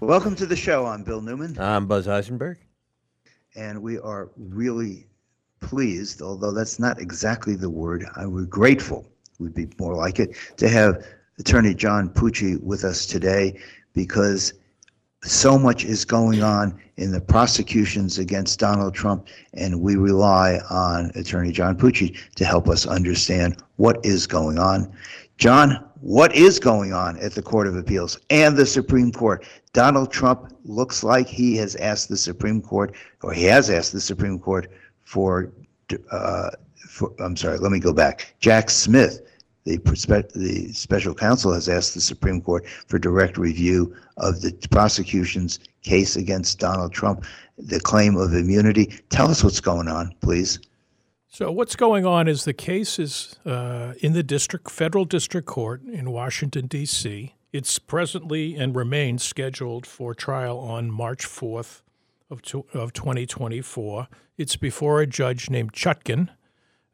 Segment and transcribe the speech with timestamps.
[0.00, 0.86] Welcome to the show.
[0.86, 2.56] I'm Bill Newman, I'm Buzz Eisenberg.
[3.54, 5.06] and we are really
[5.60, 8.06] pleased, although that's not exactly the word.
[8.16, 9.06] I we're grateful,
[9.38, 11.04] would be more like it, to have
[11.38, 13.60] Attorney John Pucci with us today
[13.92, 14.54] because
[15.22, 21.10] so much is going on in the prosecutions against Donald Trump, and we rely on
[21.14, 24.90] Attorney John Pucci to help us understand what is going on.
[25.40, 29.46] John, what is going on at the Court of Appeals and the Supreme Court?
[29.72, 34.02] Donald Trump looks like he has asked the Supreme Court, or he has asked the
[34.02, 34.70] Supreme Court
[35.02, 35.50] for,
[36.10, 38.34] uh, for I'm sorry, let me go back.
[38.40, 39.22] Jack Smith,
[39.64, 39.78] the,
[40.34, 46.16] the special counsel, has asked the Supreme Court for direct review of the prosecution's case
[46.16, 47.24] against Donald Trump,
[47.56, 48.92] the claim of immunity.
[49.08, 50.58] Tell us what's going on, please.
[51.32, 55.80] So what's going on is the case is uh, in the district, federal district court
[55.84, 57.36] in Washington D.C.
[57.52, 61.82] It's presently and remains scheduled for trial on March 4th
[62.30, 62.42] of,
[62.74, 64.08] of 2024.
[64.38, 66.30] It's before a judge named Chutkan,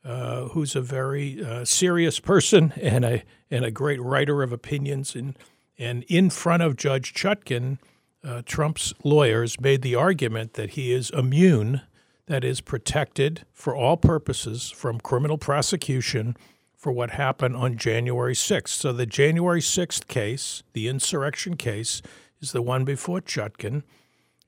[0.04, 5.16] uh, who's a very uh, serious person and a and a great writer of opinions.
[5.16, 5.38] And
[5.78, 7.78] and in front of Judge Chutkan,
[8.22, 11.80] uh, Trump's lawyers made the argument that he is immune
[12.26, 16.36] that is protected for all purposes from criminal prosecution
[16.76, 18.68] for what happened on January 6th.
[18.68, 22.02] So the January 6th case, the insurrection case,
[22.40, 23.82] is the one before Chutkan.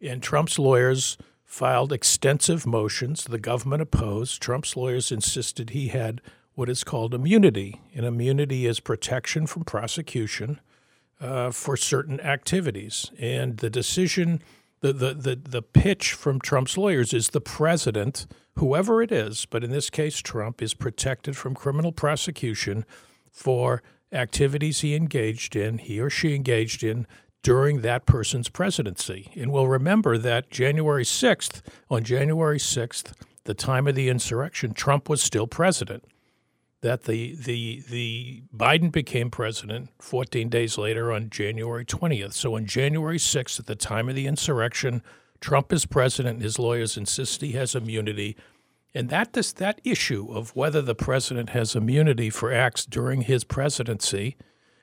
[0.00, 3.24] And Trump's lawyers filed extensive motions.
[3.24, 4.42] The government opposed.
[4.42, 6.20] Trump's lawyers insisted he had
[6.54, 7.80] what is called immunity.
[7.94, 10.60] And immunity is protection from prosecution
[11.20, 13.10] uh, for certain activities.
[13.18, 14.42] And the decision
[14.80, 18.26] the, the, the, the pitch from Trump's lawyers is the president,
[18.56, 22.84] whoever it is, but in this case, Trump, is protected from criminal prosecution
[23.30, 27.06] for activities he engaged in, he or she engaged in
[27.42, 29.32] during that person's presidency.
[29.36, 33.12] And we'll remember that January 6th, on January 6th,
[33.44, 36.04] the time of the insurrection, Trump was still president
[36.80, 42.34] that the the the Biden became president 14 days later on January 20th.
[42.34, 45.02] So on January 6th, at the time of the insurrection,
[45.40, 46.42] Trump is president.
[46.42, 48.36] His lawyers insist he has immunity,
[48.94, 53.44] and that this, that issue of whether the president has immunity for acts during his
[53.44, 54.36] presidency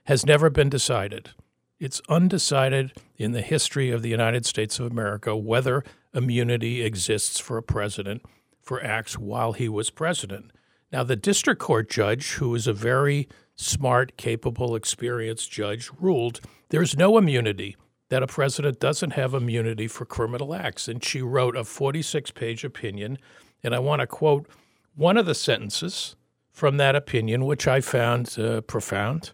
[0.05, 1.31] has never been decided.
[1.79, 7.57] It's undecided in the history of the United States of America whether immunity exists for
[7.57, 8.21] a president
[8.61, 10.51] for acts while he was president.
[10.95, 16.39] Now, the district court judge, who is a very smart, capable, experienced judge, ruled
[16.69, 17.75] there's no immunity,
[18.07, 20.87] that a president doesn't have immunity for criminal acts.
[20.87, 23.17] And she wrote a 46 page opinion.
[23.61, 24.47] And I want to quote
[24.95, 26.15] one of the sentences
[26.53, 29.33] from that opinion, which I found uh, profound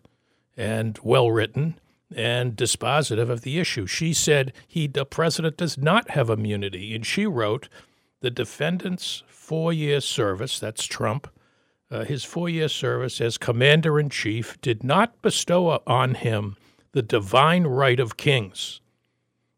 [0.57, 1.79] and well written
[2.15, 3.85] and dispositive of the issue.
[3.85, 6.95] She said he, the president does not have immunity.
[6.95, 7.69] And she wrote,
[8.21, 11.27] the defendant's four year service, that's Trump,
[11.91, 16.55] uh, his four year service as commander in chief did not bestow on him
[16.93, 18.81] the divine right of kings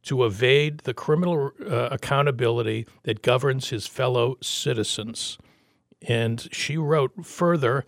[0.04, 5.38] to evade the criminal uh, accountability that governs his fellow citizens.
[6.02, 7.86] And she wrote further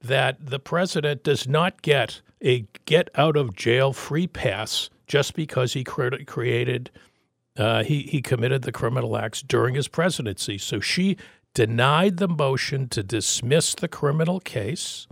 [0.00, 5.74] that the president does not get a get out of jail free pass just because
[5.74, 6.90] he cre- created
[7.56, 10.58] uh, he he committed the criminal acts during his presidency.
[10.58, 11.16] So she
[11.54, 15.06] denied the motion to dismiss the criminal case,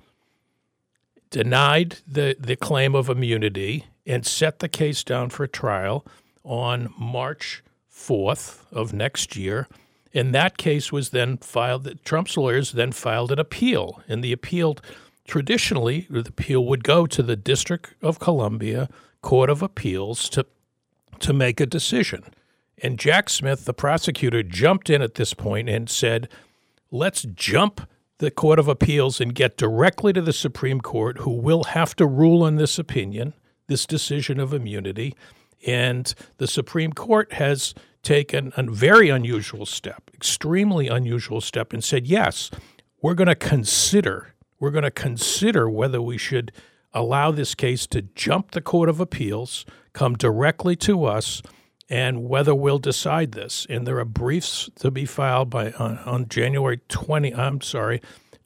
[1.31, 6.05] denied the, the claim of immunity, and set the case down for trial
[6.43, 7.63] on March
[7.93, 9.69] 4th of next year.
[10.13, 14.03] And that case was then filed, Trump's lawyers then filed an appeal.
[14.09, 14.77] And the appeal,
[15.27, 18.89] traditionally, the appeal would go to the District of Columbia
[19.23, 20.47] Court of Appeals to,
[21.21, 22.25] to make a decision.
[22.83, 26.29] And Jack Smith, the prosecutor, jumped in at this point and said,
[26.91, 31.65] let's jump the Court of Appeals and get directly to the Supreme Court, who will
[31.65, 33.35] have to rule on this opinion,
[33.67, 35.15] this decision of immunity.
[35.67, 42.07] And the Supreme Court has taken a very unusual step, extremely unusual step, and said,
[42.07, 42.51] yes,
[43.03, 46.53] we're going to consider, we're going to consider whether we should
[46.93, 51.43] allow this case to jump the Court of Appeals, come directly to us,
[51.91, 53.67] and whether we'll decide this.
[53.69, 57.35] And there are briefs to be filed by on, on January 20.
[57.35, 58.01] I'm sorry,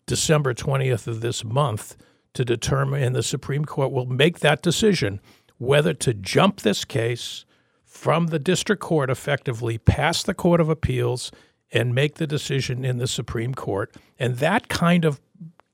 [0.07, 1.97] December 20th of this month
[2.33, 5.21] to determine, and the Supreme Court will make that decision
[5.59, 7.45] whether to jump this case
[7.85, 11.31] from the district court effectively past the Court of Appeals
[11.71, 13.95] and make the decision in the Supreme Court.
[14.19, 15.21] And that kind of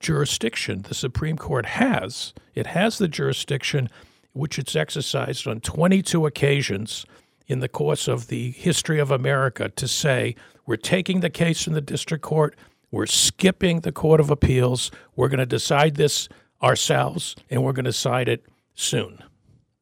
[0.01, 3.89] jurisdiction the Supreme Court has, it has the jurisdiction
[4.33, 7.05] which it's exercised on 22 occasions
[7.51, 10.37] in the course of the history of America to say
[10.67, 12.55] we're taking the case in the district court,
[12.93, 16.29] we're skipping the Court of Appeals, we're going to decide this
[16.63, 19.19] ourselves, and we're going to decide it soon.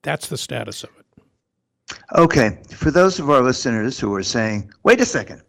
[0.02, 1.22] That's the status of it.
[2.16, 5.42] Okay, for those of our listeners who are saying, wait a second,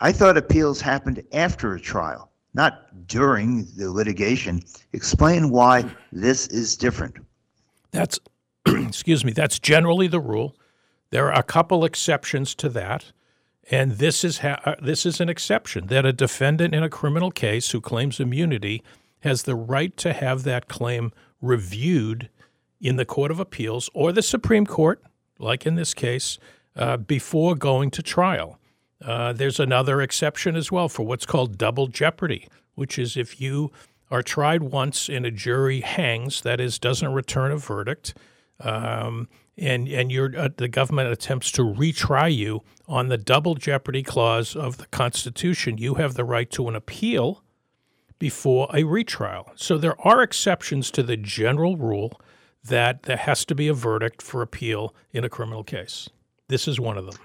[0.00, 4.62] I thought appeals happened after a trial, not during the litigation.
[4.94, 7.16] Explain why this is different.
[7.90, 8.18] That's,
[8.66, 10.54] excuse me, that's generally the rule.
[11.10, 13.12] There are a couple exceptions to that.
[13.70, 17.30] And this is ha- uh, this is an exception that a defendant in a criminal
[17.30, 18.82] case who claims immunity
[19.20, 21.12] has the right to have that claim
[21.42, 22.30] reviewed
[22.80, 25.02] in the Court of Appeals or the Supreme Court,
[25.38, 26.38] like in this case,
[26.76, 28.58] uh, before going to trial.
[29.04, 33.70] Uh, there's another exception as well for what's called double jeopardy, which is if you
[34.10, 38.14] are tried once and a jury hangs, that is, doesn't return a verdict,
[38.60, 39.28] um,
[39.58, 44.78] and and uh, the government attempts to retry you on the double jeopardy clause of
[44.78, 47.42] the Constitution, you have the right to an appeal
[48.18, 49.50] before a retrial.
[49.56, 52.20] So there are exceptions to the general rule
[52.64, 56.08] that there has to be a verdict for appeal in a criminal case.
[56.48, 57.16] This is one of them.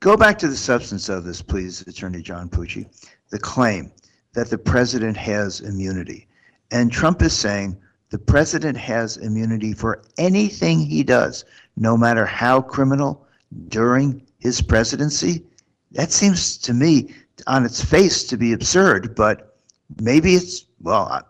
[0.00, 2.86] Go back to the substance of this, please, Attorney John Pucci.
[3.30, 3.92] The claim
[4.34, 6.26] that the president has immunity.
[6.70, 7.78] And Trump is saying
[8.14, 11.44] the president has immunity for anything he does,
[11.76, 13.26] no matter how criminal,
[13.66, 15.42] during his presidency.
[15.90, 17.12] That seems to me,
[17.48, 19.56] on its face, to be absurd, but
[20.00, 21.26] maybe it's, well,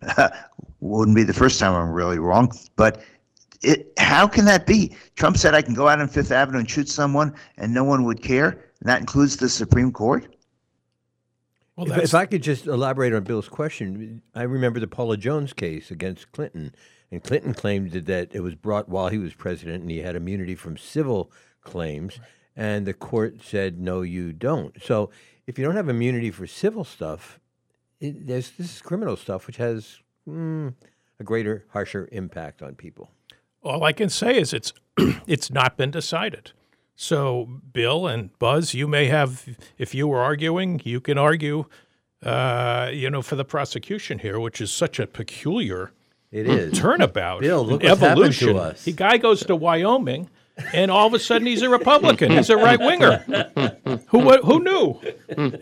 [0.80, 3.02] wouldn't be the first time I'm really wrong, but
[3.62, 4.94] it, how can that be?
[5.16, 8.04] Trump said I can go out on Fifth Avenue and shoot someone and no one
[8.04, 8.50] would care.
[8.50, 10.36] And that includes the Supreme Court?
[11.78, 15.52] Well, if, if, I could just elaborate on Bill's question, I remember the Paula Jones
[15.52, 16.74] case against Clinton,
[17.12, 20.56] and Clinton claimed that it was brought while he was president, and he had immunity
[20.56, 21.30] from civil
[21.60, 22.28] claims, right.
[22.56, 25.10] and the court said, "No, you don't." So,
[25.46, 27.38] if you don't have immunity for civil stuff,
[28.00, 30.74] it, there's this is criminal stuff, which has mm,
[31.20, 33.12] a greater, harsher impact on people.
[33.62, 34.72] All I can say is it's
[35.28, 36.50] it's not been decided.
[37.00, 39.48] So, Bill and Buzz, you may have,
[39.78, 41.66] if you were arguing, you can argue,
[42.24, 45.92] uh, you know, for the prosecution here, which is such a peculiar
[46.32, 47.40] it is turnabout.
[47.40, 48.48] Bill, look what's evolution.
[48.48, 48.84] happened to us.
[48.84, 50.28] The guy goes to Wyoming,
[50.72, 52.32] and all of a sudden he's a Republican.
[52.32, 53.18] He's a right winger.
[54.08, 55.00] who who knew?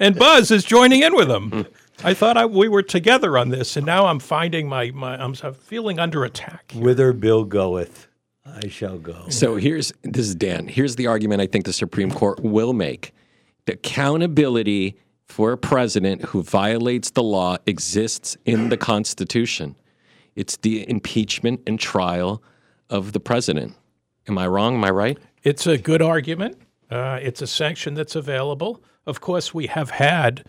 [0.00, 1.67] And Buzz is joining in with him.
[2.03, 5.35] I thought I, we were together on this, and now I'm finding my, my I'm
[5.35, 6.73] feeling under attack.
[6.75, 8.06] Whither Bill goeth.
[8.54, 9.28] I shall go.
[9.28, 10.69] So here's this is Dan.
[10.69, 13.12] Here's the argument I think the Supreme Court will make.
[13.66, 19.75] The accountability for a president who violates the law exists in the Constitution.
[20.37, 22.43] It's the impeachment and trial
[22.88, 23.75] of the president.
[24.28, 24.75] Am I wrong?
[24.75, 25.19] Am I right?
[25.43, 26.58] It's a good argument.
[26.90, 28.82] Uh, it's a sanction that's available.
[29.06, 30.44] Of course, we have had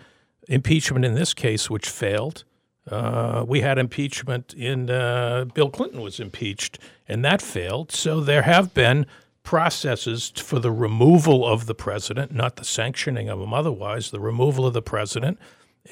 [0.48, 2.44] impeachment in this case, which failed.
[2.88, 7.92] Uh, we had impeachment in uh, Bill Clinton was impeached, and that failed.
[7.92, 9.06] So there have been
[9.44, 14.66] processes for the removal of the president, not the sanctioning of him otherwise, the removal
[14.66, 15.40] of the president.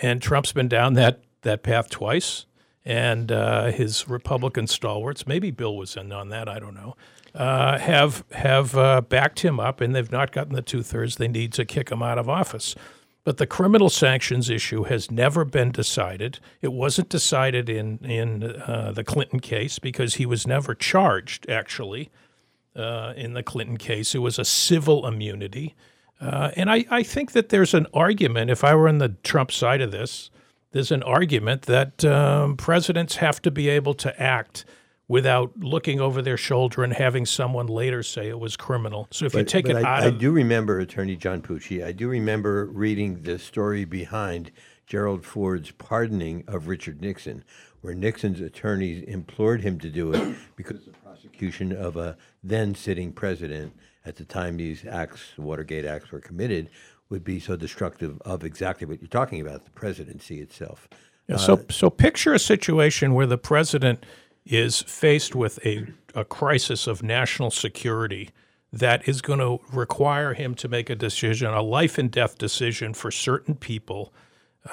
[0.02, 2.46] And Trump's been down that, that path twice.
[2.84, 6.96] And uh, his Republican stalwarts, maybe Bill was in on that, I don't know,
[7.34, 11.28] uh, have have uh, backed him up, and they've not gotten the two thirds they
[11.28, 12.76] need to kick him out of office.
[13.26, 16.40] But the criminal sanctions issue has never been decided.
[16.62, 21.50] It wasn't decided in in uh, the Clinton case because he was never charged.
[21.50, 22.12] Actually,
[22.76, 25.76] uh, in the Clinton case, it was a civil immunity,
[26.22, 28.52] uh, and I, I think that there's an argument.
[28.52, 30.30] If I were on the Trump side of this,
[30.72, 34.66] there's an argument that um, presidents have to be able to act
[35.08, 39.08] without looking over their shoulder and having someone later say it was criminal.
[39.12, 41.84] So if but, you take it I, out I of, do remember Attorney John Pucci.
[41.84, 44.52] I do remember reading the story behind
[44.88, 47.44] Gerald Ford's pardoning of Richard Nixon,
[47.82, 53.12] where Nixon's attorneys implored him to do it because the prosecution of a then sitting
[53.12, 53.74] president
[54.06, 56.70] at the time these acts, the Watergate acts, were committed,
[57.10, 60.88] would be so destructive of exactly what you're talking about, the presidency itself.
[61.28, 64.06] Yeah, so, uh, so picture a situation where the president
[64.46, 68.30] is faced with a, a crisis of national security
[68.72, 72.94] that is going to require him to make a decision, a life and death decision
[72.94, 74.14] for certain people.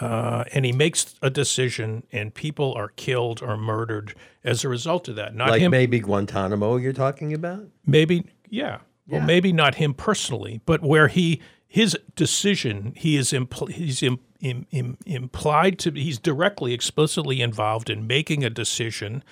[0.00, 5.06] Uh, and he makes a decision, and people are killed or murdered as a result
[5.08, 5.34] of that.
[5.34, 7.66] Not like him, maybe Guantanamo, you're talking about.
[7.86, 8.78] Maybe, yeah.
[9.06, 9.18] yeah.
[9.18, 14.20] Well, maybe not him personally, but where he his decision, he is impl- he's Im-
[14.40, 19.22] Im- Im- implied to he's directly, explicitly involved in making a decision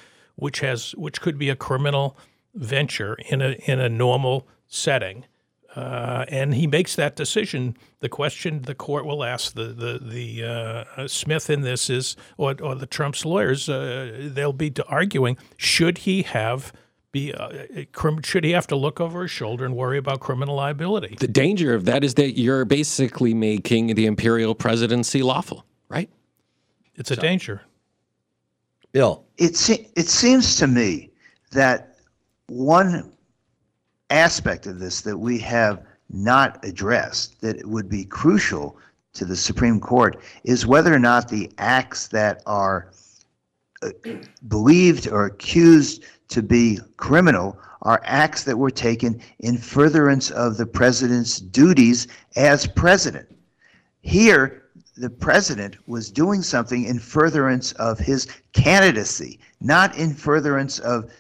[0.41, 2.17] which has which could be a criminal
[2.55, 5.25] venture in a in a normal setting,
[5.77, 7.77] uh, and he makes that decision.
[8.01, 12.57] The question the court will ask the the the uh, Smith in this is, or
[12.61, 16.73] or the Trump's lawyers, uh, they'll be arguing should he have
[17.13, 17.67] be uh,
[18.25, 21.17] should he have to look over his shoulder and worry about criminal liability?
[21.19, 26.09] The danger of that is that you're basically making the imperial presidency lawful, right?
[26.95, 27.63] It's a so, danger.
[28.93, 31.11] Bill, it se- it seems to me
[31.53, 31.97] that
[32.49, 33.13] one
[34.11, 38.77] aspect of this that we have not addressed that would be crucial
[39.13, 42.91] to the Supreme Court is whether or not the acts that are
[43.83, 43.91] uh,
[44.49, 50.67] believed or accused to be criminal are acts that were taken in furtherance of the
[50.67, 53.27] president's duties as president.
[54.03, 54.65] Here,
[55.01, 61.11] the president was doing something in furtherance of his candidacy, not in furtherance of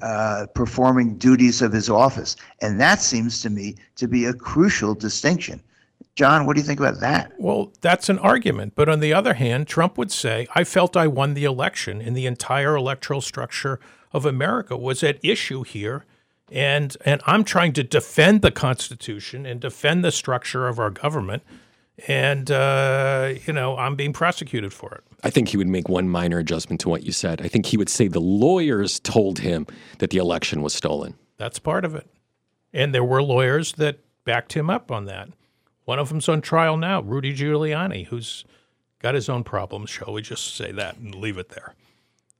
[0.00, 2.36] uh, performing duties of his office.
[2.60, 5.60] And that seems to me to be a crucial distinction.
[6.14, 7.32] John, what do you think about that?
[7.36, 8.74] Well, that's an argument.
[8.76, 12.16] But on the other hand, Trump would say, I felt I won the election, and
[12.16, 13.80] the entire electoral structure
[14.12, 16.04] of America was at issue here.
[16.52, 21.42] And, and I'm trying to defend the Constitution and defend the structure of our government.
[22.08, 25.04] And, uh, you know, I'm being prosecuted for it.
[25.22, 27.40] I think he would make one minor adjustment to what you said.
[27.40, 29.66] I think he would say the lawyers told him
[29.98, 31.14] that the election was stolen.
[31.36, 32.08] That's part of it.
[32.72, 35.28] And there were lawyers that backed him up on that.
[35.84, 38.44] One of them's on trial now, Rudy Giuliani, who's
[39.00, 39.90] got his own problems.
[39.90, 41.74] Shall we just say that and leave it there?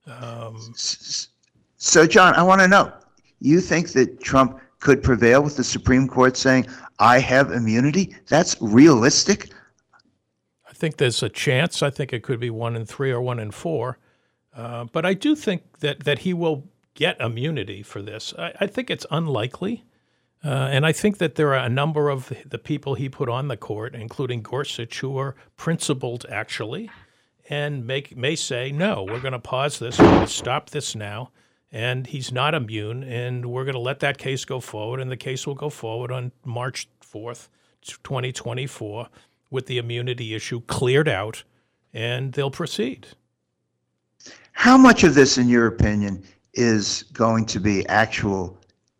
[0.07, 2.91] Um, so, John, I want to know
[3.39, 6.67] you think that Trump could prevail with the Supreme Court saying,
[6.99, 8.15] I have immunity?
[8.27, 9.51] That's realistic?
[10.67, 11.81] I think there's a chance.
[11.83, 13.97] I think it could be one in three or one in four.
[14.55, 18.33] Uh, but I do think that, that he will get immunity for this.
[18.37, 19.83] I, I think it's unlikely.
[20.43, 23.47] Uh, and I think that there are a number of the people he put on
[23.47, 26.89] the court, including Gorsuch, who are principled actually,
[27.49, 30.95] and make, may say, no, we're going to pause this, we're going to stop this
[30.95, 31.31] now,
[31.75, 35.17] and he's not immune, and we're going to let that case go forward, and the
[35.17, 37.49] case will go forward on March 4th,
[37.81, 39.09] 2024,
[39.51, 41.43] with the immunity issue cleared out,
[41.93, 43.07] and they'll proceed.
[44.53, 48.57] How much of this, in your opinion, is going to be actual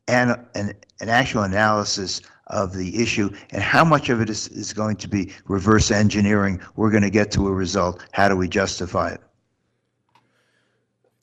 [0.09, 4.73] an, an, an actual analysis of the issue and how much of it is, is
[4.73, 6.59] going to be reverse engineering.
[6.75, 8.05] We're going to get to a result.
[8.11, 9.21] How do we justify it?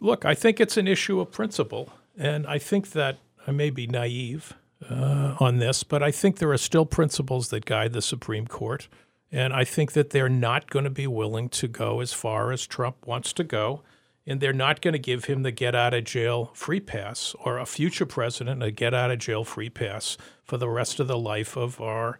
[0.02, 1.88] Look, I think it's an issue of principle.
[2.18, 4.52] And I think that I may be naive
[4.90, 8.88] uh, on this, but I think there are still principles that guide the Supreme Court.
[9.30, 12.66] And I think that they're not going to be willing to go as far as
[12.66, 13.82] Trump wants to go
[14.26, 17.58] and they're not going to give him the get out of jail free pass or
[17.58, 21.18] a future president a get out of jail free pass for the rest of the
[21.18, 22.18] life of our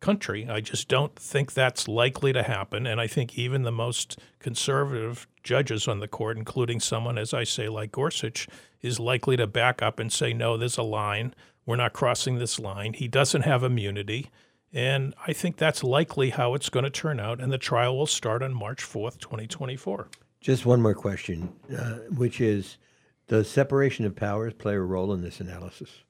[0.00, 0.48] country.
[0.48, 2.86] I just don't think that's likely to happen.
[2.86, 7.44] And I think even the most conservative judges on the court, including someone, as I
[7.44, 8.48] say, like Gorsuch,
[8.82, 11.34] is likely to back up and say, no, there's a line.
[11.66, 12.94] We're not crossing this line.
[12.94, 14.30] He doesn't have immunity.
[14.72, 17.40] And I think that's likely how it's going to turn out.
[17.40, 20.08] And the trial will start on March 4th, 2024.
[20.40, 22.76] Just one more question, uh, which is
[23.28, 26.02] Does separation of powers play a role in this analysis?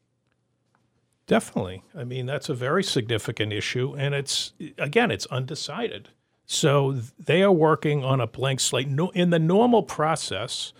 [1.26, 1.83] Definitely.
[1.95, 3.95] I mean, that's a very significant issue.
[3.97, 6.09] And it's, again, it's undecided.
[6.46, 8.88] So they are working on a blank slate.
[9.14, 10.72] In the normal process,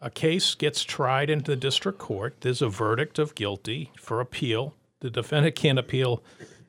[0.00, 2.36] a case gets tried into the district court.
[2.40, 4.74] There's a verdict of guilty for appeal.
[5.00, 6.22] The defendant can't appeal,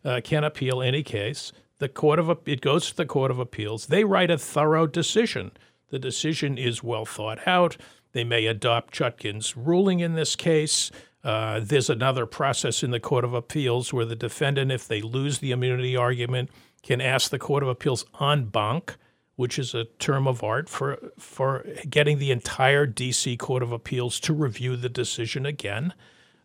[0.03, 1.51] uh, can't appeal any case.
[1.79, 3.87] The court of it goes to the court of appeals.
[3.87, 5.51] They write a thorough decision
[5.89, 7.77] the decision is well thought out.
[8.11, 10.91] They may adopt Chutkan's ruling in this case.
[11.23, 15.39] Uh, there's another process in the Court of Appeals where the defendant, if they lose
[15.39, 16.49] the immunity argument,
[16.85, 18.95] can ask the Court of Appeals en banc,
[19.35, 23.35] which is a term of art for for getting the entire D.C.
[23.37, 25.93] Court of Appeals to review the decision again.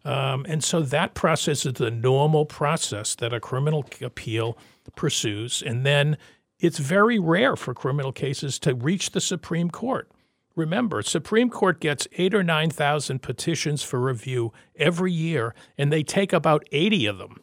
[0.02, 4.56] Um, and so that process is the normal process that a criminal appeal
[4.96, 5.62] pursues.
[5.62, 6.16] And then
[6.58, 10.10] it's very rare for criminal cases to reach the Supreme Court.
[10.56, 16.32] Remember, Supreme Court gets eight or 9,000 petitions for review every year, and they take
[16.32, 17.40] about 80 of them.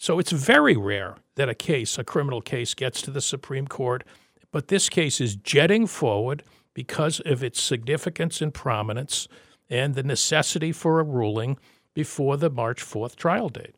[0.00, 4.02] So it's very rare that a case, a criminal case, gets to the Supreme Court.
[4.50, 6.42] But this case is jetting forward
[6.72, 9.28] because of its significance and prominence
[9.68, 11.58] and the necessity for a ruling
[11.92, 13.74] before the March 4th trial date.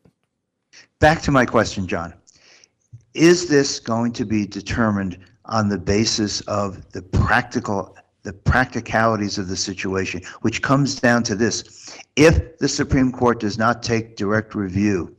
[0.99, 2.13] Back to my question, John.
[3.13, 9.49] Is this going to be determined on the basis of the practical the practicalities of
[9.49, 11.99] the situation, which comes down to this.
[12.15, 15.13] If the Supreme Court does not take direct review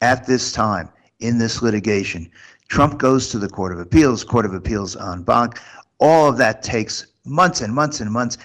[0.00, 2.30] at this time in this litigation,
[2.68, 5.60] Trump goes to the Court of Appeals, Court of Appeals en banc.
[5.98, 8.38] All of that takes months and months and months.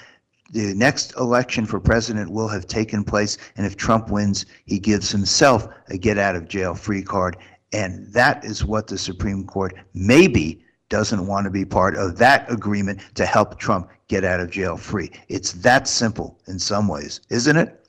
[0.52, 5.12] The next election for president will have taken place, and if Trump wins, he gives
[5.12, 7.38] himself a get out of jail free card.
[7.72, 12.52] And that is what the Supreme Court maybe doesn't want to be part of that
[12.52, 15.12] agreement to help Trump get out of jail free.
[15.28, 17.88] It's that simple in some ways, isn't it?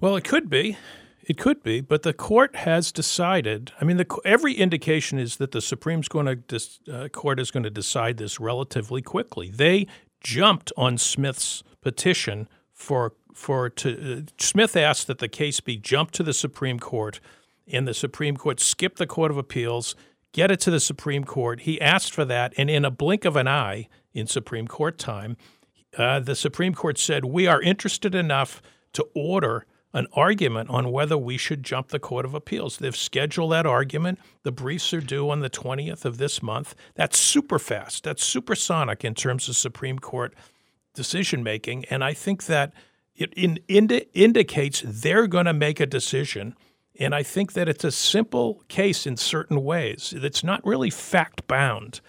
[0.00, 0.76] Well, it could be.
[1.30, 3.70] It could be, but the court has decided.
[3.80, 8.16] I mean, the, every indication is that the Supreme uh, Court is going to decide
[8.16, 9.48] this relatively quickly.
[9.48, 9.86] They
[10.20, 16.14] jumped on Smith's petition for for to uh, Smith asked that the case be jumped
[16.14, 17.20] to the Supreme Court,
[17.68, 19.94] and the Supreme Court skipped the Court of Appeals,
[20.32, 21.60] get it to the Supreme Court.
[21.60, 25.36] He asked for that, and in a blink of an eye, in Supreme Court time,
[25.96, 28.60] uh, the Supreme Court said we are interested enough
[28.94, 32.78] to order an argument on whether we should jump the Court of Appeals.
[32.78, 34.20] They've scheduled that argument.
[34.42, 36.74] The briefs are due on the 20th of this month.
[36.94, 38.04] That's super fast.
[38.04, 40.34] That's supersonic in terms of Supreme Court
[40.94, 41.86] decision making.
[41.86, 42.72] And I think that
[43.16, 46.54] it in, indi- indicates they're going to make a decision.
[46.98, 50.14] And I think that it's a simple case in certain ways.
[50.16, 52.00] It's not really fact bound.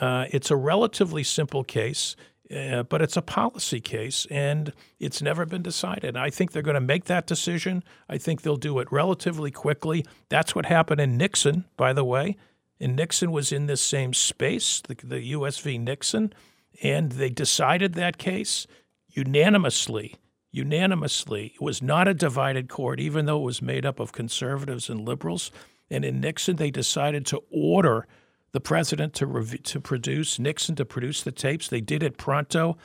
[0.00, 2.16] Uh, it's a relatively simple case.
[2.54, 6.16] Uh, but it's a policy case and it's never been decided.
[6.16, 7.82] I think they're going to make that decision.
[8.08, 10.04] I think they'll do it relatively quickly.
[10.28, 12.36] That's what happened in Nixon, by the way.
[12.78, 15.78] And Nixon was in this same space, the, the US v.
[15.78, 16.32] Nixon,
[16.82, 18.66] and they decided that case
[19.08, 20.16] unanimously.
[20.50, 21.52] Unanimously.
[21.54, 25.08] It was not a divided court, even though it was made up of conservatives and
[25.08, 25.50] liberals.
[25.90, 28.06] And in Nixon, they decided to order
[28.52, 31.68] the president to to produce Nixon to produce the tapes.
[31.68, 32.76] They did it pronto,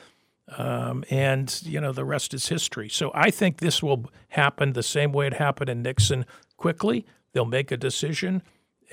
[0.56, 2.88] um, and you know the rest is history.
[2.88, 6.24] So I think this will happen the same way it happened in Nixon.
[6.56, 8.42] Quickly, they'll make a decision,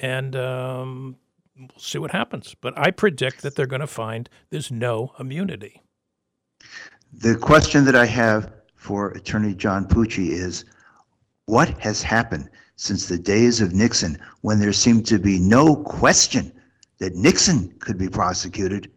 [0.02, 1.15] and um,
[1.58, 2.56] we'll see what happens.
[2.60, 5.82] But I predict that they're going to find there's no immunity.
[7.13, 10.65] The question that I have for Attorney John Pucci is,
[11.45, 12.50] what has happened?
[12.78, 16.52] since the days of Nixon when there seemed to be no question
[16.99, 18.91] that Nixon could be prosecuted.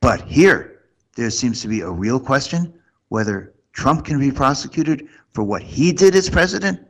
[0.00, 0.82] But here,
[1.16, 2.72] there seems to be a real question
[3.08, 6.80] whether Trump can be prosecuted for what he did as president.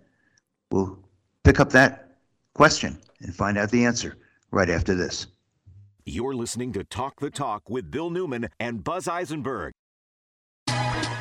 [0.71, 0.99] We'll
[1.45, 2.17] pick up that
[2.55, 4.17] question and find out the answer
[4.51, 5.27] right after this.
[6.05, 9.73] You're listening to Talk the Talk with Bill Newman and Buzz Eisenberg.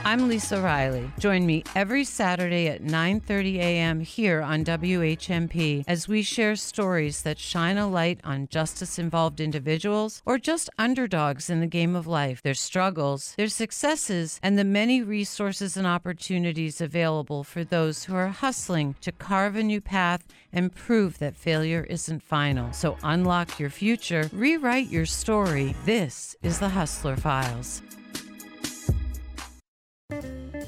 [0.08, 1.12] I'm Lisa Riley.
[1.20, 4.00] Join me every Saturday at 9:30 a.m.
[4.00, 10.38] here on WHMP as we share stories that shine a light on justice-involved individuals or
[10.38, 15.76] just underdogs in the game of life, their struggles, their successes, and the many resources
[15.76, 21.20] and opportunities available for those who are hustling to carve a new path and prove
[21.20, 22.72] that failure isn't final.
[22.72, 25.76] So unlock your future, rewrite your story.
[25.84, 27.82] This is the Hustler Files.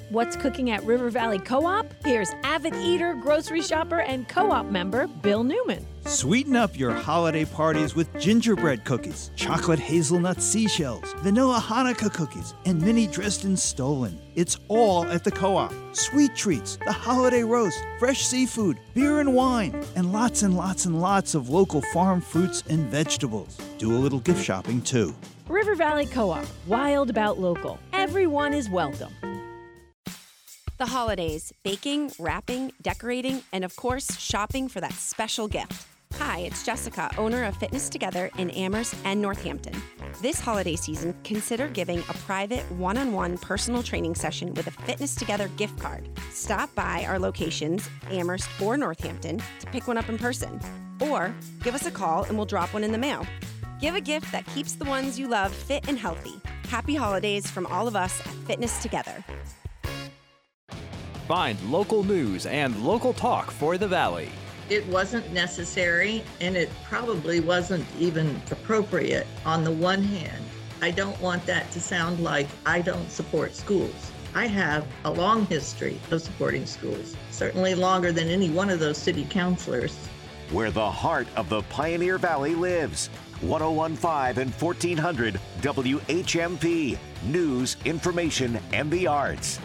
[0.10, 1.86] What's cooking at River Valley Co op?
[2.04, 5.86] Here's avid eater, grocery shopper, and co op member Bill Newman.
[6.06, 12.82] Sweeten up your holiday parties with gingerbread cookies, chocolate hazelnut seashells, vanilla Hanukkah cookies, and
[12.82, 14.20] mini Dresden Stollen.
[14.36, 15.74] It's all at the co op.
[15.94, 21.00] Sweet treats, the holiday roast, fresh seafood, beer and wine, and lots and lots and
[21.00, 23.58] lots of local farm fruits and vegetables.
[23.78, 25.16] Do a little gift shopping too.
[25.50, 27.80] River Valley Co op, wild about local.
[27.92, 29.12] Everyone is welcome.
[30.78, 35.88] The holidays baking, wrapping, decorating, and of course, shopping for that special gift.
[36.14, 39.74] Hi, it's Jessica, owner of Fitness Together in Amherst and Northampton.
[40.22, 44.72] This holiday season, consider giving a private one on one personal training session with a
[44.72, 46.08] Fitness Together gift card.
[46.32, 50.60] Stop by our locations, Amherst or Northampton, to pick one up in person.
[51.00, 51.34] Or
[51.64, 53.26] give us a call and we'll drop one in the mail.
[53.80, 56.42] Give a gift that keeps the ones you love fit and healthy.
[56.68, 59.24] Happy holidays from all of us at Fitness Together.
[61.30, 64.30] Find local news and local talk for the Valley.
[64.70, 69.26] It wasn't necessary and it probably wasn't even appropriate.
[69.46, 70.44] On the one hand,
[70.82, 74.12] I don't want that to sound like I don't support schools.
[74.36, 78.98] I have a long history of supporting schools, certainly longer than any one of those
[78.98, 79.96] city councilors.
[80.52, 83.10] Where the heart of the Pioneer Valley lives.
[83.42, 86.98] 1015 and 1400 WHMP.
[87.24, 89.60] News, information, and the arts.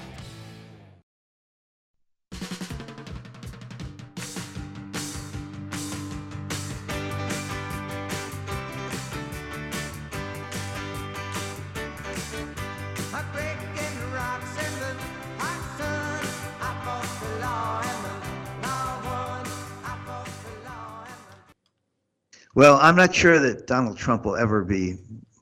[22.54, 24.96] Well, I'm not sure that Donald Trump will ever be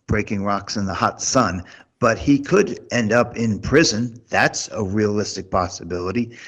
[0.07, 1.63] breaking rocks in the hot sun,
[1.99, 4.19] but he could end up in prison.
[4.31, 6.39] That's a realistic possibility.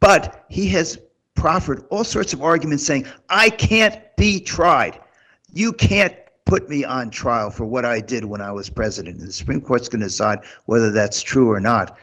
[0.00, 0.98] But he has
[1.34, 4.98] proffered all sorts of arguments saying, I can't be tried.
[5.52, 9.18] You can't put me on trial for what I did when I was president.
[9.18, 11.96] And the Supreme Court's going to decide whether that's true or not.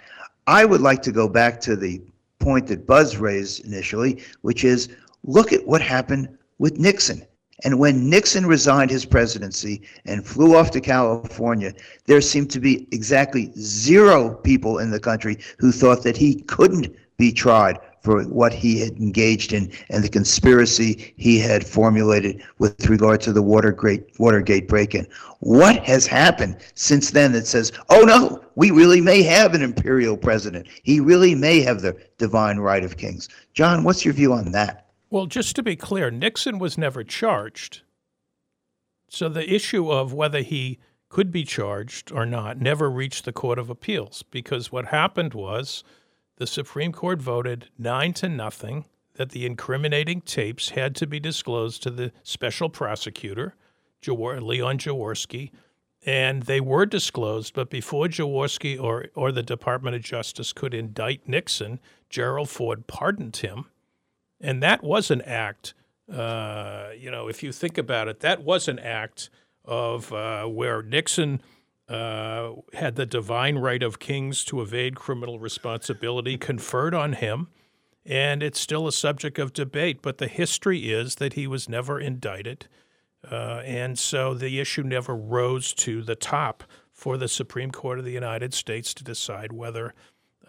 [0.48, 2.02] I would like to go back to the
[2.40, 4.88] point that Buzz raised initially, which is
[5.24, 7.26] look at what happened with Nixon.
[7.64, 11.74] And when Nixon resigned his presidency and flew off to California,
[12.06, 16.94] there seemed to be exactly zero people in the country who thought that he couldn't
[17.18, 22.88] be tried for what he had engaged in and the conspiracy he had formulated with
[22.88, 25.08] regard to the Watergate, Watergate break-in.
[25.40, 30.18] What has happened since then that says, oh no, we really may have an imperial
[30.18, 30.68] president.
[30.84, 33.28] He really may have the divine right of kings.
[33.54, 34.85] John, what's your view on that?
[35.10, 37.82] Well, just to be clear, Nixon was never charged.
[39.08, 43.60] So the issue of whether he could be charged or not never reached the Court
[43.60, 45.84] of Appeals because what happened was
[46.38, 51.82] the Supreme Court voted nine to nothing that the incriminating tapes had to be disclosed
[51.84, 53.56] to the special prosecutor,
[54.06, 55.52] Leon Jaworski,
[56.06, 57.54] and they were disclosed.
[57.54, 63.38] But before Jaworski or, or the Department of Justice could indict Nixon, Gerald Ford pardoned
[63.38, 63.66] him.
[64.46, 65.74] And that was an act,
[66.12, 69.30] uh, you know, if you think about it, that was an act
[69.66, 71.42] of uh, where Nixon–
[71.88, 77.48] uh, had the divine right of kings to evade criminal responsibility conferred on him,
[78.06, 80.02] and it's still a subject of debate.
[80.02, 82.68] But the history is that he was never indicted,
[83.30, 88.06] uh, and so the issue never rose to the top for the Supreme Court of
[88.06, 89.94] the United States to decide whether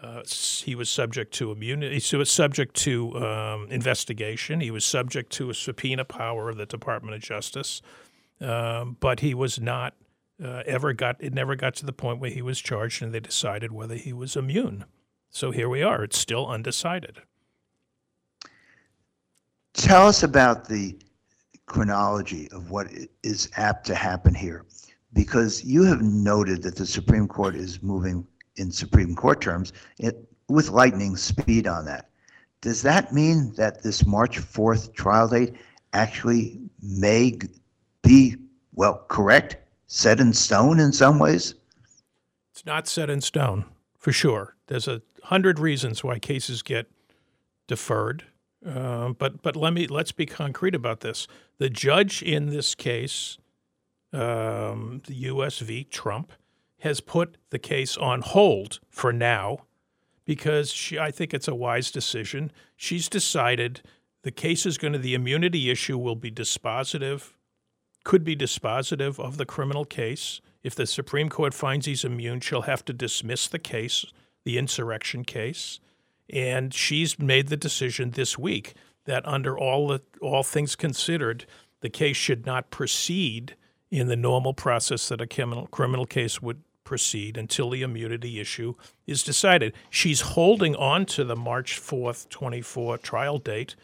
[0.01, 0.21] uh,
[0.63, 1.99] he was subject to immunity.
[1.99, 4.61] He was subject to um, investigation.
[4.61, 7.81] He was subject to a subpoena power of the Department of Justice,
[8.39, 9.95] um, but he was not
[10.43, 13.19] uh, ever got it never got to the point where he was charged and they
[13.19, 14.85] decided whether he was immune.
[15.29, 16.03] So here we are.
[16.03, 17.21] It's still undecided.
[19.73, 20.97] Tell us about the
[21.65, 22.87] chronology of what
[23.23, 24.65] is apt to happen here,
[25.13, 28.25] because you have noted that the Supreme Court is moving
[28.57, 32.09] in Supreme Court terms it, with lightning speed on that.
[32.61, 35.53] Does that mean that this March 4th trial date
[35.93, 37.37] actually may
[38.01, 38.35] be,
[38.73, 41.55] well, correct set in stone in some ways?
[42.51, 43.65] It's not set in stone,
[43.97, 44.55] for sure.
[44.67, 46.87] There's a hundred reasons why cases get
[47.67, 48.23] deferred.
[48.65, 51.27] Uh, but but let me let's be concrete about this.
[51.59, 53.37] The judge in this case,
[54.11, 55.59] um, the U.S.
[55.59, 55.83] v.
[55.83, 56.33] Trump,
[56.79, 59.59] has put the case on hold for now
[60.25, 62.51] because she, I think it's a wise decision.
[62.75, 63.81] She's decided
[64.23, 67.31] the case is going to the immunity issue will be dispositive
[68.07, 70.39] could be dispositive of the criminal case.
[70.63, 74.05] If the Supreme Court finds he's immune, she'll have to dismiss the case,
[74.45, 75.81] the insurrection case.
[76.29, 81.45] And she's made the decision this week that under all the, all things considered,
[81.81, 83.57] the case should not proceed
[83.91, 88.73] in the normal process that a criminal criminal case would proceed until the immunity issue
[89.05, 89.73] is decided.
[89.89, 93.75] She's holding on to the March 4th, 24 trial date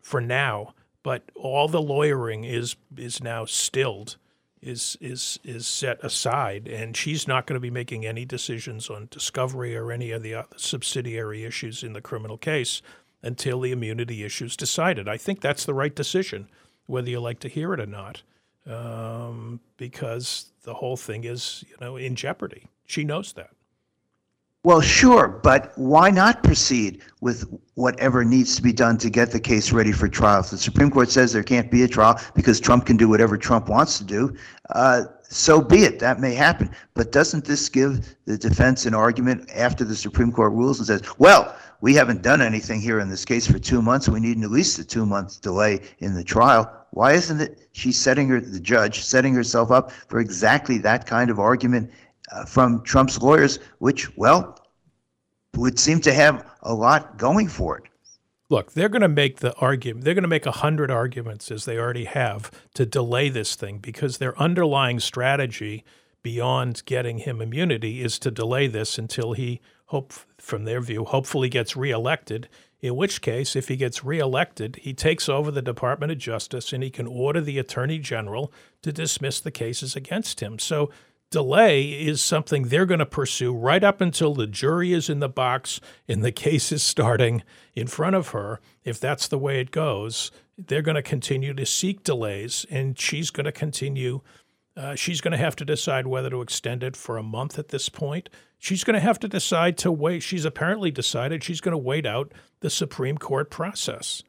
[0.00, 0.74] for now
[1.08, 4.16] but all the lawyering is is now stilled,
[4.60, 9.08] is is is set aside, and she's not going to be making any decisions on
[9.10, 12.82] discovery or any of the other subsidiary issues in the criminal case
[13.22, 15.08] until the immunity issue is decided.
[15.08, 16.48] I think that's the right decision,
[16.84, 18.22] whether you like to hear it or not,
[18.68, 22.66] um, because the whole thing is you know in jeopardy.
[22.86, 23.50] She knows that.
[24.64, 29.38] Well, sure, but why not proceed with whatever needs to be done to get the
[29.38, 30.40] case ready for trial?
[30.40, 33.38] If the Supreme Court says there can't be a trial because Trump can do whatever
[33.38, 34.36] Trump wants to do,
[34.70, 36.00] uh, so be it.
[36.00, 36.70] That may happen.
[36.94, 41.02] But doesn't this give the defense an argument after the Supreme Court rules and says,
[41.18, 44.08] well, we haven't done anything here in this case for two months.
[44.08, 46.70] We need at least a two month delay in the trial.
[46.90, 51.30] Why isn't it she's setting her, the judge, setting herself up for exactly that kind
[51.30, 51.90] of argument
[52.32, 54.58] uh, from Trump's lawyers, which, well,
[55.56, 57.84] would seem to have a lot going for it.
[58.50, 60.04] Look, they're going to make the argument.
[60.04, 63.78] They're going to make a hundred arguments, as they already have, to delay this thing
[63.78, 65.84] because their underlying strategy,
[66.22, 71.48] beyond getting him immunity, is to delay this until he hope, from their view, hopefully
[71.48, 72.48] gets reelected.
[72.80, 76.82] In which case, if he gets reelected, he takes over the Department of Justice and
[76.82, 80.58] he can order the Attorney General to dismiss the cases against him.
[80.58, 80.90] So
[81.30, 85.28] delay is something they're going to pursue right up until the jury is in the
[85.28, 87.42] box and the case is starting
[87.74, 90.30] in front of her, if that's the way it goes.
[90.56, 94.20] they're going to continue to seek delays, and she's going to continue.
[94.76, 97.68] Uh, she's going to have to decide whether to extend it for a month at
[97.68, 98.28] this point.
[98.58, 100.22] She's going to have to decide to wait.
[100.22, 104.22] She's apparently decided she's going to wait out the Supreme Court process.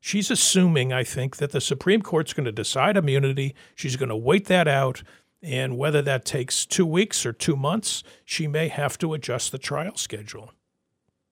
[0.00, 3.54] She's assuming, I think, that the Supreme Court's going to decide immunity.
[3.74, 5.02] She's going to wait that out.
[5.42, 9.58] And whether that takes two weeks or two months, she may have to adjust the
[9.58, 10.52] trial schedule.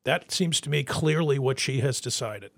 [0.05, 2.51] That seems to me clearly what she has decided.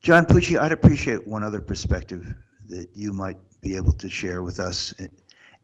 [0.00, 2.34] John Pucci, I'd appreciate one other perspective
[2.68, 4.92] that you might be able to share with us,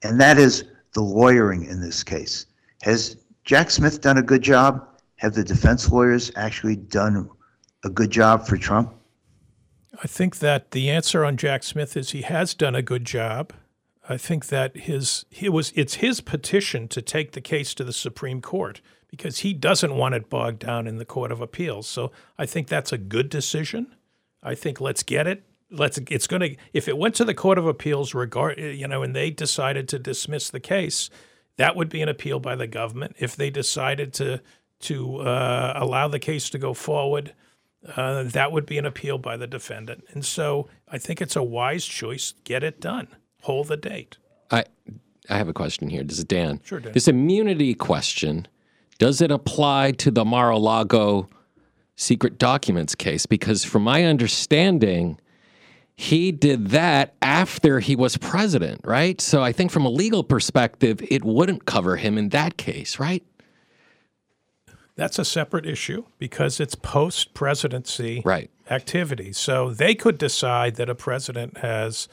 [0.03, 2.47] and that is the lawyering in this case.
[2.83, 4.87] Has Jack Smith done a good job?
[5.17, 7.29] Have the defense lawyers actually done
[7.85, 8.95] a good job for Trump?
[10.03, 13.53] I think that the answer on Jack Smith is he has done a good job.
[14.09, 17.93] I think that his he was it's his petition to take the case to the
[17.93, 21.87] Supreme Court because he doesn't want it bogged down in the Court of Appeals.
[21.87, 23.95] So I think that's a good decision.
[24.43, 25.43] I think let's get it.
[25.71, 29.03] Let's it's going to if it went to the Court of Appeals regard you know
[29.03, 31.11] and they decided to dismiss the case,
[31.57, 33.17] that would be an appeal by the government.
[33.19, 34.41] If they decided to
[34.81, 37.35] to uh, allow the case to go forward,
[37.97, 40.05] uh, that would be an appeal by the defendant.
[40.11, 42.35] And so I think it's a wise choice.
[42.45, 43.09] Get it done
[43.43, 44.19] hold the date.
[44.51, 44.65] I
[45.29, 46.03] I have a question here.
[46.03, 46.61] This is Dan.
[46.65, 46.93] Sure, Dan.
[46.93, 48.49] This immunity question,
[48.99, 51.29] does it apply to the Mar-a-Lago
[51.97, 53.27] secret documents case?
[53.27, 55.19] Because from my understanding,
[56.01, 59.21] he did that after he was president, right?
[59.21, 63.25] So I think from a legal perspective, it wouldn't cover him in that case, right?
[64.95, 68.49] That's a separate issue because it's post presidency right.
[68.71, 69.33] activity.
[69.33, 72.07] So they could decide that a president has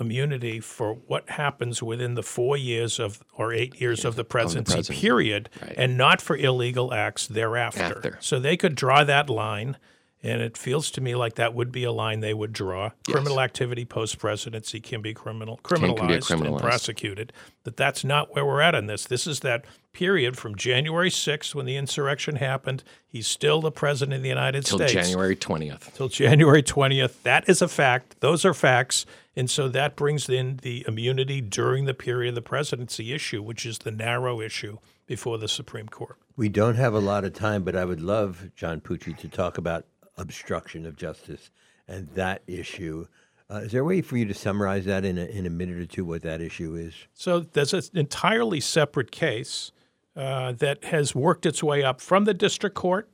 [0.00, 4.70] immunity for what happens within the four years of or eight years of the presidency,
[4.70, 5.06] the presidency.
[5.06, 5.74] period, right.
[5.76, 7.82] and not for illegal acts thereafter.
[7.82, 8.18] After.
[8.20, 9.76] So they could draw that line,
[10.22, 12.90] and it feels to me like that would be a line they would draw.
[13.06, 13.14] Yes.
[13.14, 17.32] Criminal activity post presidency can be criminal criminalized, criminalized and prosecuted.
[17.62, 19.04] But that's not where we're at in this.
[19.04, 22.82] This is that period from January 6th when the insurrection happened.
[23.06, 24.92] He's still the president of the United Till States.
[24.92, 25.94] January 20th.
[25.94, 27.22] Till January 20th.
[27.22, 28.20] That is a fact.
[28.20, 29.06] Those are facts.
[29.36, 33.64] And so that brings in the immunity during the period of the presidency issue, which
[33.64, 36.16] is the narrow issue before the Supreme Court.
[36.36, 39.58] We don't have a lot of time, but I would love, John Pucci, to talk
[39.58, 39.84] about
[40.18, 41.50] obstruction of justice
[41.86, 43.06] and that issue.
[43.50, 45.78] Uh, is there a way for you to summarize that in a, in a minute
[45.78, 46.94] or two, what that issue is?
[47.14, 49.72] So there's an entirely separate case
[50.14, 53.08] uh, that has worked its way up from the district court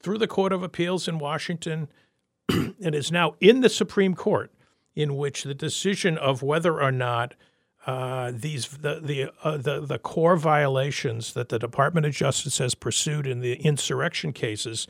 [0.00, 1.88] through the Court of Appeals in Washington
[2.48, 4.52] and is now in the Supreme Court
[4.94, 7.34] in which the decision of whether or not
[7.86, 12.74] uh, these the the, uh, the the core violations that the Department of Justice has
[12.74, 14.88] pursued in the insurrection cases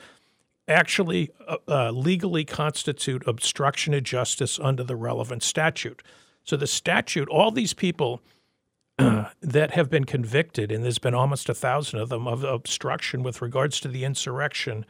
[0.68, 6.02] actually uh, uh legally constitute obstruction of justice under the relevant statute.
[6.44, 8.20] So the statute, all these people
[8.98, 13.42] that have been convicted, and there's been almost a thousand of them of obstruction with
[13.42, 14.86] regards to the insurrection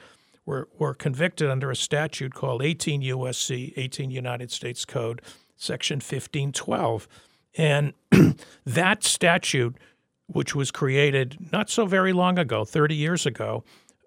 [0.46, 5.20] were, were convicted under a statute called 18 U.S.C., 18 United States Code,
[5.56, 7.08] Section 1512.
[7.58, 7.92] And
[8.64, 9.76] that statute,
[10.26, 13.64] which was created not so very long ago, 30 years ago,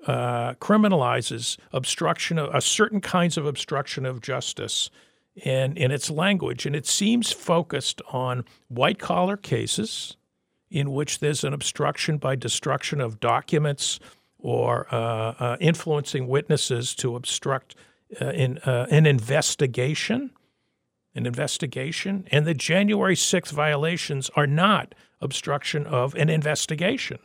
[0.07, 4.89] uh, criminalizes obstruction of uh, certain kinds of obstruction of justice
[5.35, 6.65] in, in its language.
[6.65, 10.15] And it seems focused on white collar cases
[10.69, 13.99] in which there's an obstruction by destruction of documents
[14.37, 17.75] or uh, uh, influencing witnesses to obstruct
[18.21, 20.31] uh, in, uh, an investigation.
[21.15, 22.27] An investigation.
[22.31, 27.19] And the January 6th violations are not obstruction of an investigation.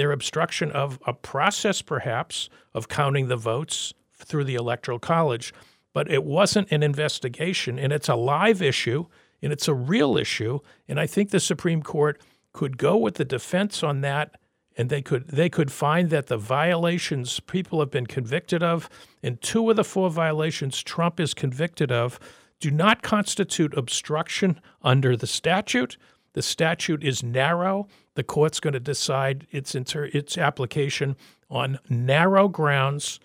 [0.00, 5.52] They're obstruction of a process, perhaps, of counting the votes through the Electoral College.
[5.92, 9.04] But it wasn't an investigation, and it's a live issue,
[9.42, 10.60] and it's a real issue.
[10.88, 12.18] And I think the Supreme Court
[12.54, 14.40] could go with the defense on that
[14.74, 18.88] and they could they could find that the violations people have been convicted of
[19.22, 22.18] and two of the four violations Trump is convicted of
[22.58, 25.98] do not constitute obstruction under the statute.
[26.32, 27.88] The statute is narrow.
[28.14, 31.16] The court's going to decide its inter, its application
[31.48, 33.20] on narrow grounds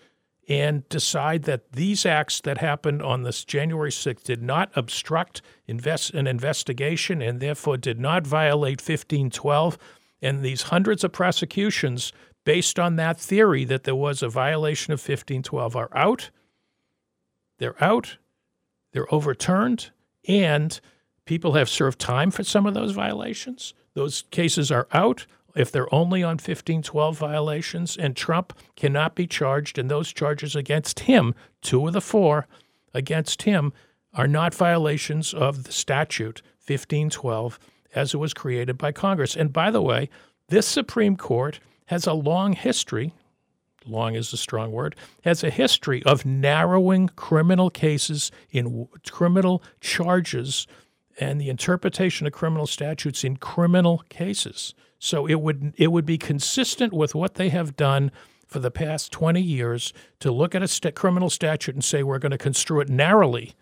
[0.48, 6.14] and decide that these acts that happened on this January 6th did not obstruct invest,
[6.14, 9.76] an investigation and therefore did not violate 1512
[10.22, 12.12] and these hundreds of prosecutions
[12.44, 16.30] based on that theory that there was a violation of 1512 are out.
[17.58, 18.18] They're out.
[18.92, 19.90] They're overturned.
[20.28, 20.80] And
[21.24, 23.74] people have served time for some of those violations.
[23.96, 29.78] Those cases are out if they're only on 1512 violations, and Trump cannot be charged
[29.78, 32.46] in those charges against him, two of the four,
[32.92, 33.72] against him
[34.12, 37.58] are not violations of the statute 1512
[37.94, 39.34] as it was created by Congress.
[39.34, 40.10] And by the way,
[40.48, 43.14] this Supreme Court has a long history,
[43.86, 50.66] long is a strong word, has a history of narrowing criminal cases in criminal charges
[51.18, 54.74] and the interpretation of criminal statutes in criminal cases.
[54.98, 58.10] So it would it would be consistent with what they have done
[58.46, 62.18] for the past 20 years to look at a st- criminal statute and say we're
[62.18, 63.54] going to construe it narrowly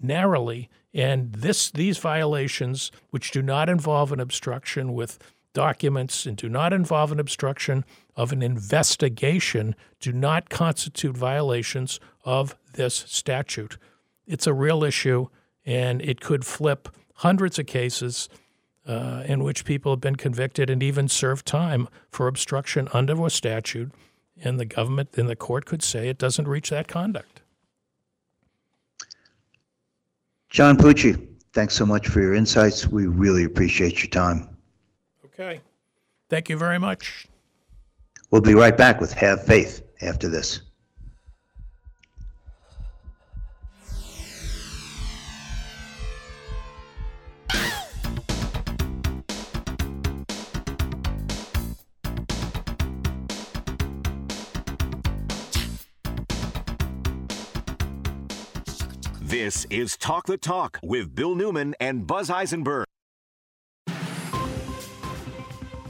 [0.00, 5.18] narrowly and this these violations which do not involve an obstruction with
[5.52, 7.84] documents and do not involve an obstruction
[8.16, 13.76] of an investigation do not constitute violations of this statute.
[14.26, 15.28] It's a real issue
[15.64, 18.28] and it could flip hundreds of cases
[18.86, 23.30] uh, in which people have been convicted and even served time for obstruction under a
[23.30, 23.92] statute,
[24.42, 27.42] and the government and the court could say it doesn't reach that conduct.
[30.50, 32.86] John Pucci, thanks so much for your insights.
[32.86, 34.48] We really appreciate your time.
[35.24, 35.60] Okay.
[36.28, 37.26] Thank you very much.
[38.30, 40.60] We'll be right back with Have Faith after this.
[59.44, 62.86] This is Talk the Talk with Bill Newman and Buzz Eisenberg.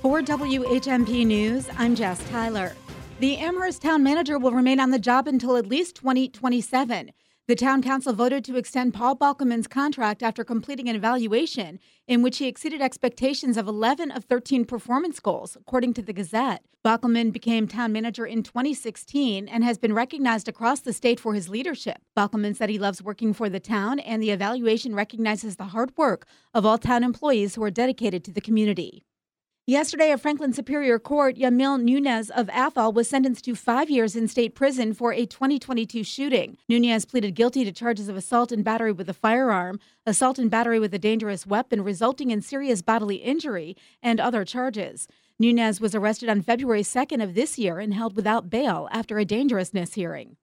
[0.00, 2.74] For WHMP News, I'm Jess Tyler.
[3.20, 7.10] The Amherst town manager will remain on the job until at least 2027.
[7.48, 12.38] The town council voted to extend Paul Bockelman's contract after completing an evaluation in which
[12.38, 16.64] he exceeded expectations of 11 of 13 performance goals, according to the Gazette.
[16.84, 21.48] Bockelman became town manager in 2016 and has been recognized across the state for his
[21.48, 21.98] leadership.
[22.16, 26.26] Bockelman said he loves working for the town, and the evaluation recognizes the hard work
[26.54, 29.04] of all town employees who are dedicated to the community.
[29.68, 34.26] Yesterday, a Franklin Superior Court, Yamil Nunez of Athol was sentenced to five years in
[34.26, 36.56] state prison for a 2022 shooting.
[36.68, 40.80] Nunez pleaded guilty to charges of assault and battery with a firearm, assault and battery
[40.80, 45.06] with a dangerous weapon resulting in serious bodily injury, and other charges.
[45.38, 49.24] Nunez was arrested on February 2nd of this year and held without bail after a
[49.24, 50.38] dangerousness hearing.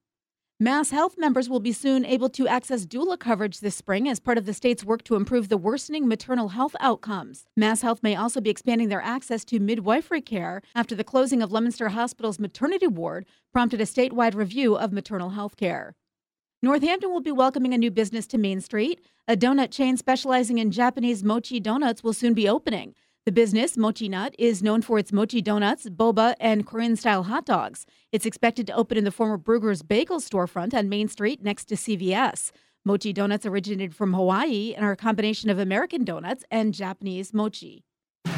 [0.62, 4.38] Mass Health members will be soon able to access doula coverage this spring as part
[4.38, 7.46] of the state's work to improve the worsening maternal health outcomes.
[7.56, 11.54] Mass Health may also be expanding their access to midwifery care after the closing of
[11.54, 15.96] Leominster Hospital's maternity ward prompted a statewide review of maternal health care.
[16.62, 19.00] Northampton will be welcoming a new business to Main Street.
[19.30, 22.96] A donut chain specializing in Japanese mochi donuts will soon be opening.
[23.26, 27.86] The business, Mochinut, is known for its mochi donuts, boba, and Korean style hot dogs.
[28.14, 31.76] It's expected to open in the former Bruegger's Bagel storefront on Main Street next to
[31.76, 32.52] CVS.
[32.86, 37.84] Mochi donuts originated from Hawaii and are a combination of American donuts and Japanese mochi.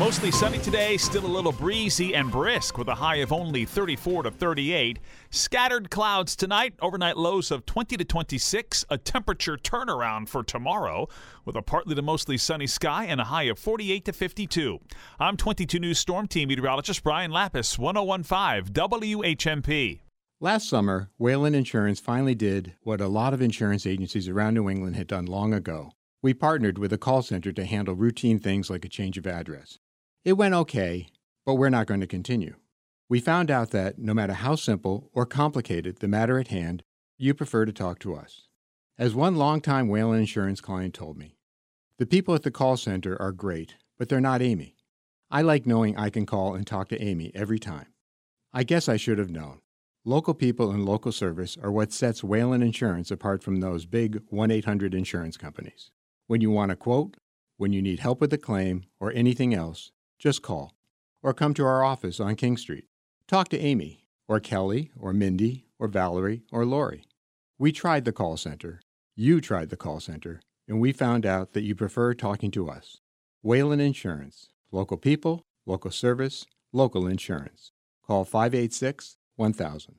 [0.02, 4.24] Mostly sunny today, still a little breezy and brisk with a high of only 34
[4.24, 4.98] to 38.
[5.30, 8.84] Scattered clouds tonight, overnight lows of 20 to 26.
[8.89, 11.08] A temperature turnaround for tomorrow
[11.46, 14.80] with a partly to mostly sunny sky and a high of 48 to 52.
[15.20, 20.00] I'm 22 News Storm Team meteorologist Brian Lapis, 1015 WHMP.
[20.39, 24.96] Last summer, Whalen Insurance finally did what a lot of insurance agencies around New England
[24.96, 25.91] had done long ago
[26.23, 29.79] we partnered with a call center to handle routine things like a change of address.
[30.23, 31.07] It went okay,
[31.45, 32.55] but we're not going to continue.
[33.10, 36.84] We found out that no matter how simple or complicated the matter at hand,
[37.17, 38.47] you prefer to talk to us.
[38.99, 41.38] As one longtime Whalen Insurance client told me,
[41.97, 44.75] the people at the call center are great, but they're not Amy.
[45.31, 47.88] I like knowing I can call and talk to Amy every time.
[48.53, 49.62] I guess I should have known.
[50.05, 54.51] Local people and local service are what sets Whalen Insurance apart from those big 1
[54.51, 55.89] 800 insurance companies.
[56.32, 57.17] When you want a quote,
[57.58, 60.71] when you need help with a claim, or anything else, just call
[61.21, 62.86] or come to our office on King Street.
[63.27, 67.04] Talk to Amy, or Kelly, or Mindy, or Valerie, or Lori.
[67.60, 68.79] We tried the call center,
[69.13, 73.02] you tried the call center, and we found out that you prefer talking to us.
[73.42, 74.54] Whalen Insurance.
[74.71, 77.73] Local people, local service, local insurance.
[78.08, 79.96] Call 586 1000.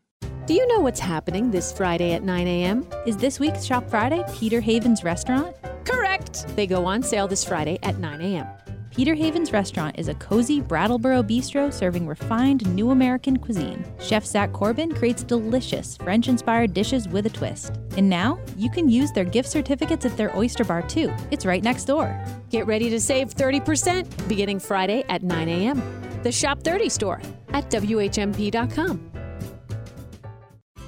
[0.53, 2.87] Do you know what's happening this Friday at 9 a.m.?
[3.07, 5.57] Is this week's Shop Friday Peter Havens restaurant?
[5.87, 6.47] Correct!
[6.57, 8.47] They go on sale this Friday at 9 a.m.
[8.91, 13.83] Peter Havens restaurant is a cozy Brattleboro bistro serving refined new American cuisine.
[13.99, 17.81] Chef Zach Corbin creates delicious French inspired dishes with a twist.
[17.97, 21.11] And now you can use their gift certificates at their oyster bar too.
[21.31, 22.15] It's right next door.
[22.51, 25.83] Get ready to save 30% beginning Friday at 9 a.m.
[26.23, 27.23] The Shop 30 store
[27.55, 29.12] at WHMP.com.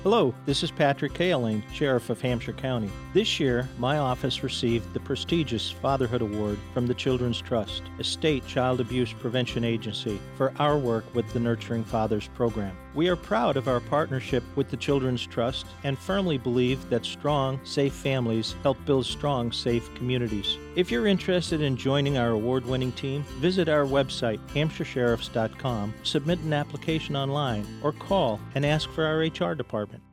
[0.04, 2.90] Hello, this is Patrick Cahillane, Sheriff of Hampshire County.
[3.14, 8.46] This year, my office received the prestigious Fatherhood Award from the Children's Trust, a state
[8.46, 12.76] child abuse prevention agency, for our work with the Nurturing Fathers program.
[12.94, 17.58] We are proud of our partnership with the Children's Trust and firmly believe that strong,
[17.64, 20.56] safe families help build strong, safe communities.
[20.76, 26.52] If you're interested in joining our award winning team, visit our website, hampshiresheriffs.com, submit an
[26.52, 30.03] application online, or call and ask for our HR department.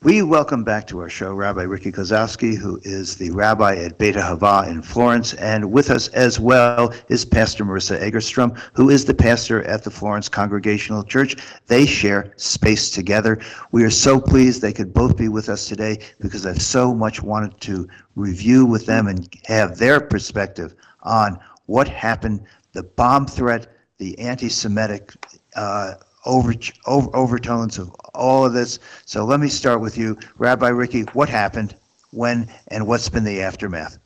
[0.00, 4.14] We welcome back to our show Rabbi Riki Kosovske, who is the rabbi at Beit
[4.14, 9.12] Ahavah in Florence, and with us as well is Pastor Marisa Egerstrom, who is the
[9.12, 11.34] pastor at the Florence Congregational Church.
[11.66, 13.40] They share space together.
[13.72, 17.20] We are so pleased they could both be with us today because I've so much
[17.20, 23.66] wanted to review with them and have their perspective on what happened, the bomb threat,
[23.96, 25.10] the anti Semitic
[25.56, 25.94] uh,
[26.24, 26.54] over,
[26.86, 28.78] over, overtones of all of this.
[29.04, 31.02] So let me start with you, Rabbi Riki.
[31.12, 31.74] What happened,
[32.10, 33.98] when, and what's been the aftermath?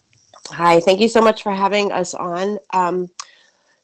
[0.48, 2.58] Hi, thank you so much for having us on.
[2.70, 3.08] Um,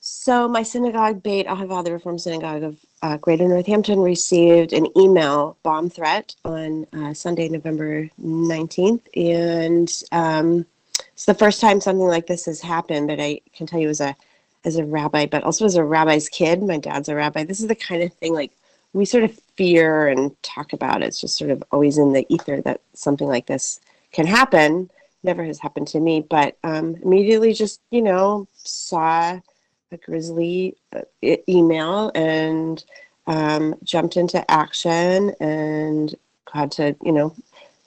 [0.00, 5.56] so my synagogue, Beit Ahavah, the Reform Synagogue of uh, Greater Northampton, received an email
[5.62, 9.02] bomb threat on uh, Sunday, November 19th.
[9.16, 10.66] And um,
[11.12, 14.00] it's the first time something like this has happened, but I can tell you as
[14.00, 14.16] a
[14.68, 16.62] as a rabbi, but also as a rabbi's kid.
[16.62, 17.42] My dad's a rabbi.
[17.42, 18.52] This is the kind of thing like
[18.92, 21.02] we sort of fear and talk about.
[21.02, 23.80] It's just sort of always in the ether that something like this
[24.12, 24.88] can happen.
[25.24, 29.40] Never has happened to me, but um, immediately just you know saw
[29.90, 31.00] a grisly uh,
[31.48, 32.84] email and
[33.26, 36.14] um, jumped into action and
[36.52, 37.34] had to you know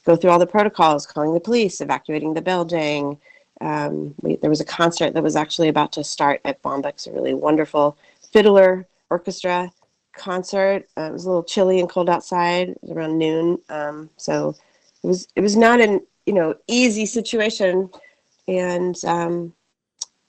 [0.05, 3.17] go through all the protocols, calling the police, evacuating the building,
[3.62, 7.12] um, we, there was a concert that was actually about to start at Bombyx, a
[7.12, 7.97] really wonderful
[8.32, 9.72] fiddler orchestra
[10.14, 10.88] concert.
[10.97, 12.70] Uh, it was a little chilly and cold outside.
[12.70, 14.55] It was around noon, um, so
[15.03, 17.89] it was it was not an you know easy situation,
[18.47, 19.53] and um,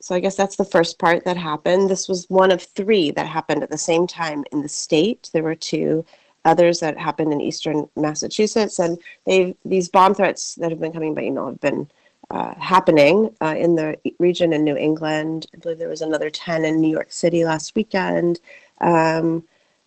[0.00, 1.88] so I guess that's the first part that happened.
[1.88, 5.30] This was one of three that happened at the same time in the state.
[5.32, 6.04] There were two
[6.44, 11.14] others that happened in eastern Massachusetts, and they these bomb threats that have been coming
[11.14, 11.88] by email have been
[12.32, 15.46] uh, happening uh, in the region in New England.
[15.54, 18.40] I believe there was another 10 in New York City last weekend.
[18.80, 19.44] Um,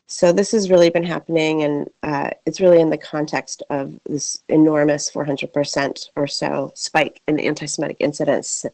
[0.07, 4.43] so this has really been happening, and uh, it's really in the context of this
[4.49, 8.67] enormous 400% or so spike in anti Semitic incidents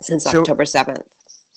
[0.00, 1.08] since so, October 7th.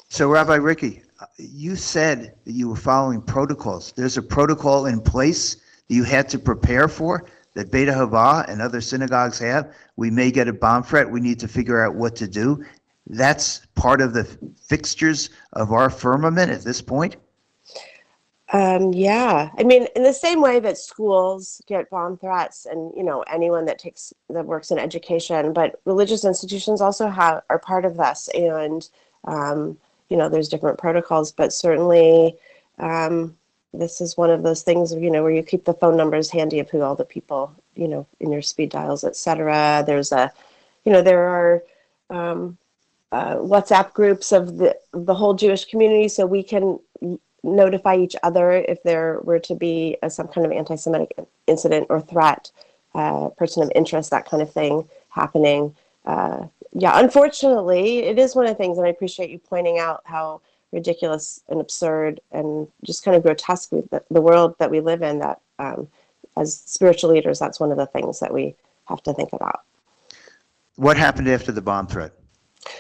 [0.10, 1.04] So, Rabbi Riki,
[1.38, 3.92] you said that you were following protocols.
[3.92, 8.62] There's a protocol in place that you had to prepare for that Beit Ahavah and
[8.62, 9.74] other synagogues have.
[9.96, 11.10] We may get a bomb threat.
[11.10, 12.64] We need to figure out what to do.
[13.08, 14.24] That's part of the
[14.68, 17.18] fixtures of our firmament at this point.
[18.54, 23.04] Um, yeah, I mean, in the same way that schools get bomb threats, and you
[23.04, 27.86] know, anyone that takes that works in education, but religious institutions also have are part
[27.86, 28.90] of this, and
[29.24, 29.78] um,
[30.10, 32.36] you know, there's different protocols, but certainly
[32.80, 33.38] um,
[33.74, 36.60] this is one of those things you know where you keep the phone numbers handy
[36.60, 40.32] of who all the people you know in your speed dials etc there's a
[40.86, 41.64] you know there are
[42.10, 42.58] um,
[43.12, 46.80] uh, whatsapp groups of the the whole jewish community so we can
[47.44, 51.14] notify each other if there were to be a, some kind of anti-semitic
[51.48, 52.52] incident or threat
[52.94, 55.74] uh, person of interest that kind of thing happening.
[56.06, 60.02] Uh, yeah unfortunately it is one of the things and i appreciate you pointing out
[60.06, 60.42] how
[60.72, 65.02] ridiculous and absurd and just kind of grotesque with the, the world that we live
[65.02, 65.88] in that um,
[66.38, 68.56] as spiritual leaders that's one of the things that we
[68.86, 69.62] have to think about.
[70.76, 72.14] What happened after the bomb threat?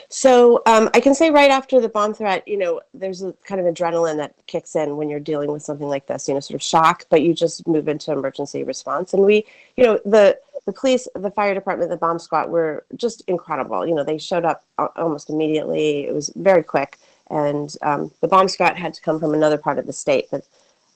[0.09, 3.59] So um, i can say right after the bomb threat you know there's a kind
[3.59, 6.55] of adrenaline that kicks in when you're dealing with something like this you know sort
[6.55, 9.13] of shock but you just move into emergency response.
[9.13, 9.45] And we
[9.77, 13.85] you know the the police the fire department the bomb squad were just incredible.
[13.85, 14.63] You know they showed up
[14.95, 16.05] almost immediately.
[16.05, 16.99] It was very quick
[17.31, 20.45] and um, the bomb squad had to come from another part of the state but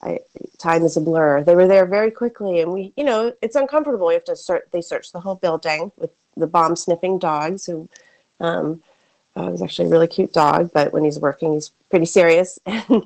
[0.01, 0.19] I,
[0.57, 1.43] time is a blur.
[1.43, 4.11] They were there very quickly and we you know it's uncomfortable.
[4.11, 7.89] You have to search they searched the whole building with the bomb sniffing dogs who
[8.39, 8.83] um,
[9.35, 12.59] uh, was actually a really cute dog but when he's working he's pretty serious.
[12.67, 13.05] And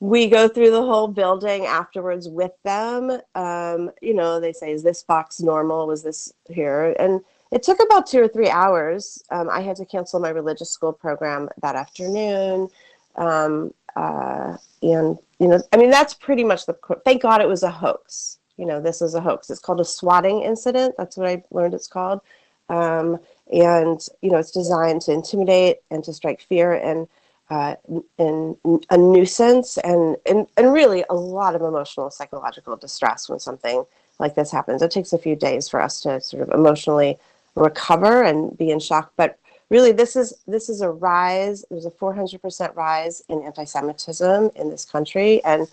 [0.00, 3.10] we go through the whole building afterwards with them.
[3.34, 5.88] Um, you know they say is this box normal?
[5.88, 6.94] Was this here?
[7.00, 7.20] And
[7.50, 9.22] it took about two or three hours.
[9.30, 12.68] Um, I had to cancel my religious school program that afternoon.
[13.16, 17.62] Um, uh, and, you know, I mean, that's pretty much the, thank God it was
[17.62, 18.38] a hoax.
[18.58, 19.48] you know, this is a hoax.
[19.48, 20.96] It's called a swatting incident.
[20.98, 22.20] That's what I learned it's called.
[22.68, 23.18] Um,
[23.50, 27.08] and, you know, it's designed to intimidate and to strike fear and,
[27.48, 27.76] uh,
[28.18, 28.56] and
[28.90, 33.84] a nuisance and, and, and really a lot of emotional, psychological distress when something
[34.18, 34.82] like this happens.
[34.82, 37.16] It takes a few days for us to sort of emotionally
[37.54, 39.12] recover and be in shock.
[39.16, 39.38] But
[39.70, 41.64] really, this is this is a rise.
[41.70, 45.68] There's a 400% rise in anti-Semitism in this country, and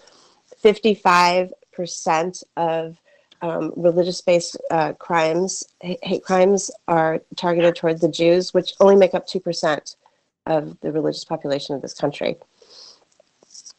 [0.64, 2.98] 55% of
[3.42, 9.28] um, religious-based uh, crimes, hate crimes, are targeted towards the Jews, which only make up
[9.28, 9.96] two percent
[10.46, 12.38] of the religious population of this country.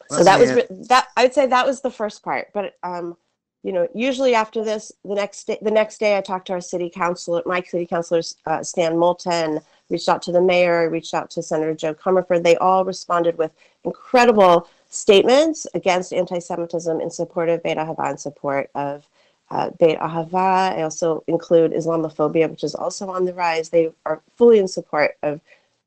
[0.09, 1.07] So that was that.
[1.17, 3.17] I'd say that was the first part, but um,
[3.63, 6.61] you know, usually after this, the next day, the next day, I talked to our
[6.61, 11.29] city councilor, my city councilor, uh, Stan Moulton, reached out to the mayor, reached out
[11.31, 12.43] to Senator Jo Comerford.
[12.43, 13.51] They all responded with
[13.83, 19.07] incredible statements against anti-Semitism in support of Beit Ahavah, in support of
[19.49, 20.77] uh, Beit Ahavah.
[20.77, 23.69] I also include Islamophobia, which is also on the rise.
[23.69, 25.41] They are fully in support of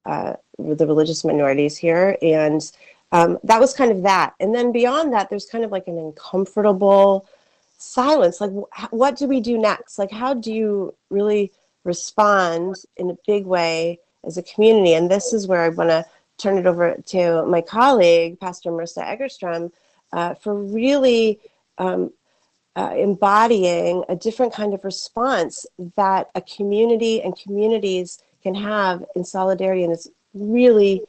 [0.07, 2.71] uh, the religious minorities here, and
[3.13, 4.35] um, that was kind of that.
[4.41, 7.27] And then beyond that, there's kind of like an uncomfortable
[7.81, 8.51] silence like
[8.91, 9.99] what do we do next?
[9.99, 11.53] Like how do you really
[11.85, 14.95] respond in a big way as a community?
[14.95, 16.05] And this is where i want to
[16.39, 19.71] turn it over to my colleague pastor marisa egerstrom
[20.13, 21.39] uh, for really
[21.79, 22.11] um,
[22.77, 25.67] uh, embodying a different kind of response
[25.97, 31.03] that a community and communities can have in solidarity in this really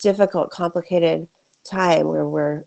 [0.00, 1.28] difficult complicated
[1.64, 2.64] time where we're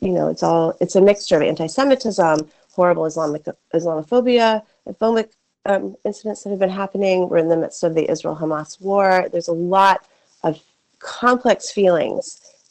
[0.00, 2.48] you know it's all it's a mixture of anti-semitism
[2.78, 5.32] horrible Islamic Islamophobia, Islamic
[5.66, 7.28] um, incidents that have been happening.
[7.28, 9.28] We're in the midst of the Israel-Hamas war.
[9.32, 10.06] There's a lot
[10.44, 10.62] of
[11.00, 12.24] complex feelings,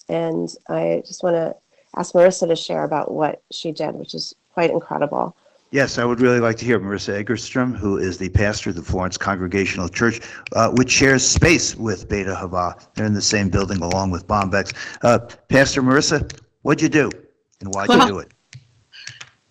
[0.07, 1.53] and I just want to
[1.97, 5.35] ask Marisa to share about what she did, which is quite incredible.
[5.71, 8.81] Yes, I would really like to hear Marisa Egerstrom, who is the pastor of the
[8.81, 10.21] Florence Congregational Church,
[10.53, 12.71] uh, which shares space with Beit Ahavah.
[12.93, 14.73] They're in the same building along with Bombyx.
[15.01, 16.17] Uh, pastor Marisa,
[16.61, 17.11] what'd you do,
[17.59, 18.31] and why'd well, you do it?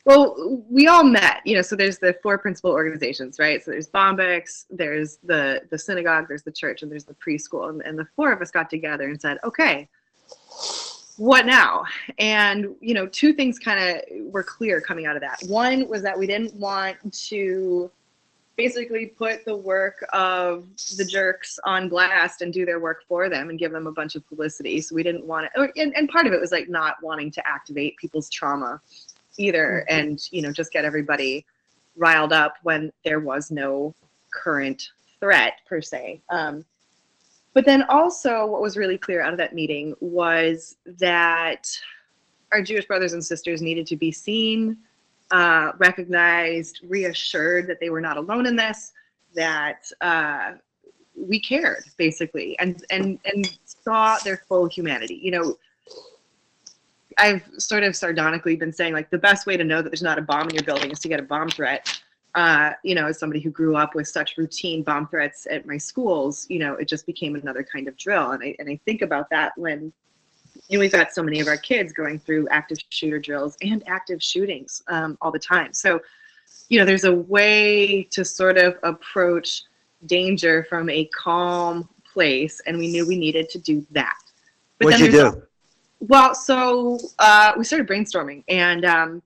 [0.06, 3.60] Well, we all met, you know, so there's the four principal organizations, right?
[3.60, 7.70] So there's Bombyx, there's the the synagogue, there's the church, and there's the preschool.
[7.70, 9.88] And, and the four of us got together and said, okay,
[11.16, 11.82] what now?
[12.20, 15.42] And, you know, two things kind of were clear coming out of that.
[15.48, 16.96] One was that we didn't want
[17.30, 17.90] to
[18.54, 23.50] basically put the work of the jerks on blast and do their work for them
[23.50, 24.80] and give them a bunch of publicity.
[24.80, 27.46] So we didn't want to, and, and part of it was like not wanting to
[27.46, 28.80] activate people's trauma
[29.38, 31.44] either and you know just get everybody
[31.96, 33.94] riled up when there was no
[34.32, 36.20] current threat per se.
[36.30, 36.64] Um,
[37.54, 41.66] but then also what was really clear out of that meeting was that
[42.52, 44.76] our jewish brothers and sisters needed to be seen
[45.30, 48.92] uh, recognized reassured that they were not alone in this
[49.34, 50.52] that uh,
[51.16, 55.18] we cared basically and and and saw their full humanity.
[55.22, 55.56] You know
[57.18, 60.18] I've sort of sardonically been saying like the best way to know that there's not
[60.18, 62.00] a bomb in your building is to get a bomb threat.
[62.34, 65.78] Uh, you know, as somebody who grew up with such routine bomb threats at my
[65.78, 68.32] schools, you know, it just became another kind of drill.
[68.32, 69.92] And I and I think about that when
[70.68, 73.82] you know, we've got so many of our kids going through active shooter drills and
[73.88, 75.72] active shootings um, all the time.
[75.72, 76.00] So,
[76.68, 79.62] you know, there's a way to sort of approach
[80.06, 84.18] danger from a calm place, and we knew we needed to do that.
[84.78, 85.42] But What'd you do?
[86.08, 89.22] Well, so uh, we started brainstorming, and um,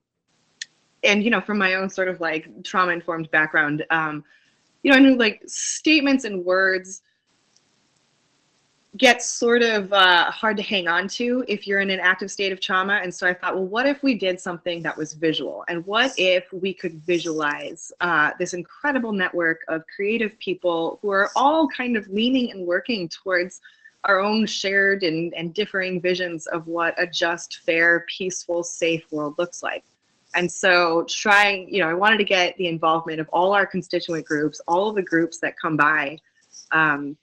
[1.04, 4.24] and you know, from my own sort of like trauma informed background, um,
[4.82, 7.02] you know, I knew like statements and words
[8.96, 12.50] get sort of uh, hard to hang on to if you're in an active state
[12.50, 12.94] of trauma.
[13.02, 15.64] And so I thought, well, what if we did something that was visual?
[15.68, 21.30] And what if we could visualize uh, this incredible network of creative people who are
[21.36, 23.60] all kind of leaning and working towards
[24.04, 29.34] our own shared and, and differing visions of what a just, fair, peaceful, safe world
[29.38, 29.84] looks like.
[30.34, 34.24] And so, trying, you know, I wanted to get the involvement of all our constituent
[34.24, 36.18] groups, all of the groups that come by
[36.70, 37.16] um,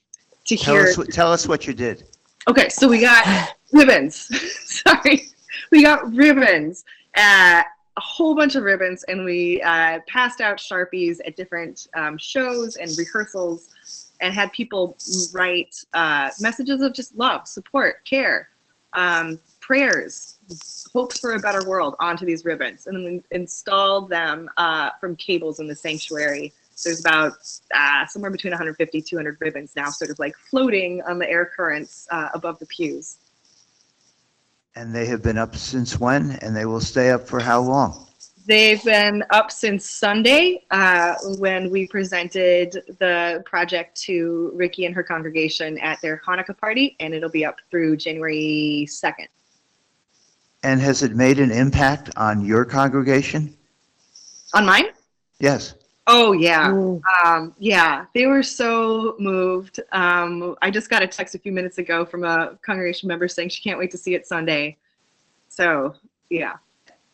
[0.44, 0.84] to tell hear.
[0.84, 2.04] Us, tell us what you did.
[2.48, 4.28] Okay, so we got ribbons.
[4.64, 5.28] Sorry,
[5.70, 6.84] we got ribbons.
[7.16, 7.62] Uh,
[7.96, 12.76] a whole bunch of ribbons, and we uh, passed out sharpies at different um, shows
[12.76, 13.70] and rehearsals
[14.20, 14.96] and had people
[15.32, 18.48] write uh, messages of just love, support, care,
[18.94, 20.38] um, prayers,
[20.92, 25.60] hopes for a better world onto these ribbons, and then installed them uh, from cables
[25.60, 26.52] in the sanctuary.
[26.84, 27.32] There's about
[27.74, 32.06] uh, somewhere between 150, 200 ribbons now, sort of like floating on the air currents
[32.10, 33.18] uh, above the pews.
[34.74, 36.32] And they have been up since when?
[36.40, 38.07] And they will stay up for how long?
[38.48, 45.02] They've been up since Sunday uh, when we presented the project to Riki and her
[45.02, 49.26] congregation at their Hanukkah party, and it'll be up through January 2nd.
[50.62, 53.54] And has it made an impact on your congregation?
[54.54, 54.86] On mine?
[55.40, 55.74] Yes.
[56.06, 56.68] Oh yeah,
[57.22, 58.06] um, yeah.
[58.14, 59.78] They were so moved.
[59.92, 63.50] Um, I just got a text a few minutes ago from a congregation member saying
[63.50, 64.78] she can't wait to see it Sunday.
[65.50, 65.94] So
[66.30, 66.54] yeah.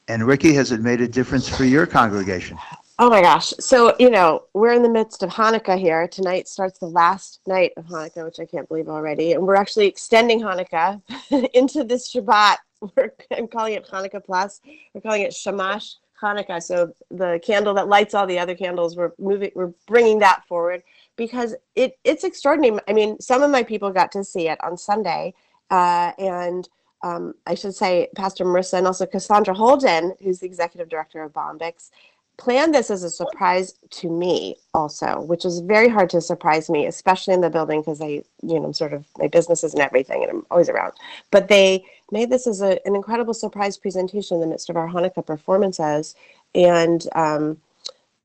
[0.09, 2.59] And Riki, has it made a difference for your congregation?
[2.99, 3.53] Oh my gosh.
[3.59, 6.07] So, you know, we're in the midst of Hanukkah here.
[6.07, 9.33] Tonight starts the last night of Hanukkah, which I can't believe already.
[9.33, 11.01] And we're actually extending Hanukkah
[11.55, 12.57] into this Shabbat.
[12.97, 14.61] We're, I'm calling it Hanukkah Plus.
[14.93, 16.63] We're calling it Shamash Hanukkah.
[16.63, 20.83] So the candle that lights all the other candles, we're moving, we're bringing that forward
[21.17, 22.79] because it it's extraordinary.
[22.89, 25.35] I mean, some of my people got to see it on Sunday,
[25.71, 26.69] uh, and
[27.05, 31.35] um, I should say Pastor Marisa and also Cassandra Holden, who's the executive director of
[31.35, 31.91] Bombyx,
[32.39, 36.87] planned this as a surprise to me also, which is very hard to surprise me,
[36.87, 40.23] especially in the building because I, you know, I'm sort of my businesses and everything,
[40.23, 40.95] and I'm always around.
[41.31, 44.89] But they made this as a, an incredible surprise presentation in the midst of our
[44.89, 46.15] Hanukkah performances,
[46.55, 47.59] and um,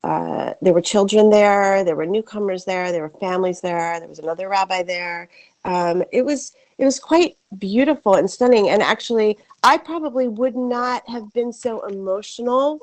[0.04, 4.20] uh, there were children there, there were newcomers there, there were families there, there was
[4.20, 5.30] another rabbi there.
[5.66, 8.70] Um, it was it was quite beautiful and stunning.
[8.70, 12.80] And actually, I probably would not have been so emotional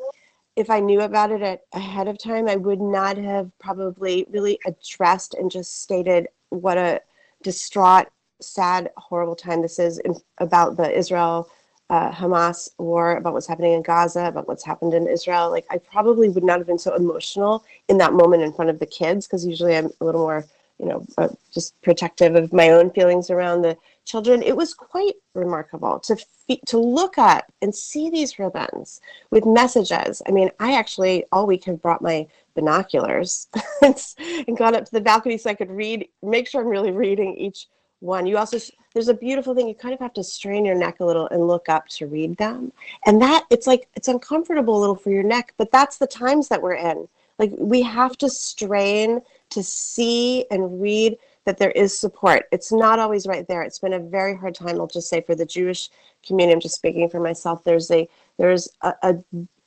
[0.55, 2.47] if I knew about it at, ahead of time.
[2.47, 7.01] I would not have probably really addressed and just stated what a
[7.43, 8.09] distraught,
[8.43, 11.49] sad, horrible time this is in, about the Israel
[11.91, 15.51] uh, Hamas war, about what's happening in Gaza, about what's happened in Israel.
[15.51, 18.79] Like, I probably would not have been so emotional in that moment in front of
[18.79, 20.45] the kids because usually I'm a little more
[20.79, 24.43] you know, uh, just protective of my own feelings around the children.
[24.43, 30.23] It was quite remarkable to fe- to look at and see these ribbons with messages.
[30.29, 33.49] I mean, I actually all week have brought my binoculars
[33.83, 37.37] and gone up to the balcony so I could read, make sure I'm really reading
[37.37, 37.69] each
[38.01, 38.27] one.
[38.27, 38.59] You also
[38.95, 39.69] there's a beautiful thing.
[39.69, 42.37] You kind of have to strain your neck a little and look up to read
[42.37, 42.73] them,
[43.05, 46.49] and that it's like it's uncomfortable a little for your neck, but that's the times
[46.49, 47.09] that we're in.
[47.39, 49.21] Like we have to strain
[49.51, 52.47] to see and read that there is support.
[52.53, 53.63] It's not always right there.
[53.63, 54.81] It's been a very hard time.
[54.81, 55.91] I'll just say for the Jewish
[56.27, 57.65] community, I'm just speaking for myself.
[57.65, 59.17] There's a there's a, a,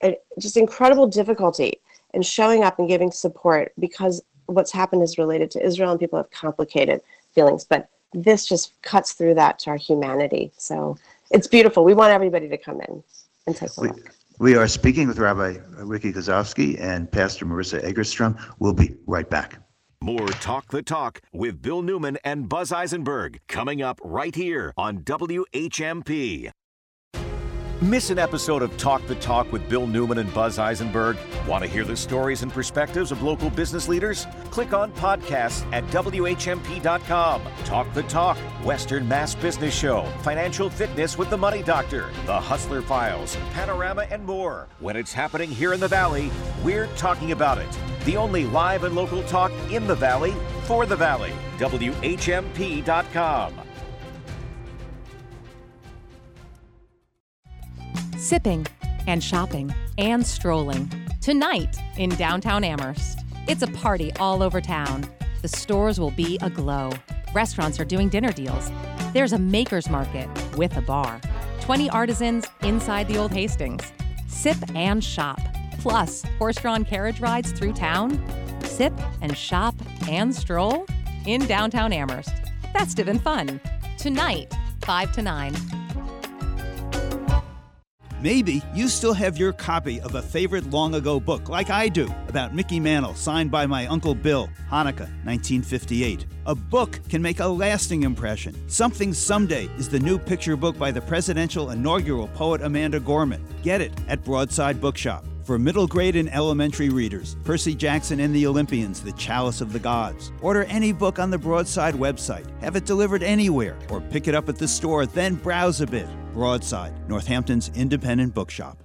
[0.03, 1.79] a just incredible difficulty
[2.13, 6.17] in showing up and giving support because what's happened is related to Israel and people
[6.17, 7.01] have complicated
[7.33, 7.63] feelings.
[7.63, 10.51] But this just cuts through that to our humanity.
[10.57, 10.97] So
[11.31, 11.83] it's beautiful.
[11.83, 13.03] We want everybody to come in
[13.47, 14.13] and take a look.
[14.39, 18.39] We are speaking with Rabbi Riki Kosovske and Pastor Marisa Egerstrom.
[18.59, 19.59] We'll be right back.
[20.01, 24.99] More Talk the Talk with Bill Newman and Buzz Eisenberg coming up right here on
[24.99, 26.51] WHMP.
[27.81, 31.15] Miss an episode of Talk the Talk with Bill Newman and Buzz Eisenberg?
[31.47, 34.27] Want to hear the stories and perspectives of local business leaders?
[34.51, 37.41] Click on podcasts at WHMP.com.
[37.63, 42.81] Talk the Talk, Western Mass Business Show, Financial Fitness with the Money Doctor, The Hustler
[42.81, 44.67] Files, Panorama, and more.
[44.81, 46.31] When it's happening here in the Valley,
[46.65, 47.79] we're talking about it.
[48.03, 51.31] The only live and local talk in the Valley for the Valley.
[51.59, 53.53] WHMP.com.
[58.19, 58.67] sipping,
[59.07, 60.91] and shopping, and strolling.
[61.21, 63.19] Tonight in downtown Amherst.
[63.47, 65.05] It's a party all over town.
[65.41, 66.91] The stores will be aglow.
[67.33, 68.71] Restaurants are doing dinner deals.
[69.13, 71.21] There's a maker's market with a bar.
[71.61, 73.91] 20 artisans inside the old Hastings.
[74.27, 75.39] Sip and shop.
[75.79, 78.21] Plus, horse drawn carriage rides through town.
[78.63, 79.75] Sip and shop
[80.09, 80.85] and stroll
[81.25, 82.33] in downtown Amherst.
[82.73, 83.61] Festive and fun.
[83.97, 85.55] Tonight, 5 to 9.
[88.21, 92.13] Maybe you still have your copy of a favorite long ago book, like I do,
[92.27, 96.25] about Mickey Mantle, signed by my Uncle Bill, Hanukkah, 1958.
[96.45, 98.53] A book can make a lasting impression.
[98.67, 103.41] Something Someday is the new picture book by the presidential inaugural poet Amanda Gorman.
[103.63, 105.23] Get it at Broadside Bookshop.
[105.49, 109.79] For middle grade and elementary readers, Percy Jackson and the Olympians, The Chalice of the
[109.79, 110.31] Gods.
[110.43, 114.47] Order any book on the Broadside website, have it delivered anywhere, or pick it up
[114.47, 116.07] at the store, then browse a bit.
[116.35, 118.77] Broadside, Northampton's independent bookshop.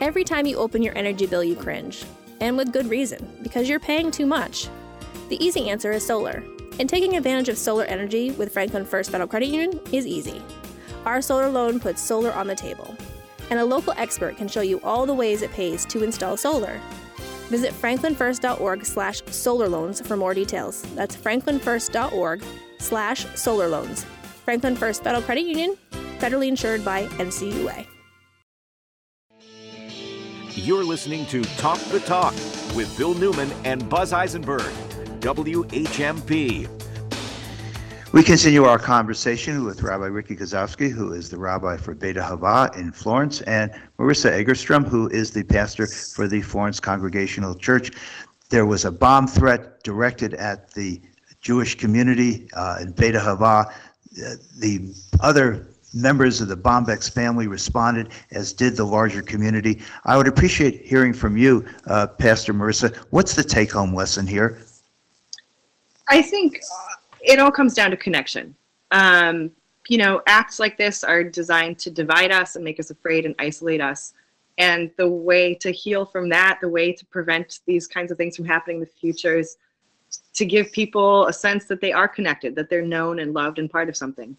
[0.00, 2.02] Every time you open your energy bill, you cringe.
[2.40, 4.70] And with good reason, because you're paying too much.
[5.28, 6.42] The easy answer is solar.
[6.78, 10.40] And taking advantage of solar energy with Franklin First Federal Credit Union is easy.
[11.04, 12.96] Our solar loan puts solar on the table.
[13.50, 16.80] And a local expert can show you all the ways it pays to install solar.
[17.48, 20.82] Visit franklinfirst.org slash solar loans for more details.
[20.94, 22.42] That's franklinfirst.org
[22.78, 24.06] slash solar loans.
[24.44, 25.76] Franklin First Federal Credit Union,
[26.18, 27.86] federally insured by NCUA.
[30.54, 32.34] You're listening to Talk the Talk
[32.76, 34.72] with Bill Newman and Buzz Eisenberg,
[35.20, 36.68] WHMP.
[38.12, 42.76] We continue our conversation with Rabbi Riki Kosovske, who is the rabbi for Beit Ahavah
[42.76, 47.92] in Florence, and Marisa Egerstrom, who is the pastor for the Florence Congregational Church.
[48.48, 51.00] There was a bomb threat directed at the
[51.40, 53.66] Jewish community uh, in Beit Ahavah.
[53.68, 59.82] Uh, the other members of the Bombyx family responded, as did the larger community.
[60.04, 62.92] I would appreciate hearing from you, uh, Pastor Marisa.
[63.10, 64.58] What's the take home lesson here?
[66.08, 68.54] I think uh, it all comes down to connection.
[68.90, 69.50] Um,
[69.88, 73.34] you know, acts like this are designed to divide us and make us afraid and
[73.38, 74.14] isolate us.
[74.58, 78.36] And the way to heal from that, the way to prevent these kinds of things
[78.36, 79.56] from happening in the future is
[80.34, 83.70] to give people a sense that they are connected, that they're known and loved and
[83.70, 84.36] part of something.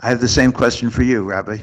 [0.00, 1.58] I have the same question for you, Rabbi.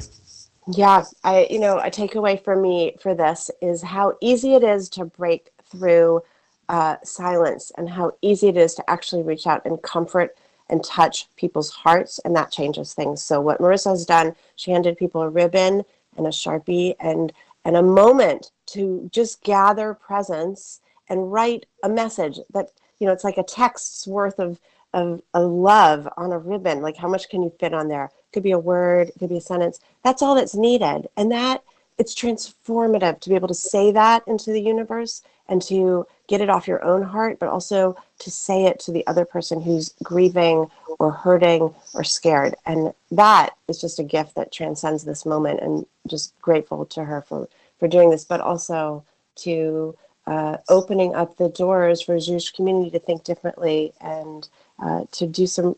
[0.72, 4.88] Yeah, I you know a takeaway for me for this is how easy it is
[4.90, 6.22] to break through
[6.68, 10.36] uh, silence and how easy it is to actually reach out and comfort
[10.70, 13.22] and touch people's hearts, and that changes things.
[13.22, 15.84] So what Marisa has done, she handed people a ribbon
[16.16, 17.32] and a sharpie and
[17.66, 23.24] and a moment to just gather presence and write a message that you know it's
[23.24, 24.60] like a text's worth of
[24.94, 26.80] of, of love on a ribbon.
[26.80, 28.04] Like how much can you fit on there?
[28.04, 29.80] It could be a word, it could be a sentence.
[30.02, 31.08] That's all that's needed.
[31.16, 31.62] And that
[31.98, 36.48] it's transformative to be able to say that into the universe and to get it
[36.48, 40.66] off your own heart, but also to say it to the other person who's grieving
[40.98, 42.54] or hurting or scared.
[42.66, 47.22] And that is just a gift that transcends this moment and just grateful to her
[47.22, 47.48] for,
[47.78, 49.04] for doing this, but also
[49.36, 49.96] to
[50.26, 54.48] uh, opening up the doors for Jewish community to think differently and
[54.82, 55.76] uh, to do some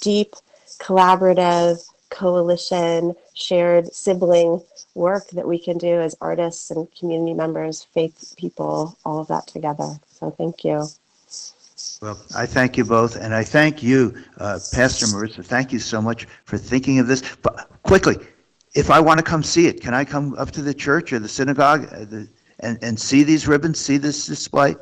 [0.00, 0.34] deep
[0.78, 4.62] collaborative, coalition, shared sibling
[4.94, 9.46] work that we can do as artists and community members, faith people, all of that
[9.46, 9.98] together.
[10.10, 10.86] So thank you.
[12.02, 15.44] Well, I thank you both, and I thank you, uh, Pastor Marisa.
[15.44, 17.22] Thank you so much for thinking of this.
[17.42, 18.16] But quickly,
[18.74, 21.18] if I want to come see it, can I come up to the church or
[21.18, 22.24] the synagogue uh,
[22.60, 24.76] and, and see these ribbons, see this display?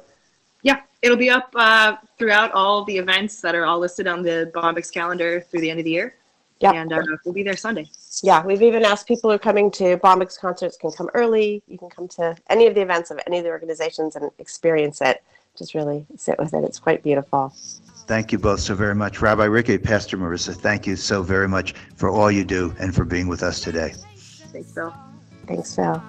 [0.63, 4.51] Yeah, it'll be up uh, throughout all the events that are all listed on the
[4.55, 6.17] Bombyx calendar through the end of the year.
[6.61, 6.73] Yeah.
[6.73, 7.89] And uh, we'll be there Sunday.
[8.23, 11.63] Yeah, we've even asked people who are coming to Bombyx concerts can come early.
[11.69, 15.01] You can come to any of the events of any of the organizations and experience
[15.01, 15.23] it.
[15.57, 16.65] Just really sit with it.
[16.65, 17.53] It's quite beautiful.
[18.07, 19.21] Thank you both so very much.
[19.21, 23.05] Rabbi Riki, Pastor Marisa, thank you so very much for all you do and for
[23.05, 23.93] being with us today.
[24.53, 24.95] Thanks, Phil.
[25.47, 26.03] Thanks, Phil.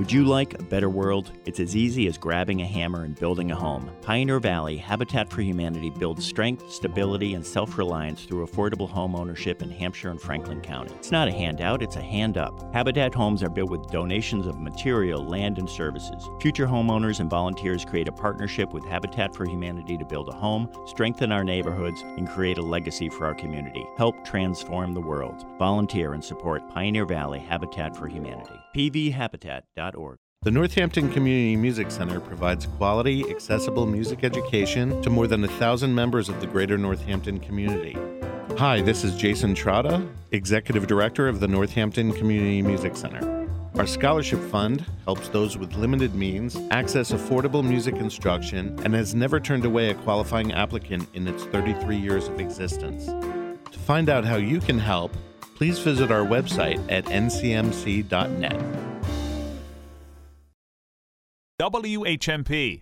[0.00, 1.30] Would you like a better world?
[1.44, 3.90] It's as easy as grabbing a hammer and building a home.
[4.00, 9.60] Pioneer Valley Habitat for Humanity builds strength, stability, and self reliance through affordable home ownership
[9.60, 10.94] in Hampshire and Franklin County.
[10.94, 12.72] It's not a handout, it's a hand up.
[12.72, 16.30] Habitat homes are built with donations of material, land, and services.
[16.40, 20.72] Future homeowners and volunteers create a partnership with Habitat for Humanity to build a home,
[20.86, 23.84] strengthen our neighborhoods, and create a legacy for our community.
[23.98, 25.44] Help transform the world.
[25.58, 30.18] Volunteer and support Pioneer Valley Habitat for Humanity pvhabitat.org.
[30.42, 35.94] The Northampton Community Music Center provides quality, accessible music education to more than a thousand
[35.94, 37.94] members of the greater Northampton community.
[38.56, 43.40] Hi, this is Jason Trotta, Executive Director of the Northampton Community Music Center.
[43.76, 49.40] Our scholarship fund helps those with limited means access affordable music instruction and has never
[49.40, 53.06] turned away a qualifying applicant in its 33 years of existence.
[53.06, 55.14] To find out how you can help,
[55.60, 58.58] please visit our website at ncmc.net.
[61.60, 62.80] WHMP.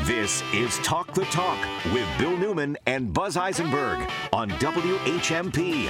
[0.00, 1.58] This is Talk the Talk
[1.94, 5.88] with Bill Newman and Buzz Eisenberg on WHMP.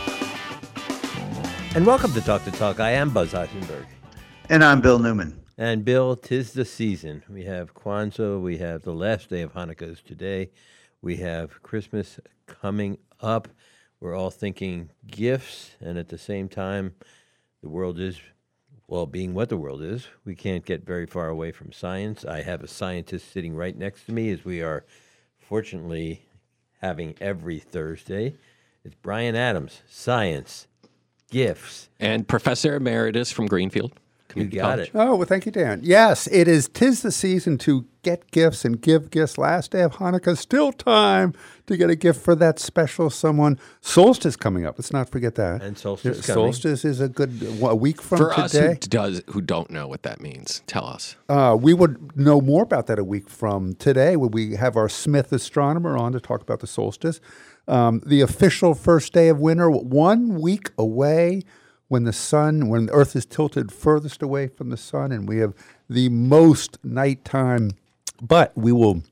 [1.74, 2.78] And welcome to Talk the Talk.
[2.78, 3.86] I am Buzz Eisenberg.
[4.48, 5.42] And I'm Bill Newman.
[5.58, 7.24] And Bill, tis the season.
[7.28, 8.40] We have Kwanzaa.
[8.40, 10.52] We have the last day of Hanukkah is today.
[11.00, 13.48] We have Christmas coming up.
[14.02, 16.96] We're all thinking gifts, and at the same time,
[17.62, 18.20] the world is,
[18.88, 22.24] well, being what the world is, we can't get very far away from science.
[22.24, 24.84] I have a scientist sitting right next to me, as we are
[25.38, 26.22] fortunately
[26.80, 28.34] having every Thursday.
[28.84, 30.66] It's Brian Adams, science,
[31.30, 31.88] gifts.
[32.00, 33.92] And Professor Emeritus from Greenfield.
[34.34, 34.90] You got it.
[34.94, 35.80] Oh, well, thank you, Dan.
[35.84, 36.66] Yes, it is.
[36.66, 39.38] Tis the season to get gifts and give gifts.
[39.38, 41.34] Last day of Hanukkah, still time
[41.66, 43.58] to get a gift for that special someone.
[43.80, 44.78] Solstice coming up.
[44.78, 45.62] Let's not forget that.
[45.62, 48.42] And solstice yeah, Solstice is a good a week from for today.
[48.42, 51.16] us who does who don't know what that means, tell us.
[51.28, 54.88] Uh, we would know more about that a week from today when we have our
[54.88, 57.20] Smith astronomer on to talk about the solstice.
[57.68, 61.42] Um, the official first day of winter, one week away
[61.88, 65.38] when the sun, when the earth is tilted furthest away from the sun, and we
[65.38, 65.54] have
[65.88, 67.72] the most nighttime.
[68.20, 69.02] But we will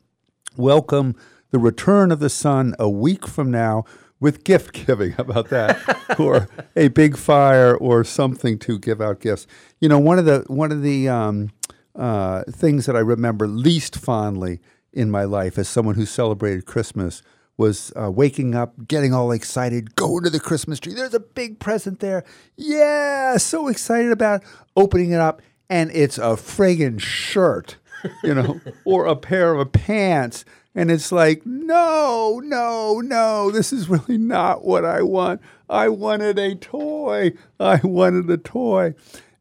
[0.56, 1.14] welcome
[1.50, 3.84] the return of the sun a week from now
[4.20, 5.12] with gift giving.
[5.12, 6.18] How about that?
[6.18, 9.46] or a big fire or something to give out gifts.
[9.80, 11.50] You know, one of the one of the um,
[11.94, 14.60] uh, things that I remember least fondly
[14.92, 17.22] in my life as someone who celebrated Christmas
[17.56, 20.94] was uh, waking up, getting all excited, going to the Christmas tree.
[20.94, 22.24] There's a big present there.
[22.56, 24.42] Yeah, so excited about
[24.76, 27.76] opening it up, and it's a friggin' shirt,
[28.24, 30.46] you know, or a pair of pants.
[30.74, 35.40] And it's like, no, no, no, this is really not what I want.
[35.68, 37.32] I wanted a toy.
[37.58, 38.94] I wanted a toy.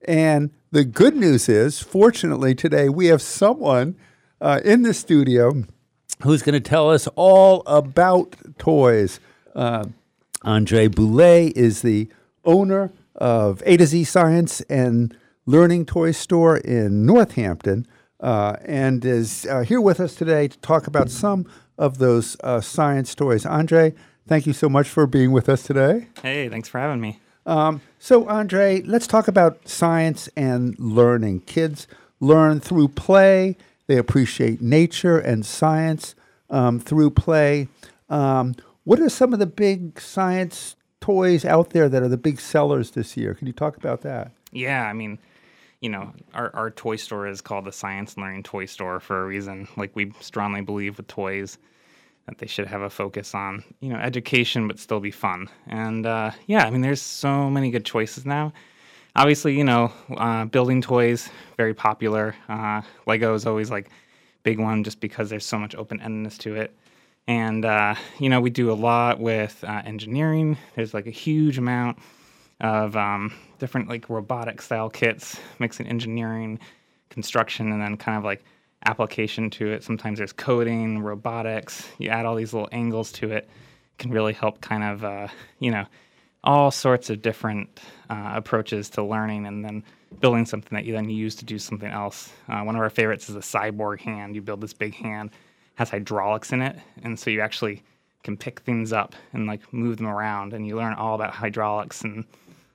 [0.08, 3.96] And the good news is, fortunately, today we have someone
[4.42, 5.64] uh, in the studio
[6.24, 9.20] who's going to tell us all about toys.
[9.56, 9.86] Uh,
[10.44, 12.10] Andre Boulay is the
[12.46, 15.16] owner of A to Z Science and
[15.46, 17.86] Learning Toy Store in Northampton
[18.20, 21.46] uh, and is uh, here with us today to talk about some
[21.78, 23.46] of those uh, science toys.
[23.46, 23.94] Andre,
[24.28, 26.08] thank you so much for being with us today.
[26.22, 27.20] Hey, thanks for having me.
[27.46, 31.42] Um, so, Andre, let's talk about science and learning.
[31.42, 31.88] Kids
[32.20, 33.58] learn through play,
[33.88, 36.14] they appreciate nature and science
[36.50, 37.68] um, through play.
[38.10, 42.40] Um, what are some of the big science toys out there that are the big
[42.40, 43.34] sellers this year?
[43.34, 44.32] Can you talk about that?
[44.52, 45.20] Yeah, I mean,
[45.82, 49.24] you know, our, our toy store is called the Science and Learning Toy Store for
[49.24, 49.68] a reason.
[49.78, 51.58] Like, we strongly believe with toys
[52.30, 55.50] that they should have a focus on, you know, education, but still be fun.
[55.68, 58.54] And uh, yeah, I mean, there's so many good choices now.
[59.16, 62.36] Obviously, you know, uh, building toys, very popular.
[62.48, 63.90] Uh, Lego is always like
[64.44, 66.78] big one just because there's so much open endedness to it.
[67.28, 70.58] And, uh, you know, we do a lot with uh, engineering.
[70.76, 71.98] There's like a huge amount
[72.62, 76.60] of um, different like robotic style kits, mixing engineering,
[77.10, 78.44] construction, and then kind of like
[78.86, 79.84] application to it.
[79.84, 81.88] Sometimes there's coding, robotics.
[81.98, 83.50] You add all these little angles to it,
[83.98, 85.28] can really help kind of uh,
[85.60, 85.86] you know
[86.44, 89.84] all sorts of different uh, approaches to learning, and then
[90.22, 92.32] building something that you then use to do something else.
[92.48, 94.36] Uh, one of our favorites is a cyborg hand.
[94.36, 95.32] You build this big hand,
[95.76, 97.84] has hydraulics in it, and so you actually
[98.24, 102.02] can pick things up and like move them around, and you learn all about hydraulics
[102.02, 102.26] and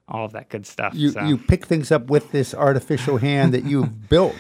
[0.09, 0.95] all of that good stuff.
[0.95, 1.25] You so.
[1.25, 4.37] you pick things up with this artificial hand that you've built.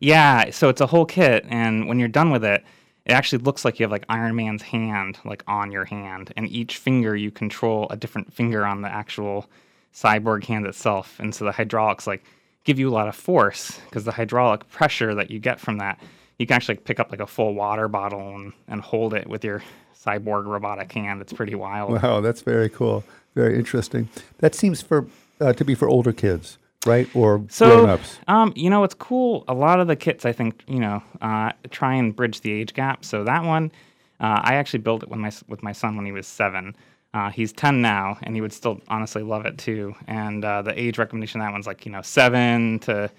[0.00, 2.64] Yeah, so it's a whole kit, and when you're done with it,
[3.06, 6.48] it actually looks like you have like Iron Man's hand like on your hand, and
[6.48, 9.46] each finger you control a different finger on the actual
[9.94, 12.24] cyborg hand itself, and so the hydraulics like
[12.64, 16.00] give you a lot of force because the hydraulic pressure that you get from that,
[16.38, 19.44] you can actually pick up like a full water bottle and, and hold it with
[19.44, 19.62] your
[19.94, 21.20] cyborg robotic hand.
[21.20, 22.02] It's pretty wild.
[22.02, 23.04] Wow, that's very cool.
[23.34, 24.08] Very interesting.
[24.38, 25.06] That seems for
[25.40, 27.08] uh, to be for older kids, right?
[27.14, 28.18] Or so, grown-ups.
[28.28, 29.44] Um, you know, it's cool.
[29.48, 32.74] A lot of the kits, I think, you know, uh, try and bridge the age
[32.74, 33.04] gap.
[33.04, 33.72] So that one,
[34.20, 36.76] uh, I actually built it with my with my son when he was seven.
[37.12, 39.94] Uh, he's 10 now, and he would still honestly love it too.
[40.08, 43.10] And uh, the age recommendation that one's like you know seven to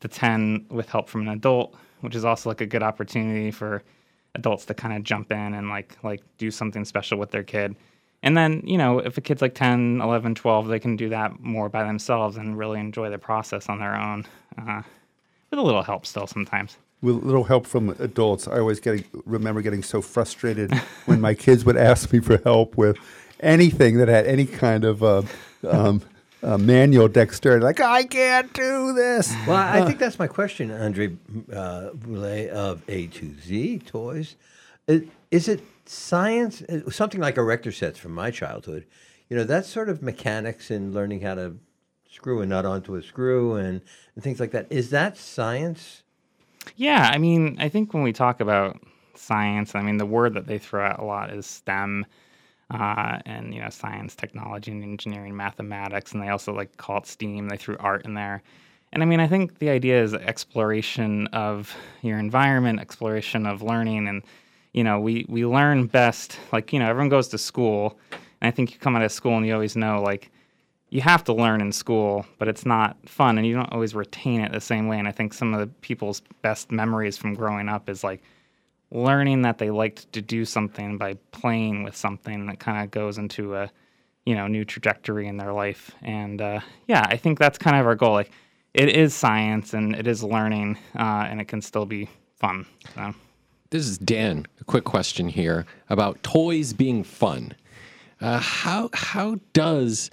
[0.00, 3.82] to 10 with help from an adult, which is also like a good opportunity for
[4.34, 7.76] adults to kind of jump in and like like do something special with their kid.
[8.22, 11.40] And then, you know, if a kid's like 10, 11, 12, they can do that
[11.40, 14.26] more by themselves and really enjoy the process on their own
[14.58, 14.82] uh,
[15.50, 16.76] with a little help still sometimes.
[17.00, 20.72] With a little help from adults, I always get remember getting so frustrated
[21.06, 22.96] when my kids would ask me for help with
[23.40, 25.22] anything that had any kind of uh,
[25.68, 26.02] um,
[26.44, 27.64] uh, manual dexterity.
[27.64, 29.34] Like I can't do this.
[29.48, 31.16] Well, I think that's my question, Andre
[31.52, 34.36] uh, Boulay of A to Z Toys.
[34.86, 35.02] Is,
[35.32, 36.62] is it science?
[36.62, 38.86] uh, Something like erector sets from my childhood.
[39.28, 41.56] You know, that's sort of mechanics and learning how to
[42.10, 43.80] screw a nut onto a screw and,
[44.14, 44.66] and things like that.
[44.70, 46.02] Is that science?
[46.76, 48.80] Yeah, I mean, I think when we talk about
[49.14, 52.06] science, I mean, the word that they throw out a lot is STEM.
[52.70, 57.06] Uh, and you know science, technology, and engineering, mathematics, and they also like call it
[57.06, 57.48] STEAM.
[57.50, 58.42] They threw art in there,
[58.94, 64.08] and I mean I think the idea is exploration of your environment, exploration of learning,
[64.08, 64.22] and
[64.72, 68.50] you know we we learn best like you know everyone goes to school, and I
[68.50, 70.30] think you come out of school and you always know like
[70.90, 74.40] you have to learn in school, but it's not fun, and you don't always retain
[74.42, 74.98] it the same way.
[74.98, 78.22] And I think some of the people's best memories from growing up is like
[78.90, 83.16] learning that they liked to do something by playing with something that kind of goes
[83.16, 83.70] into a
[84.26, 87.86] you know new trajectory in their life and uh, yeah i think that's kind of
[87.86, 88.30] our goal like
[88.74, 93.14] it is science and it is learning uh, and it can still be fun so.
[93.72, 94.44] This is Dan.
[94.60, 97.54] A quick question here about toys being fun.
[98.20, 100.10] Uh, how how does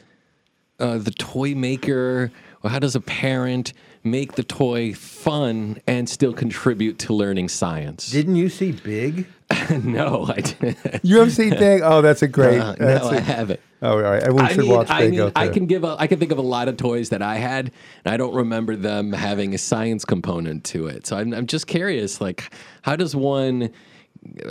[0.79, 2.31] uh, the toy maker
[2.63, 8.09] or how does a parent make the toy fun and still contribute to learning science?
[8.11, 9.27] Didn't you see Big?
[9.83, 10.77] no, I didn't.
[11.03, 11.81] You have seen Big?
[11.83, 12.59] Oh, that's a great.
[12.59, 13.59] Uh, that's no, I I haven't.
[13.81, 14.21] Oh, all right.
[14.21, 15.11] Everyone I should mean, watch I Big.
[15.11, 17.35] mean, I can give a, I can think of a lot of toys that I
[17.35, 17.71] had,
[18.05, 21.07] and I don't remember them having a science component to it.
[21.07, 22.51] So I'm, I'm just curious, like,
[22.83, 23.71] how does one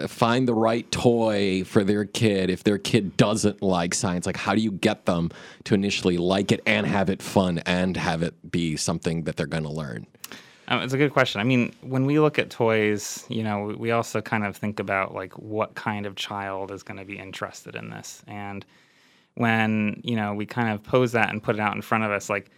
[0.07, 4.27] find the right toy for their kid if their kid doesn't like science?
[4.27, 5.31] Like, how do you get them
[5.64, 9.47] to initially like it and have it fun and have it be something that they're
[9.47, 10.07] going to learn?
[10.69, 11.41] Um, it's a good question.
[11.41, 15.14] I mean, when we look at toys, you know, we- also kind of think about
[15.14, 18.23] like what kind of child is going to be interested in this.
[18.27, 18.66] And
[19.35, 22.11] when, you know, we kind of pose that and put it out in front of
[22.11, 22.51] us, like,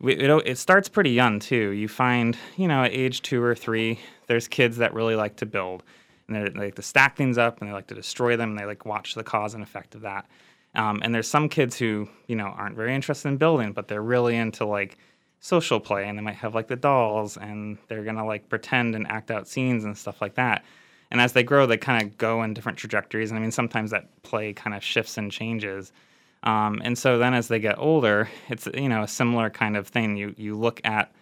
[0.00, 1.70] it, it starts pretty young too.
[1.70, 5.46] You find, you know, at age two or three, there's kids that really like to
[5.46, 5.82] build
[6.28, 8.64] and they're- like to stack things up and they like to destroy them and they
[8.64, 10.26] like watch the cause and effect of that.
[10.74, 14.02] Um, and there's some kids who, you know, aren't very interested in building, but they're
[14.02, 14.98] really into like
[15.40, 19.06] social play and they might have like the dolls and they're gonna like pretend and
[19.06, 20.64] act out scenes and stuff like that.
[21.10, 23.30] And as they grow, they kind of go in different trajectories.
[23.30, 25.92] And I mean, sometimes that play kind of shifts and changes.
[26.42, 29.88] Um, and so then as they get older, it's you know a similar kind of
[29.88, 30.16] thing.
[30.16, 31.12] You you look at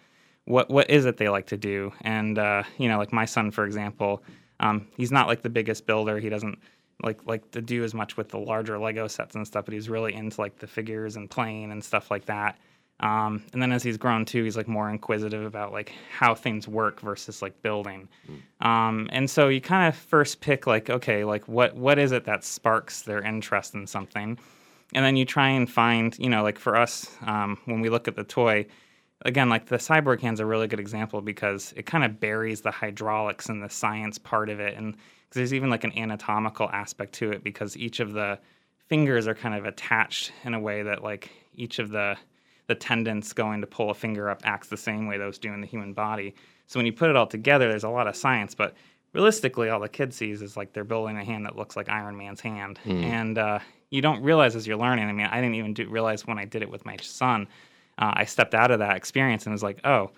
[0.45, 3.51] what what is it they like to do, and uh, you know like my son
[3.51, 4.23] for example,
[4.59, 6.19] um, he's not like the biggest builder.
[6.19, 6.59] He doesn't
[7.03, 9.89] like like to do as much with the larger Lego sets and stuff, but he's
[9.89, 12.57] really into like the figures and playing and stuff like that.
[12.99, 16.67] Um, and then as he's grown too, he's like more inquisitive about like how things
[16.67, 18.07] work versus like building.
[18.61, 22.25] Um, and so you kind of first pick like, okay, like what what is it
[22.25, 24.37] that sparks their interest in something,
[24.93, 28.07] and then you try and find, you know, like for us um, when we look
[28.07, 28.65] at the toy,
[29.23, 32.71] again, like the cyborg hand's a really good example because it kind of buries the
[32.71, 37.13] hydraulics and the science part of it, and 'cause there's even like an anatomical aspect
[37.13, 38.37] to it because each of the
[38.87, 42.15] fingers are kind of attached in a way that like each of the
[42.67, 45.59] the tendons going to pull a finger up acts the same way those do in
[45.59, 46.33] the human body.
[46.67, 48.73] So when you put it all together, there's a lot of science, but
[49.11, 52.15] realistically, all the kid sees is like they're building a hand that looks like Iron
[52.17, 53.03] Man's hand, Mm.
[53.03, 53.59] and uh,
[53.89, 55.09] you don't realize as you're learning.
[55.09, 57.47] I mean, I didn't even do, realize when I did it with my son.
[57.97, 60.11] Uh, I stepped out of that experience and was like, oh,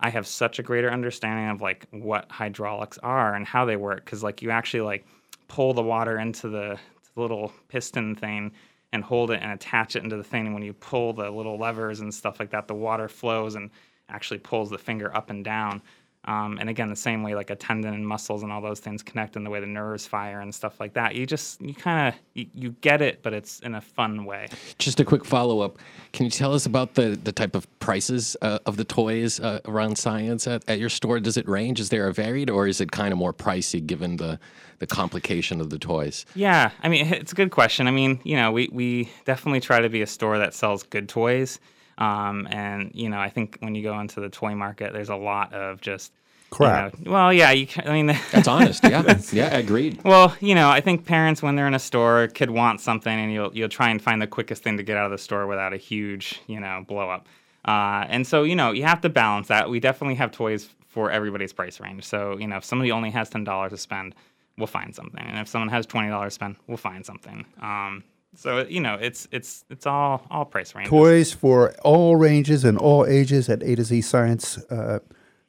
[0.00, 4.04] I have such a greater understanding of like what hydraulics are and how they work.
[4.04, 5.06] Because like you actually like
[5.48, 6.78] pull the water into the,
[7.14, 8.52] the little piston thing
[8.92, 10.46] and hold it and attach it into the thing.
[10.46, 13.70] And when you pull the little levers and stuff like that the water flows and
[14.08, 15.82] actually pulls the finger up and down
[16.28, 19.02] um, and again the same way like a tendon and muscles and all those things
[19.02, 22.08] connect and the way the nerves fire and stuff like that you just you kind
[22.08, 24.46] of you, you get it but it's in a fun way
[24.78, 25.78] Just a quick follow up.
[26.12, 29.60] Can you tell us about the, the type of prices uh, of the toys uh,
[29.64, 31.20] around science at, at your store?
[31.20, 31.80] Does it range?
[31.80, 34.38] Is there a varied, or is it kind of more pricey given the,
[34.78, 36.24] the complication of the toys?
[36.34, 37.86] Yeah, I mean, it's a good question.
[37.86, 41.08] I mean, you know, we, we definitely try to be a store that sells good
[41.08, 41.60] toys.
[41.98, 45.16] Um, and, you know, I think when you go into the toy market, there's a
[45.16, 46.12] lot of just
[46.50, 46.98] you Crap.
[47.00, 48.82] know- well, yeah, you can, I mean, That's honest.
[48.84, 49.02] Yeah.
[49.32, 50.02] yeah, agreed.
[50.04, 53.12] Well, you know, I think parents when they're in a store, a kid wants something,
[53.12, 55.46] and you'll you'll try and find the quickest thing to get out of the store
[55.46, 57.26] without a huge, you know, blow up.
[57.66, 59.68] Uh, and so, you know, you have to balance that.
[59.68, 62.04] We definitely have toys for everybody's price range.
[62.04, 64.14] So, you know, if somebody only has ten dollars to spend,
[64.56, 67.44] we'll find something, and if someone has twenty dollars to spend, we'll find something.
[67.60, 68.04] Um,
[68.38, 70.90] so, you know, it's it's it's all all price ranges.
[70.90, 75.00] Toys for all ranges and all ages at A to Z Science uh,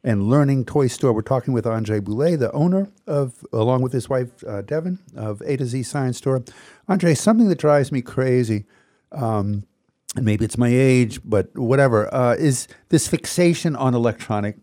[0.04, 1.14] and Learning Toy Store.
[1.14, 5.40] We're talking with Andre Boulay, the owner of, along with his wife uh, Devin, of
[5.46, 6.44] A to Z Science Store.
[6.88, 8.66] Andre, something that drives me crazy,
[9.12, 9.68] um,
[10.16, 14.60] and maybe it's my age, but whatever, uh, is this fixation on electronics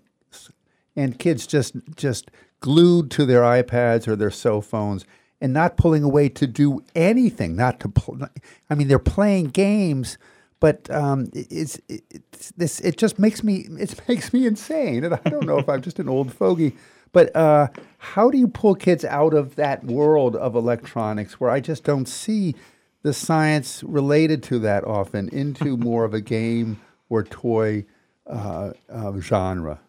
[0.97, 5.05] and kids just just glued to their iPads or their cell phones
[5.41, 7.57] and not pulling away to do anything.
[7.57, 8.29] Not to, pl-
[8.71, 10.17] I mean, they're playing games,
[10.61, 12.81] but um, it- it's, it's this.
[12.81, 15.99] It just makes me it makes me insane, and I don't know if I'm just
[15.99, 16.75] an old fogey.
[17.13, 17.69] But uh,
[17.99, 22.07] how do you pull kids out of that world of electronics where I just don't
[22.07, 22.55] see
[23.03, 26.79] the science related to that often into more of a game
[27.09, 27.87] or toy
[28.27, 29.81] uh, uh, genre?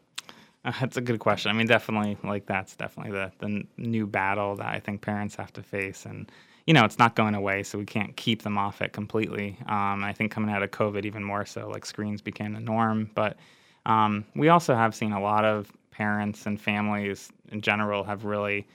[0.80, 1.50] That's a good question.
[1.50, 5.54] I mean, definitely, like that's definitely the the new battle that I think parents have
[5.54, 6.30] to face, and
[6.66, 9.58] you know, it's not going away, so we can't keep them off it completely.
[9.68, 13.10] Um, I think coming out of COVID, even more so, like screens became the norm.
[13.16, 13.38] But
[13.86, 18.68] um, we also have seen a lot of parents and families in general have really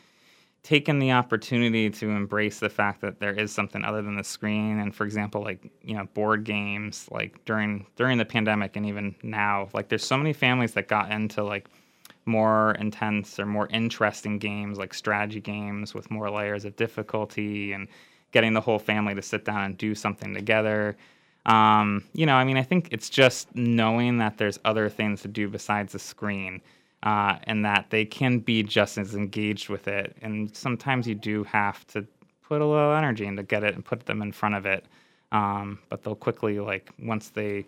[0.63, 4.79] taken the opportunity to embrace the fact that there is something other than the screen
[4.79, 9.13] and for example like you know board games like during during the pandemic and even
[9.25, 11.69] now like there's so many families that got into like
[12.25, 17.89] more intense or more interesting games like strategy games with more layers of difficulty and
[18.33, 20.97] getting the whole family to sit down and do something together.
[21.47, 25.29] Um, you know, I mean, I think it's just knowing that there's other things to
[25.29, 26.61] do besides the screen.
[27.03, 30.17] Uh, and that they can be just as engaged with it.
[30.23, 32.07] And sometimes you do have to
[32.43, 34.85] put a little energy into get it and put them in front of it.
[35.33, 37.65] Um, but they'll quickly like once they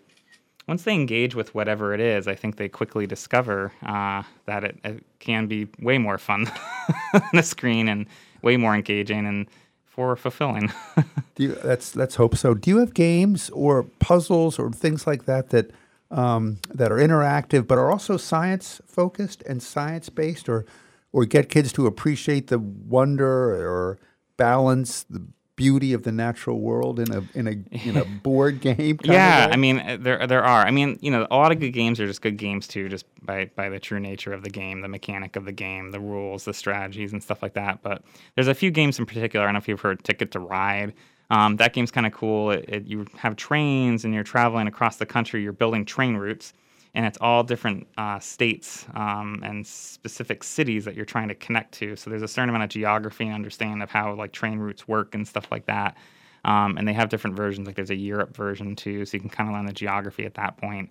[0.67, 4.79] once they engage with whatever it is, I think they quickly discover uh, that it,
[4.83, 6.51] it, can be way more fun
[7.13, 8.05] on the screen and
[8.43, 9.47] way more engaging and
[9.85, 10.71] for fulfilling.
[11.37, 12.53] You, let's let's hope so.
[12.53, 15.71] Do you have games or puzzles or things like that that
[16.09, 20.65] um, that are interactive but are also science focused and science based, or
[21.11, 23.99] or get kids to appreciate the wonder or
[24.37, 28.99] balance the beauty of the natural world in a in a in a board game.
[29.03, 30.65] yeah, I mean uh, there there are.
[30.65, 33.05] I mean you know a lot of good games are just good games too, just
[33.25, 36.45] by by the true nature of the game, the mechanic of the game, the rules,
[36.45, 37.81] the strategies, and stuff like that.
[37.81, 38.03] But
[38.35, 39.45] there's a few games in particular.
[39.45, 40.93] I don't know if you've heard Ticket to Ride.
[41.31, 42.51] Um, that game's kind of cool.
[42.51, 45.41] It, it, you have trains and you're traveling across the country.
[45.41, 46.53] You're building train routes
[46.95, 51.73] and it's all different uh, states um, and specific cities that you're trying to connect
[51.73, 51.95] to.
[51.97, 55.13] So there's a certain amount of geography and understanding of how like train routes work
[55.13, 55.97] and stuff like that.
[56.45, 57.67] Um, and they have different versions.
[57.67, 60.35] Like there's a Europe version too, so you can kind of learn the geography at
[60.35, 60.89] that point.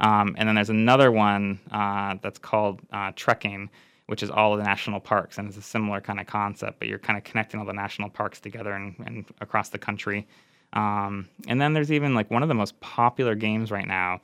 [0.00, 3.70] Um, and then there's another one uh, that's called uh, trekking,
[4.06, 6.88] which is all of the national parks, and it's a similar kind of concept, but
[6.88, 10.26] you're kind of connecting all the national parks together and, and across the country.
[10.72, 14.20] Um, and then there's even like one of the most popular games right now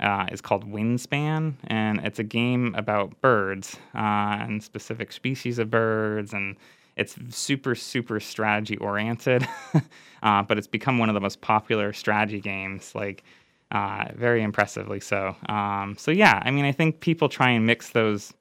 [0.00, 5.70] uh, is called Wingspan, and it's a game about birds uh, and specific species of
[5.70, 6.56] birds, and
[6.96, 9.46] it's super super strategy oriented,
[10.22, 13.22] uh, but it's become one of the most popular strategy games, like
[13.70, 15.34] uh, very impressively so.
[15.48, 18.32] Um, so yeah, I mean, I think people try and mix those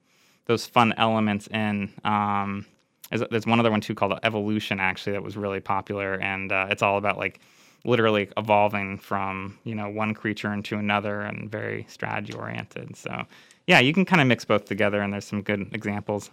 [0.45, 1.91] those fun elements in.
[2.03, 2.65] Um,
[3.09, 6.67] there's, there's one other one too called Evolution actually that was really popular, and uh,
[6.69, 7.39] it's all about like
[7.83, 12.95] literally evolving from you know one creature into another and very strategy oriented.
[12.95, 13.25] So
[13.67, 16.29] yeah, you can kind of mix both together, and there's some good examples.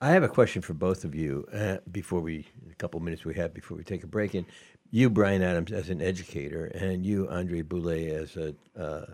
[0.00, 3.34] I have a question for both of you uh, before we a couple minutes we
[3.34, 4.34] have before we take a break.
[4.34, 4.46] And
[4.90, 9.06] you, Brian Adams, as an educator, and you, Andre Boulay, as a uh,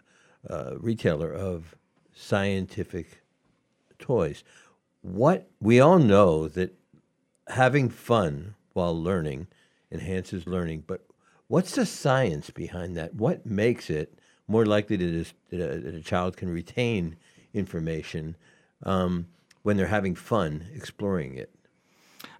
[0.48, 1.74] uh, retailer of
[2.14, 3.22] scientific
[3.98, 4.44] toys.
[5.00, 6.74] What we all know that
[7.48, 9.46] having fun while learning
[9.90, 11.04] enhances learning, but
[11.48, 13.14] What's the science behind that?
[13.14, 14.18] What makes it
[14.48, 17.16] more likely that a, that a child can retain
[17.52, 18.36] information
[18.82, 19.26] um,
[19.62, 21.50] when they're having fun exploring it?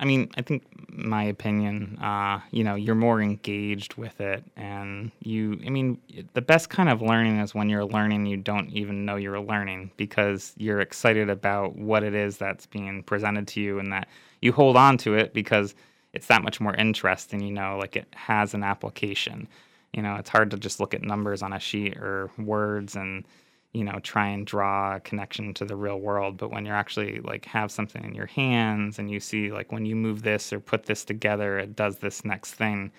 [0.01, 5.13] I mean, I think my opinion, uh, you know, you're more engaged with it, and
[5.21, 5.61] you.
[5.65, 6.01] I mean,
[6.33, 9.93] the best kind of learning is when you're learning, you don't even know you're learning
[9.97, 14.09] because you're excited about what it is that's being presented to you, and that
[14.41, 15.75] you hold on to it because
[16.15, 19.49] it's that much more interesting, you know, like it has an application.
[19.93, 23.25] You know, it's hard to just look at numbers on a sheet or words and,
[23.73, 26.37] you know, try and draw a connection to the real world.
[26.37, 29.85] But when you're actually like have something in your hands and you see like when
[29.85, 32.93] you move this or put this together, it does this next thing.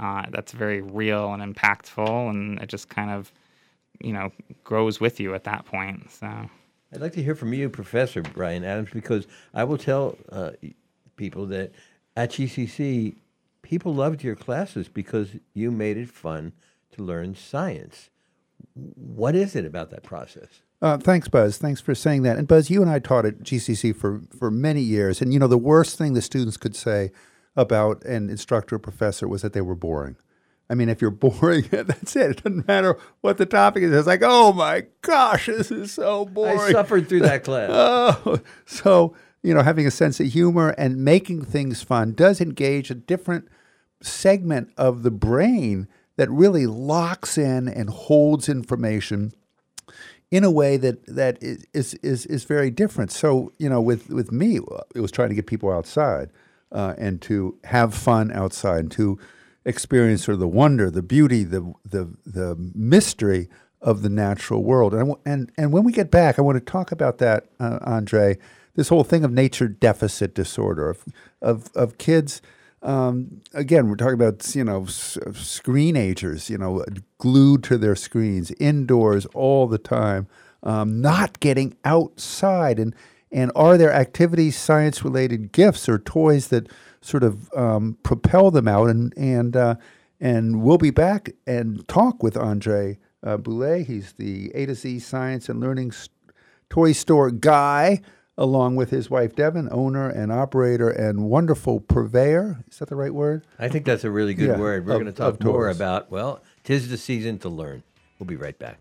[0.00, 3.30] Uh, that's very real and impactful, and it just kind of,
[4.00, 4.32] you know,
[4.64, 6.10] grows with you at that point.
[6.10, 6.26] So.
[6.92, 10.50] I'd like to hear from you, Professor Brian Adams, because I will tell uh,
[11.16, 11.72] people that
[12.16, 13.16] at GCC,
[13.62, 16.52] people loved your classes because you made it fun
[16.92, 18.10] to learn science.
[18.74, 20.62] What is it about that process?
[20.80, 21.58] Uh, thanks, Buzz.
[21.58, 22.36] Thanks for saying that.
[22.36, 25.46] And Buzz, you and I taught at GCC for for many years, and you know
[25.46, 27.12] the worst thing the students could say
[27.54, 30.16] about an instructor or professor was that they were boring.
[30.68, 32.30] I mean, if you're boring, that's it.
[32.30, 33.92] It doesn't matter what the topic is.
[33.92, 36.58] It's like, oh my gosh, this is so boring.
[36.58, 37.70] I suffered through that class.
[37.72, 42.90] oh, so you know, having a sense of humor and making things fun does engage
[42.90, 43.48] a different
[44.00, 49.32] segment of the brain that really locks in and holds information
[50.30, 53.12] in a way that that is is is very different.
[53.12, 54.60] So you know, with with me,
[54.94, 56.30] it was trying to get people outside
[56.70, 59.18] uh, and to have fun outside and to
[59.64, 63.48] experience sort of the wonder, the beauty, the the the mystery
[63.80, 64.94] of the natural world.
[64.94, 68.38] And and and when we get back, I want to talk about that, uh, Andre
[68.74, 71.04] this whole thing of nature deficit disorder of
[71.40, 72.42] of, of kids.
[72.82, 76.84] Um, again, we're talking about you know screenagers, you know,
[77.18, 80.26] glued to their screens, indoors all the time,
[80.62, 82.94] um, not getting outside, and
[83.30, 86.68] and are there activities, science related gifts or toys that
[87.00, 88.90] sort of um, propel them out?
[88.90, 89.76] And and uh,
[90.20, 93.38] and we'll be back and talk with Andre uh.
[93.86, 95.92] He's the A to Z Science and Learning
[96.68, 98.00] Toy Store guy.
[98.36, 102.64] Along with his wife Devin, owner and operator and wonderful purveyor.
[102.70, 103.44] Is that the right word?
[103.58, 104.86] I think that's a really good Yeah, word.
[104.86, 107.82] We're going to talk of more about, well, tis the season to learn.
[108.18, 108.78] We'll be right back.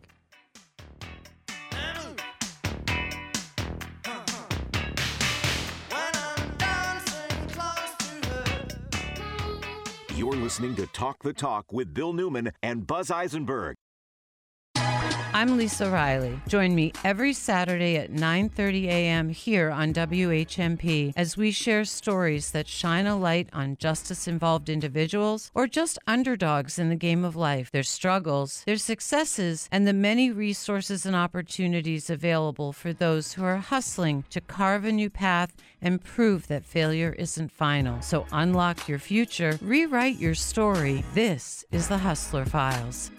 [10.16, 13.76] You're listening to Talk the Talk with Bill Newman and Buzz Eisenberg.
[15.34, 16.42] I'm Lisa Riley.
[16.50, 19.30] Join me every Saturday at 9:30 a.m.
[19.30, 25.68] here on WHMP as we share stories that shine a light on justice-involved individuals or
[25.68, 31.06] just underdogs in the game of life, their struggles, their successes, and the many resources
[31.06, 36.48] and opportunities available for those who are hustling to carve a new path and prove
[36.48, 38.02] that failure isn't final.
[38.02, 41.06] So unlock your future, rewrite your story.
[41.14, 43.12] This is the Hustler Files.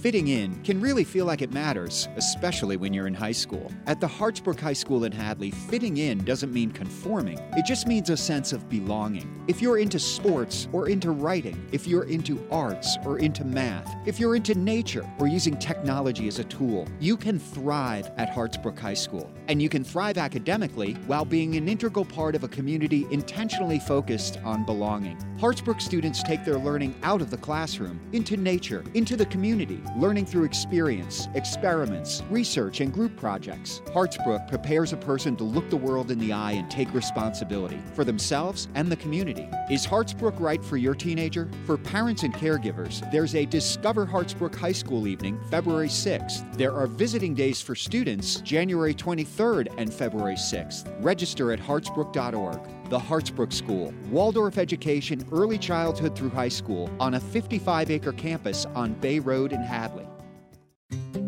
[0.00, 3.70] Fitting in can really feel like it matters, especially when you're in high school.
[3.84, 8.08] At the Hartsbrook High School in Hadley, fitting in doesn't mean conforming, it just means
[8.08, 9.44] a sense of belonging.
[9.46, 14.18] If you're into sports or into writing, if you're into arts or into math, if
[14.18, 18.94] you're into nature or using technology as a tool, you can thrive at Hartsbrook High
[18.94, 19.30] School.
[19.48, 24.38] And you can thrive academically while being an integral part of a community intentionally focused
[24.44, 25.18] on belonging.
[25.38, 30.26] Hartsbrook students take their learning out of the classroom, into nature, into the community, learning
[30.26, 33.82] through experience, experiments, research, and group projects.
[33.92, 38.04] Hartsbrook prepares a person to look the world in the eye and take responsibility for
[38.04, 39.48] themselves and the community.
[39.70, 41.50] Is Hartsbrook right for your teenager?
[41.66, 46.56] For parents and caregivers, there's a Discover Hartsbrook High School evening February 6th.
[46.56, 50.92] There are visiting days for students January 23rd and February 6th.
[51.02, 52.79] Register at hartsbrook.org.
[52.90, 58.66] The Hartsbrook School, Waldorf education early childhood through high school on a 55 acre campus
[58.74, 60.08] on Bay Road in Hadley.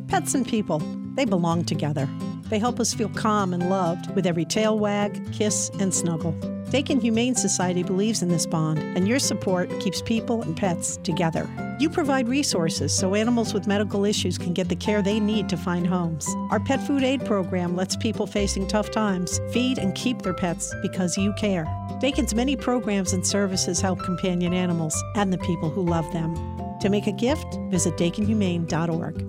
[0.09, 0.81] Pets and people,
[1.15, 2.09] they belong together.
[2.49, 6.35] They help us feel calm and loved with every tail wag, kiss, and snuggle.
[6.73, 11.47] Dakin Humane Society believes in this bond, and your support keeps people and pets together.
[11.79, 15.59] You provide resources so animals with medical issues can get the care they need to
[15.59, 16.27] find homes.
[16.51, 20.75] Our pet food aid program lets people facing tough times feed and keep their pets
[20.81, 21.67] because you care.
[22.01, 26.35] Dakin's many programs and services help companion animals and the people who love them.
[26.81, 29.27] To make a gift, visit dakinhumane.org.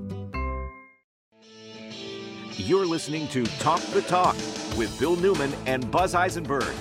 [2.55, 4.37] You're listening to Talk the Talk
[4.77, 6.73] with Bill Newman and Buzz Eisenberg.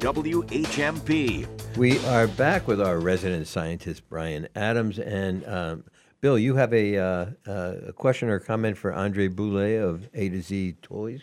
[0.00, 1.46] WHMP.
[1.76, 4.98] We are back with our resident scientist, Brian Adams.
[4.98, 5.84] And um,
[6.22, 10.30] Bill, you have a, uh, uh, a question or comment for Andre Boulay of A
[10.30, 11.20] to Z Toys?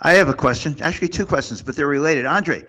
[0.00, 2.24] I have a question, actually, two questions, but they're related.
[2.24, 2.64] Andre,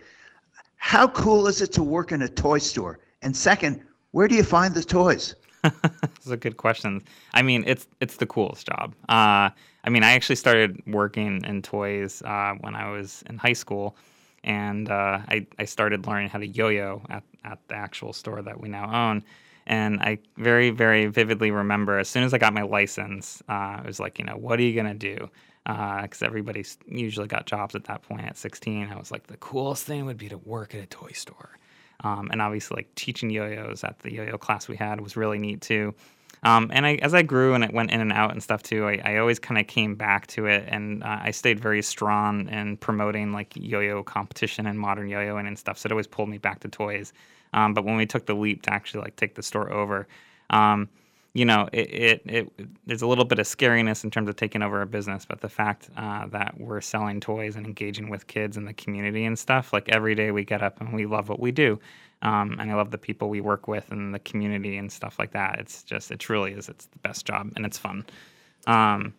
[0.76, 3.00] how cool is it to work in a toy store?
[3.22, 3.82] And second,
[4.12, 5.36] where do you find the toys?
[5.62, 7.02] That's a good question.
[7.34, 8.94] I mean, it's it's the coolest job.
[9.08, 9.50] Uh,
[9.86, 13.96] I mean, I actually started working in toys uh, when I was in high school,
[14.44, 18.60] and uh, I I started learning how to yo-yo at at the actual store that
[18.60, 19.24] we now own.
[19.66, 23.88] And I very very vividly remember as soon as I got my license, uh, it
[23.88, 25.30] was like, you know, what are you gonna do?
[25.66, 28.90] Because everybody usually got jobs at that point at 16.
[28.92, 31.58] I was like, the coolest thing would be to work at a toy store.
[32.04, 35.62] Um, and obviously, like teaching yo-yos at the yo-yo class we had was really neat
[35.62, 35.96] too.
[36.44, 38.86] Um, and I, as I grew and it went in and out and stuff too,
[38.86, 42.50] I, I always kind of came back to it, and uh, I stayed very strong
[42.50, 45.78] in promoting like yo-yo competition and modern yo-yoing and stuff.
[45.78, 47.14] So it always pulled me back to toys.
[47.54, 50.08] Um, but when we took the leap to actually like take the store over,
[50.50, 50.90] um,
[51.34, 54.62] you know, it, it, it there's a little bit of scariness in terms of taking
[54.62, 58.58] over a business, but the fact uh, that we're selling toys and engaging with kids
[58.58, 61.40] in the community and stuff, like every day we get up and we love what
[61.40, 61.80] we do,
[62.24, 65.32] um, and I love the people we work with and the community and stuff like
[65.34, 65.60] that.
[65.60, 66.70] It's just, it truly is.
[66.70, 68.06] It's the best job and it's fun.
[68.66, 69.14] Um,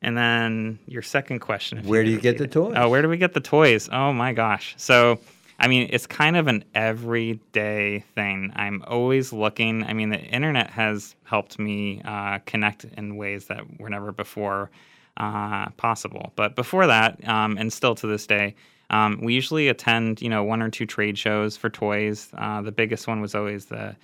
[0.00, 1.84] and then your second question.
[1.84, 2.52] Where do you get the it.
[2.52, 2.74] toys?
[2.76, 3.90] Oh, where do we get the toys?
[3.92, 4.74] Oh my gosh.
[4.78, 5.20] So,
[5.58, 8.52] I mean, it's kind of an everyday thing.
[8.56, 9.84] I'm always looking.
[9.84, 14.70] I mean, the internet has helped me uh, connect in ways that were never before
[15.18, 16.32] uh, possible.
[16.36, 18.54] But before that, um, and still to this day,
[18.90, 22.30] um, we usually attend, you know, one or two trade shows for toys.
[22.36, 23.96] Uh, the biggest one was always the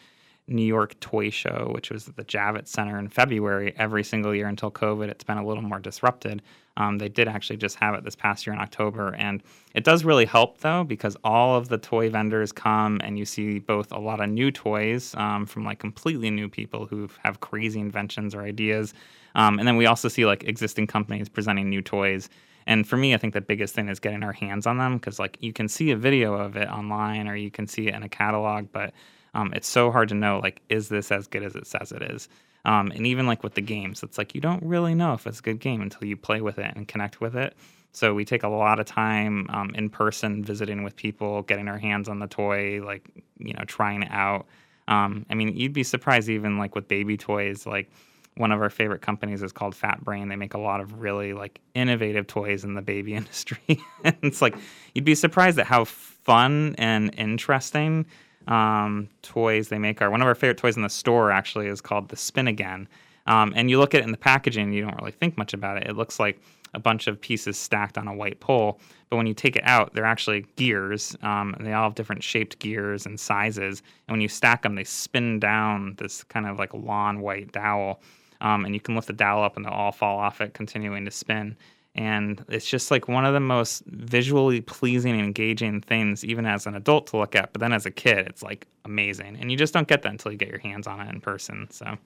[0.46, 4.46] New York Toy Show, which was at the Javits Center in February every single year
[4.46, 5.08] until COVID.
[5.08, 6.42] It's been a little more disrupted.
[6.76, 9.14] Um, they did actually just have it this past year in October.
[9.14, 9.42] And
[9.74, 13.58] it does really help, though, because all of the toy vendors come and you see
[13.58, 17.80] both a lot of new toys um, from like completely new people who have crazy
[17.80, 18.92] inventions or ideas.
[19.34, 22.28] Um, and then we also see like existing companies presenting new toys.
[22.66, 25.18] And for me, I think the biggest thing is getting our hands on them because
[25.18, 28.02] like you can see a video of it online or you can see it in
[28.02, 28.92] a catalog, but
[29.34, 32.02] Um, it's so hard to know like is this as good as it says it
[32.02, 32.28] is.
[32.64, 35.40] Um, and even like with the games, it's like you don't really know if it's
[35.40, 37.56] a good game until you play with it and connect with it.
[37.92, 41.78] So we take a lot of time um, in person, visiting with people, getting our
[41.78, 44.46] hands on the toy, like you know, trying it out.
[44.86, 47.66] Um, I mean, you'd be surprised even like with baby toys.
[47.66, 47.90] Like
[48.36, 50.28] one of our favorite companies is called Fat Brain.
[50.28, 53.80] They make a lot of really like innovative toys in the baby industry.
[54.02, 54.56] and it's like
[54.94, 58.06] you'd be surprised at how fun and interesting
[58.48, 60.10] um, toys they make are.
[60.10, 62.88] One of our favorite toys in the store actually is called the Spin Again.
[63.26, 65.78] Um, and you look at it in the packaging, you don't really think much about
[65.78, 65.86] it.
[65.86, 66.38] It looks like
[66.74, 68.80] a bunch of pieces stacked on a white pole.
[69.08, 71.16] But when you take it out, they're actually gears.
[71.22, 73.82] Um, and they all have different shaped gears and sizes.
[74.08, 78.02] And when you stack them, they spin down this kind of like lawn white dowel.
[78.44, 81.04] Um, and you can lift the dowel up and they'll all fall off it, continuing
[81.06, 81.56] to spin.
[81.96, 86.66] And it's just like one of the most visually pleasing and engaging things, even as
[86.66, 87.52] an adult to look at.
[87.52, 89.36] But then as a kid, it's like amazing.
[89.40, 91.68] And you just don't get that until you get your hands on it in person.
[91.70, 91.96] So,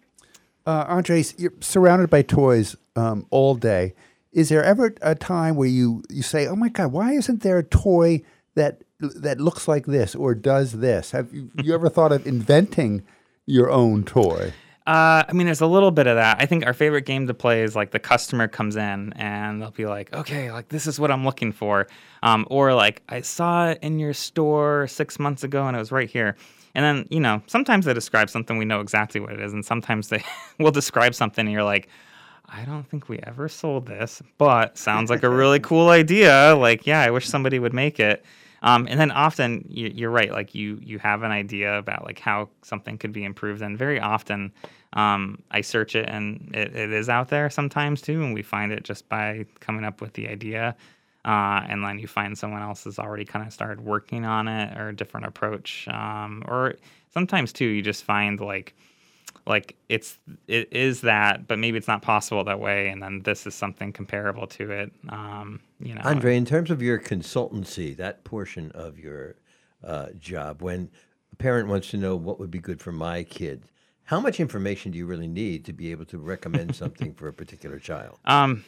[0.66, 3.94] uh, Andres, you're surrounded by toys um, all day
[4.32, 7.58] is there ever a time where you, you say, "Oh my God, why isn't there
[7.58, 8.22] a toy
[8.54, 13.02] that that looks like this or does this?" Have you, you ever thought of inventing
[13.46, 14.52] your own toy?
[14.88, 16.38] Uh, I mean, there's a little bit of that.
[16.40, 19.70] I think our favorite game to play is like the customer comes in and they'll
[19.70, 21.88] be like, "Okay, like this is what I'm looking for,"
[22.22, 25.92] um, or like I saw it in your store six months ago and it was
[25.92, 26.36] right here.
[26.74, 29.62] And then you know, sometimes they describe something we know exactly what it is, and
[29.62, 30.24] sometimes they
[30.58, 31.90] will describe something and you're like
[32.48, 36.56] I don't think we ever sold this, but sounds like a really cool idea.
[36.58, 38.24] Like, yeah, I wish somebody would make it.
[38.62, 42.18] Um, and then often you, are right, like you you have an idea about like
[42.18, 44.52] how something could be improved, and very often
[44.94, 48.72] um, I search it and it, it is out there sometimes too, and we find
[48.72, 50.74] it just by coming up with the idea,
[51.24, 54.76] uh, and then you find someone else has already kind of started working on it
[54.78, 56.74] or a different approach, um, or
[57.12, 58.74] sometimes too you just find like
[59.46, 63.46] like it's it is that, but maybe it's not possible that way, and then this
[63.46, 64.92] is something comparable to it.
[65.08, 69.36] Um, you know, Andre, in terms of your consultancy, that portion of your
[69.82, 70.90] uh, job, when
[71.32, 73.62] a parent wants to know what would be good for my kid,
[74.08, 77.32] how much information do you really need to be able to recommend something for a
[77.32, 78.18] particular child?
[78.24, 78.64] Um,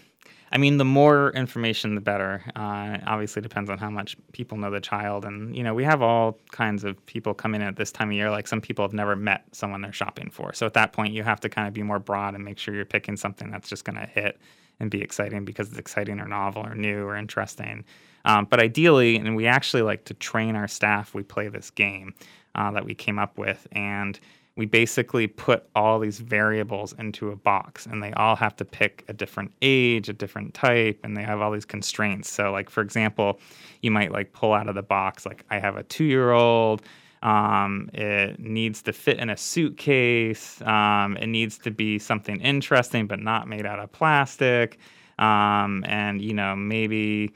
[0.52, 2.42] I mean, the more information, the better.
[2.54, 6.02] Uh, obviously, depends on how much people know the child, and you know, we have
[6.02, 8.30] all kinds of people come in at this time of year.
[8.30, 11.22] Like some people have never met someone they're shopping for, so at that point, you
[11.22, 13.86] have to kind of be more broad and make sure you're picking something that's just
[13.86, 14.38] going to hit
[14.78, 17.82] and be exciting because it's exciting or novel or new or interesting.
[18.26, 21.14] Um, but ideally, and we actually like to train our staff.
[21.14, 22.14] We play this game
[22.54, 24.20] uh, that we came up with, and
[24.60, 29.06] we basically put all these variables into a box and they all have to pick
[29.08, 32.30] a different age, a different type, and they have all these constraints.
[32.30, 33.40] So, like, for example,
[33.80, 36.82] you might like pull out of the box, like, I have a two year old.
[37.22, 40.60] Um, it needs to fit in a suitcase.
[40.60, 44.78] Um, it needs to be something interesting, but not made out of plastic.
[45.18, 47.32] Um, and, you know, maybe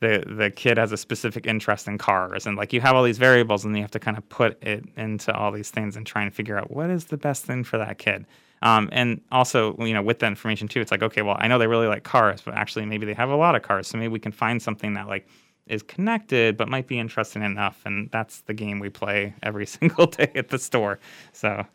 [0.00, 3.18] the the kid has a specific interest in cars and like you have all these
[3.18, 6.22] variables and you have to kind of put it into all these things and try
[6.22, 8.26] and figure out what is the best thing for that kid.
[8.62, 11.58] Um, and also you know with the information too it's like okay well i know
[11.58, 14.08] they really like cars but actually maybe they have a lot of cars so maybe
[14.08, 15.28] we can find something that like
[15.66, 20.06] is connected but might be interesting enough and that's the game we play every single
[20.06, 20.98] day at the store.
[21.32, 21.66] So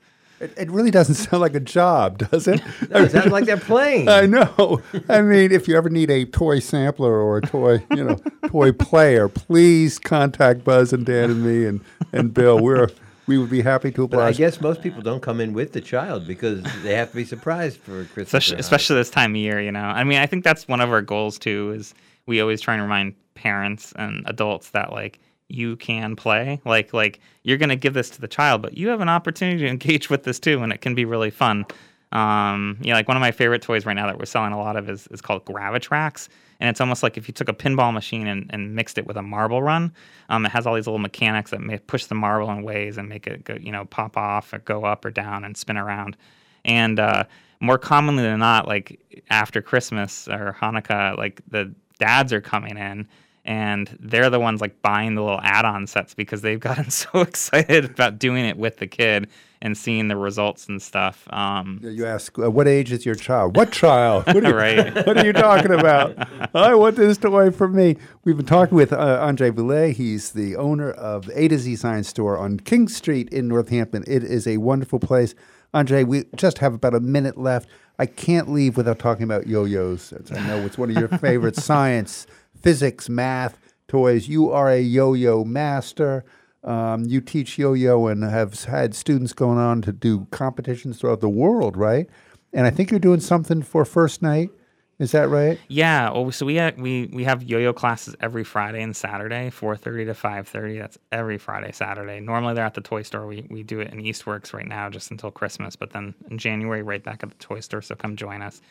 [0.41, 2.61] it, it really doesn't sound like a job, does it?
[2.89, 4.09] no, it sounds like they're playing.
[4.09, 4.81] I know.
[5.07, 8.71] I mean, if you ever need a toy sampler or a toy, you know, toy
[8.71, 11.81] player, please contact Buzz and Dan and me and,
[12.11, 12.59] and Bill.
[12.59, 12.89] We're
[13.27, 14.19] we would be happy to oblige.
[14.19, 17.15] But I guess most people don't come in with the child because they have to
[17.15, 18.27] be surprised for Christmas.
[18.27, 19.79] Especially, especially this time of year, you know.
[19.79, 21.71] I mean, I think that's one of our goals too.
[21.71, 21.93] Is
[22.25, 25.19] we always try and remind parents and adults that like
[25.53, 26.61] you can play.
[26.65, 29.59] Like like you're going to give this to the child, but you have an opportunity
[29.59, 31.65] to engage with this too, and it can be really fun.
[32.11, 34.59] Um, you know, like one of my favorite toys right now that we're selling a
[34.59, 36.27] lot of is, is called Gravitrax.
[36.59, 39.17] And it's almost like if you took a pinball machine and, and mixed it with
[39.17, 39.93] a marble run.
[40.29, 43.07] Um, it has all these little mechanics that may push the marble in ways and
[43.07, 46.17] make it go, you know, pop off or go up or down and spin around.
[46.65, 47.23] And uh,
[47.61, 48.99] more commonly than not, like
[49.29, 53.07] after Christmas or Hanukkah, like the dads are coming in
[53.45, 57.85] and they're the ones like buying the little add-on sets because they've gotten so excited
[57.85, 59.27] about doing it with the kid
[59.63, 61.27] and seeing the results and stuff.
[61.31, 64.25] Um, you ask, uh, "What age is your child?" What child?
[64.27, 64.95] What are you, right?
[65.07, 66.15] what are you talking about?
[66.55, 67.97] I want this toy for me.
[68.23, 69.93] We've been talking with uh, Andre Boulay.
[69.93, 74.03] He's the owner of A to Z Science Store on King Street in Northampton.
[74.07, 75.35] It is a wonderful place.
[75.73, 77.69] Andre, we just have about a minute left.
[77.97, 80.13] I can't leave without talking about yo-yos.
[80.35, 82.25] I know it's one of your favorite science
[82.61, 83.57] physics, math,
[83.87, 84.27] toys.
[84.27, 86.25] You are a yo yo master.
[86.63, 91.29] Um, you teach yo-yo and have had students going on to do competitions throughout the
[91.29, 92.07] world, right?
[92.53, 94.51] And I think you're doing something for first night.
[94.99, 95.59] Is that right?
[95.67, 96.11] Yeah.
[96.13, 100.13] Oh, so we ha- we we have yo-yo classes every Friday and Saturday, 4:30 to
[100.13, 100.77] 5:30.
[100.77, 102.19] That's every Friday, Saturday.
[102.19, 103.25] Normally they're at the toy store.
[103.25, 105.75] We we do it in Eastworks right now, just until Christmas.
[105.75, 107.81] But then in January, right back at the toy store.
[107.81, 108.61] So come join us.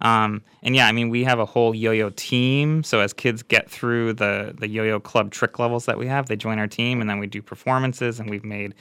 [0.00, 2.82] Um, and yeah, I mean, we have a whole yo-yo team.
[2.82, 6.36] So as kids get through the the yo-yo club trick levels that we have, they
[6.36, 8.74] join our team, and then we do performances, and we've made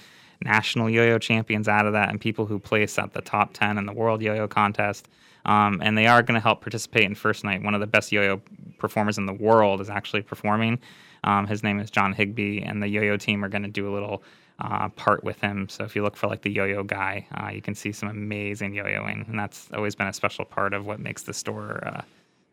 [0.44, 3.85] national yo-yo champions out of that, and people who place at the top ten in
[3.85, 5.07] the world yo-yo contest.
[5.45, 7.64] Um, and they are going to help participate in first night.
[7.64, 8.41] One of the best yo-yo
[8.80, 10.77] performers in the world is actually performing.
[11.23, 13.94] Um, his name is John Higby, and the yo-yo team are going to do a
[13.94, 14.23] little
[14.60, 15.70] uh, part with him.
[15.70, 18.74] So if you look for like the yo-yo guy, uh, you can see some amazing
[18.74, 22.02] yo-yoing, and that's always been a special part of what makes the store, uh,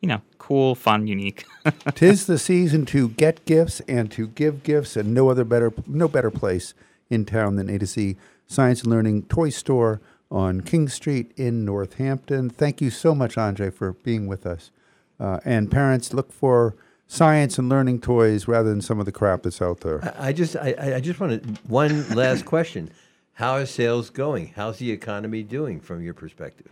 [0.00, 1.44] you know, cool, fun, unique.
[1.94, 6.08] Tis the season to get gifts and to give gifts, and no other better no
[6.08, 6.74] better place
[7.08, 8.16] in town than A to Z
[8.46, 10.00] Science and Learning Toy Store
[10.30, 12.50] on King Street in Northampton.
[12.50, 14.70] Thank you so much, Andre, for being with us.
[15.18, 16.74] Uh, and parents, look for
[17.14, 20.04] science and learning toys rather than some of the crap that's out there.
[20.18, 22.90] I, I just, I, I just wanted one last question:
[23.34, 24.52] How are sales going?
[24.56, 26.70] How's the economy doing from your perspective?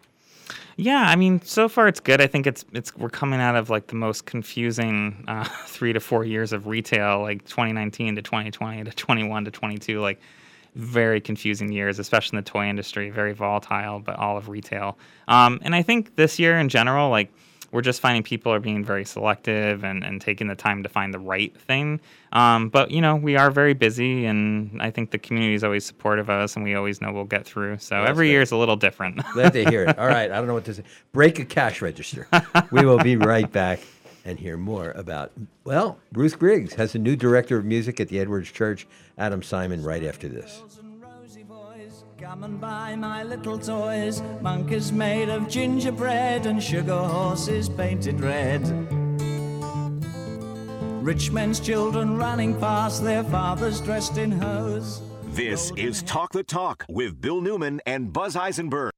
[0.77, 2.21] Yeah, I mean, so far it's good.
[2.21, 6.01] I think it's it's we're coming out of like the most confusing uh, three to
[6.01, 10.21] four years of retail, like 2019 to 2020 to 21 to 22, like
[10.75, 14.97] very confusing years, especially in the toy industry, very volatile, but all of retail.
[15.29, 17.31] Um, and I think this year in general, like
[17.73, 21.13] we're just finding people are being very selective and, and taking the time to find
[21.13, 22.01] the right thing.
[22.33, 25.85] Um, but you know, we are very busy, and I think the community is always
[25.85, 27.79] supportive of us, and we always know we'll get through.
[27.79, 28.33] So That's every good.
[28.33, 29.21] year is a little different.
[29.33, 29.99] Glad to hear it.
[29.99, 30.85] All right, I don't know what to say.
[31.13, 32.29] Break a cash register.
[32.71, 33.81] we will be right back
[34.25, 35.33] and hear more about.
[35.65, 38.87] Well, Ruth Griggs has a new director of music at the Edwards Church,
[39.19, 40.63] Adam Simon, right after this.
[42.23, 44.23] Come and buy my little toys.
[44.41, 48.63] Monkeys made of gingerbread and sugar horses painted red.
[51.05, 55.03] Rich men's children running past their fathers dressed in hose.
[55.25, 58.93] This is Talk the Talk with Bill Newman and Buzz Eisenberg.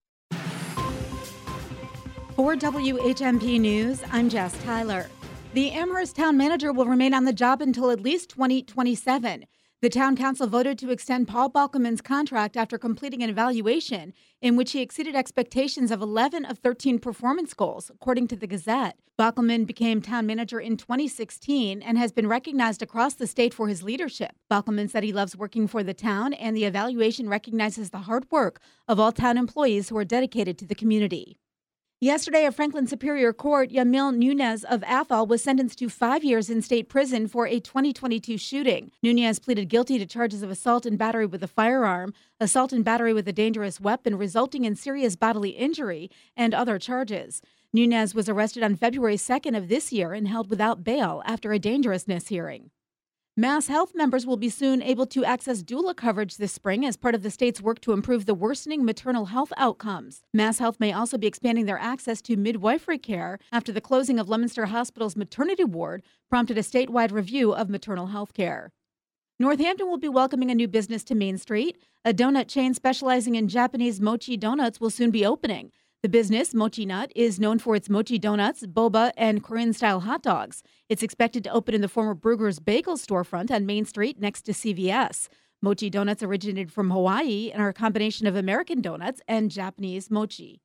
[2.37, 5.07] For WHMP News, I'm Jess Tyler.
[5.55, 9.47] The Amherst town manager will remain on the job until at least 2027.
[9.85, 14.73] The town council voted to extend Paul Bockelman's contract after completing an evaluation in which
[14.73, 18.97] he exceeded expectations of 11 of 13 performance goals, according to the Gazette.
[19.19, 23.83] Bockelman became town manager in 2016 and has been recognized across the state for his
[23.83, 24.33] leadership.
[24.51, 28.61] Bockelman said he loves working for the town, and the evaluation recognizes the hard work
[28.89, 31.37] of all town employees who are dedicated to the community.
[32.05, 36.61] Yesterday, at Franklin Superior Court, Yamil Nunez of Athol was sentenced to five years in
[36.61, 38.91] state prison for a 2022 shooting.
[39.03, 43.15] Nunez pleaded guilty to charges of assault and battery with a firearm, assault and battery
[43.15, 47.41] with a dangerous weapon resulting in serious bodily injury, and other charges.
[47.73, 51.59] Nunez was arrested on February 2nd of this year and held without bail after a
[51.59, 52.71] dangerousness hearing.
[53.37, 57.17] Mass Health members will be soon able to access doula coverage this spring as part
[57.17, 60.23] of the state's work to improve the worsening maternal health outcomes.
[60.33, 64.29] Mass Health may also be expanding their access to midwifery care after the closing of
[64.29, 68.71] Leominster Hospital's maternity ward prompted a statewide review of maternal health care.
[69.41, 71.77] Northampton will be welcoming a new business to Main Street.
[72.05, 75.73] A donut chain specializing in Japanese mochi donuts will soon be opening.
[76.05, 80.63] The business, Mochinut, is known for its mochi donuts, boba, and Korean style hot dogs.
[80.91, 84.53] It's expected to open in the former Bruegger's Bagel storefront on Main Street next to
[84.53, 85.29] CVS.
[85.63, 90.61] Mochi donuts originated from Hawaii and are a combination of American donuts and Japanese mochi.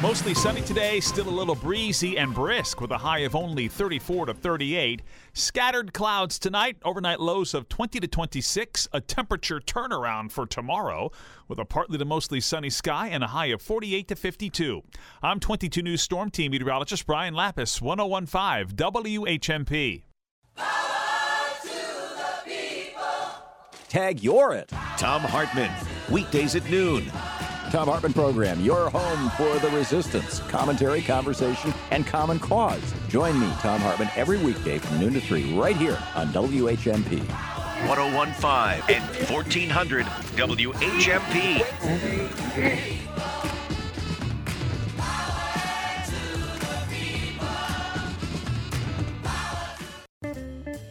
[0.00, 4.26] Mostly sunny today, still a little breezy and brisk with a high of only 34
[4.26, 5.02] to 38.
[5.32, 8.88] Scattered clouds tonight, overnight lows of 20 to 26.
[8.92, 11.10] A temperature turnaround for tomorrow
[11.46, 14.82] with a partly to mostly sunny sky and a high of 48 to 52.
[15.22, 20.02] I'm 22 News Storm Team meteorologist Brian Lapis, 1015 WHMP.
[23.88, 24.68] Tag you're it.
[24.96, 25.70] Thom Hartmann.
[26.10, 27.12] Weekdays at noon.
[27.72, 32.82] Thom Hartmann Program, your home for the resistance, commentary, conversation, and common cause.
[33.08, 37.20] Join me, Thom Hartmann, every weekday from noon to 3 right here on WHMP.
[37.88, 41.62] 1015 and 1400 WHMP.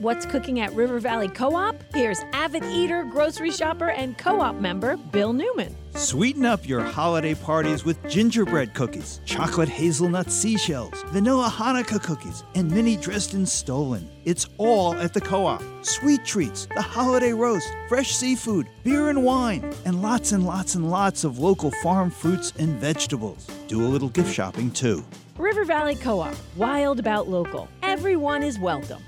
[0.02, 1.76] What's cooking at River Valley Co op?
[1.94, 5.76] Here's avid eater, grocery shopper, and co op member Bill Newman.
[5.94, 12.72] Sweeten up your holiday parties with gingerbread cookies, chocolate hazelnut seashells, vanilla Hanukkah cookies, and
[12.72, 14.10] mini Dresden Stollen.
[14.26, 15.62] It's all at the co op.
[15.84, 20.90] Sweet treats, the holiday roast, fresh seafood, beer and wine, and lots and lots and
[20.90, 23.46] lots of local farm fruits and vegetables.
[23.68, 25.06] Do a little gift shopping too.
[25.38, 27.68] River Valley Co op, wild about local.
[27.84, 29.04] Everyone is welcome.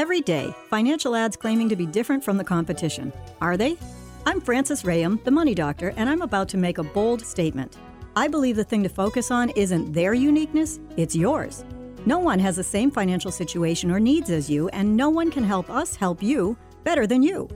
[0.00, 3.12] Every day, financial ads claiming to be different from the competition.
[3.42, 3.76] Are they?
[4.24, 7.76] I'm Frances Rayam, the money doctor, and I'm about to make a bold statement.
[8.16, 11.66] I believe the thing to focus on isn't their uniqueness, it's yours.
[12.06, 15.44] No one has the same financial situation or needs as you, and no one can
[15.44, 17.46] help us help you better than you.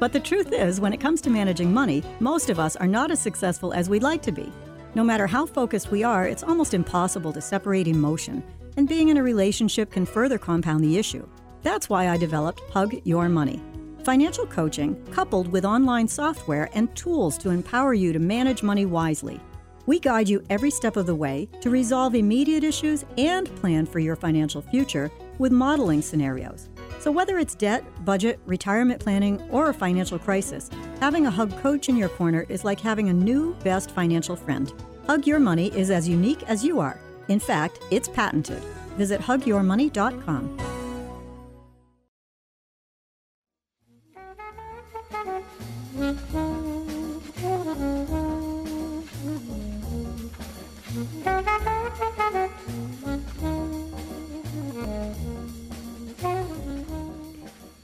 [0.00, 3.12] But the truth is, when it comes to managing money, most of us are not
[3.12, 4.50] as successful as we'd like to be.
[4.96, 8.42] No matter how focused we are, it's almost impossible to separate emotion,
[8.76, 11.24] and being in a relationship can further compound the issue.
[11.62, 13.62] That's why I developed Hug Your Money.
[14.04, 19.40] Financial coaching coupled with online software and tools to empower you to manage money wisely.
[19.86, 23.98] We guide you every step of the way to resolve immediate issues and plan for
[23.98, 26.68] your financial future with modeling scenarios.
[27.00, 30.70] So, whether it's debt, budget, retirement planning, or a financial crisis,
[31.00, 34.72] having a Hug coach in your corner is like having a new best financial friend.
[35.06, 37.00] Hug Your Money is as unique as you are.
[37.26, 38.62] In fact, it's patented.
[38.96, 40.81] Visit hugyourmoney.com.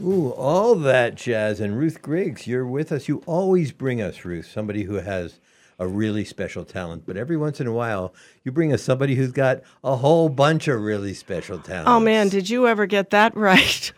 [0.00, 1.60] Ooh, all that jazz.
[1.60, 3.08] And Ruth Griggs, you're with us.
[3.08, 5.38] You always bring us, Ruth, somebody who has
[5.78, 7.04] a really special talent.
[7.06, 10.68] But every once in a while, you bring us somebody who's got a whole bunch
[10.68, 11.88] of really special talent.
[11.88, 13.92] Oh, man, did you ever get that right?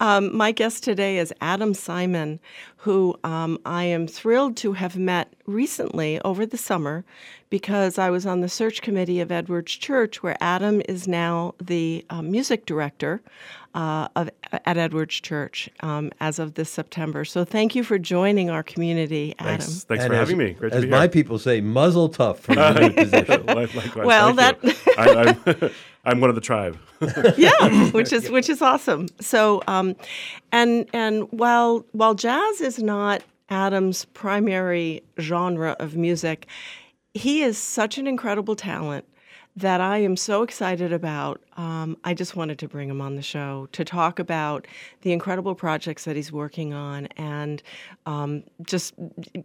[0.00, 2.40] Um, my guest today is Adam Simon,
[2.78, 7.04] who um, I am thrilled to have met recently over the summer
[7.50, 12.04] because I was on the search committee of Edwards Church, where Adam is now the
[12.08, 13.20] uh, music director
[13.74, 17.24] uh, of, at Edwards Church um, as of this September.
[17.26, 19.58] So thank you for joining our community, Adam.
[19.60, 20.52] Thanks, thanks for as- having me.
[20.52, 21.08] Great to as be my here.
[21.08, 23.44] people say, mazel tov for your new position.
[23.46, 24.72] Likewise, Well, thank you.
[24.96, 25.70] I,
[26.04, 26.78] I'm, one of the tribe.
[27.36, 29.08] yeah, which is which is awesome.
[29.20, 29.96] So, um,
[30.52, 36.46] and and while while jazz is not Adam's primary genre of music,
[37.14, 39.04] he is such an incredible talent
[39.56, 41.40] that I am so excited about.
[41.56, 44.66] Um, I just wanted to bring him on the show to talk about
[45.02, 47.62] the incredible projects that he's working on, and
[48.06, 48.94] um, just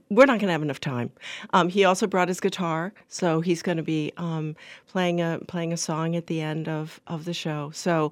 [0.10, 1.12] we're not going to have enough time.
[1.54, 4.56] Um, he also brought his guitar, so he's going to be um,
[4.88, 7.72] playing a playing a song at the end of of the show.
[7.74, 8.12] So.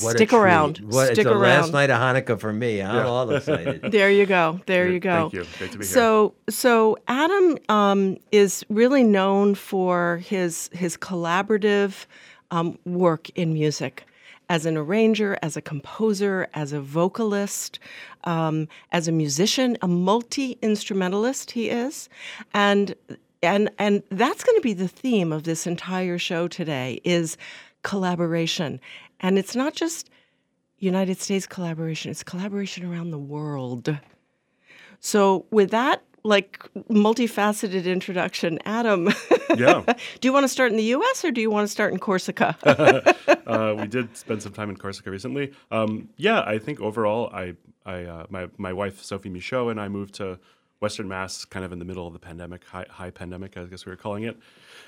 [0.00, 0.78] What stick around.
[0.78, 1.40] What, stick it's the around.
[1.62, 2.80] last night of Hanukkah for me.
[2.80, 3.06] I'm Yeah.
[3.06, 3.82] all excited.
[3.92, 4.60] There you go.
[4.66, 5.28] There you go.
[5.28, 5.44] Thank you.
[5.58, 5.92] Great to be here.
[5.92, 12.06] So, so Adam um, is really known for his his collaborative
[12.50, 14.06] um, work in music,
[14.48, 17.78] as an arranger, as a composer, as a vocalist,
[18.24, 21.50] um, as a musician, a multi instrumentalist.
[21.50, 22.08] He is,
[22.54, 22.94] and
[23.42, 27.36] and and that's going to be the theme of this entire show today is
[27.82, 28.80] collaboration,
[29.22, 30.10] and it's not just
[30.78, 33.96] United States collaboration, it's collaboration around the world.
[35.00, 39.08] So, with that, like multifaceted introduction, Adam,
[39.56, 39.82] Yeah.
[40.20, 41.98] do you want to start in the US or do you want to start in
[41.98, 42.56] Corsica?
[43.46, 45.52] uh, we did spend some time in Corsica recently.
[45.70, 47.54] Um, yeah, I think overall, I,
[47.84, 50.38] I, uh, my, my wife Sophie Michaud and I moved to
[50.82, 53.86] Western Mass, kind of in the middle of the pandemic, high, high pandemic, I guess
[53.86, 54.36] we were calling it,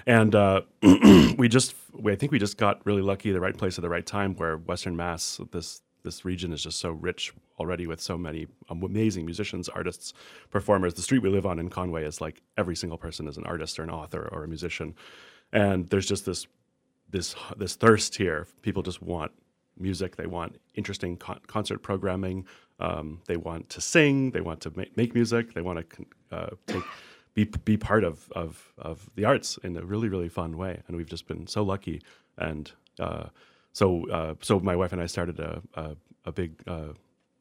[0.06, 0.62] and uh,
[1.38, 3.88] we just, we, I think we just got really lucky, the right place at the
[3.88, 8.18] right time, where Western Mass, this this region is just so rich already with so
[8.18, 10.12] many amazing musicians, artists,
[10.50, 10.92] performers.
[10.92, 13.78] The street we live on in Conway is like every single person is an artist
[13.78, 14.94] or an author or a musician,
[15.52, 16.46] and there's just this
[17.10, 18.48] this this thirst here.
[18.62, 19.30] People just want
[19.78, 20.16] music.
[20.16, 22.46] They want interesting con- concert programming.
[22.80, 24.32] Um, they want to sing.
[24.32, 25.54] They want to ma- make music.
[25.54, 26.82] They want to uh, take
[27.34, 30.80] be be part of, of of the arts in a really really fun way.
[30.88, 32.02] And we've just been so lucky.
[32.38, 33.26] And uh,
[33.72, 36.94] so uh, so my wife and I started a a, a big uh,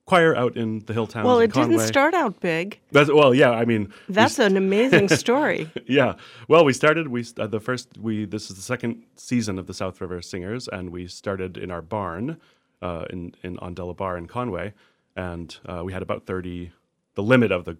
[0.06, 1.26] choir out in the hill towns.
[1.26, 2.80] well, it didn't start out big.
[2.92, 3.52] That's, well, yeah.
[3.52, 5.72] I mean, That's an amazing story.
[5.88, 6.16] yeah.
[6.48, 7.08] Well, we started.
[7.08, 7.98] We uh, the first.
[7.98, 11.72] We this is the second season of the South River Singers, and we started in
[11.72, 12.38] our barn,
[12.82, 14.74] uh, in in on Delabar in Conway,
[15.16, 16.72] and uh, we had about thirty.
[17.16, 17.78] The limit of the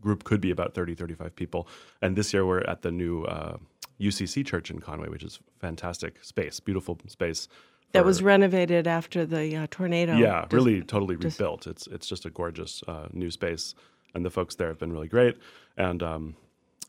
[0.00, 1.68] group could be about 30, 35 people,
[2.00, 3.56] and this year we're at the new uh,
[4.00, 7.48] UCC Church in Conway, which is fantastic space, beautiful space.
[7.92, 10.16] That was renovated after the uh, tornado.
[10.16, 11.66] Yeah, Dis- really, totally dis- rebuilt.
[11.66, 13.74] It's it's just a gorgeous uh, new space,
[14.14, 15.36] and the folks there have been really great.
[15.76, 16.36] And um,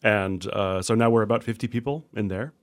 [0.02, 2.54] and uh, so now we're about fifty people in there,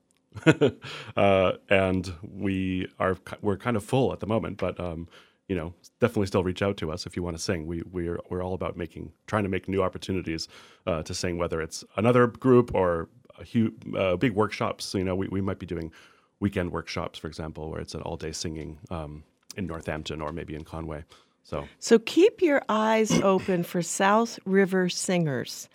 [1.16, 4.78] uh, and we are we're kind of full at the moment, but.
[4.80, 5.08] Um,
[5.50, 7.66] you know, definitely still reach out to us if you want to sing.
[7.66, 10.46] We we're we're all about making trying to make new opportunities
[10.86, 14.94] uh, to sing, whether it's another group or a huge, uh, big workshops.
[14.94, 15.90] You know, we, we might be doing
[16.38, 19.24] weekend workshops, for example, where it's an all day singing um,
[19.56, 21.02] in Northampton or maybe in Conway.
[21.42, 25.68] So So keep your eyes open for South River Singers.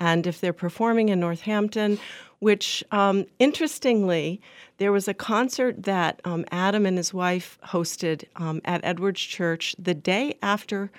[0.00, 2.00] And if they're performing in Northampton,
[2.40, 4.40] which um, interestingly,
[4.78, 9.76] there was a concert that um, Adam and his wife hosted um, at Edwards Church
[9.78, 10.90] the day after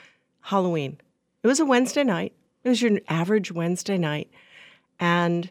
[0.42, 0.98] Halloween.
[1.44, 4.30] It was a Wednesday night, it was your average Wednesday night.
[5.00, 5.50] And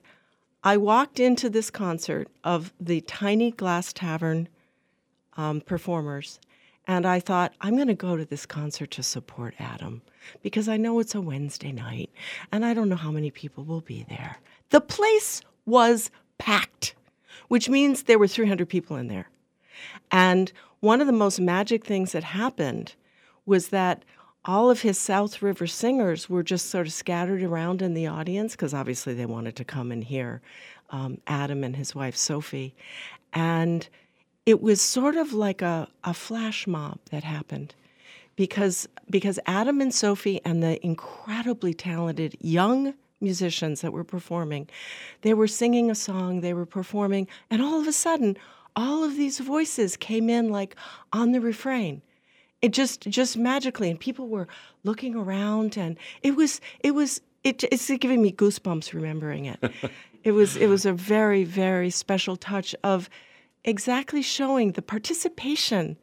[0.62, 4.48] I walked into this concert of the Tiny Glass Tavern
[5.36, 6.38] um, performers,
[6.86, 10.02] and I thought, I'm going to go to this concert to support Adam
[10.42, 12.10] because I know it's a Wednesday night
[12.52, 14.38] and I don't know how many people will be there.
[14.70, 16.94] The place was packed,
[17.48, 19.28] which means there were 300 people in there.
[20.10, 22.94] And one of the most magic things that happened
[23.46, 24.04] was that
[24.44, 28.52] all of his South River singers were just sort of scattered around in the audience
[28.52, 30.40] because obviously they wanted to come and hear
[30.90, 32.74] um, Adam and his wife Sophie.
[33.32, 33.86] And
[34.46, 37.74] it was sort of like a, a flash mob that happened
[38.36, 44.68] because because Adam and Sophie and the incredibly talented young musicians that were performing,
[45.22, 48.36] they were singing a song, they were performing, and all of a sudden,
[48.76, 50.76] all of these voices came in like
[51.12, 52.02] on the refrain.
[52.62, 54.48] It just just magically, and people were
[54.84, 59.58] looking around, and it was it was it, it's giving me goosebumps remembering it.
[60.24, 63.08] it was it was a very very special touch of
[63.64, 65.96] exactly showing the participation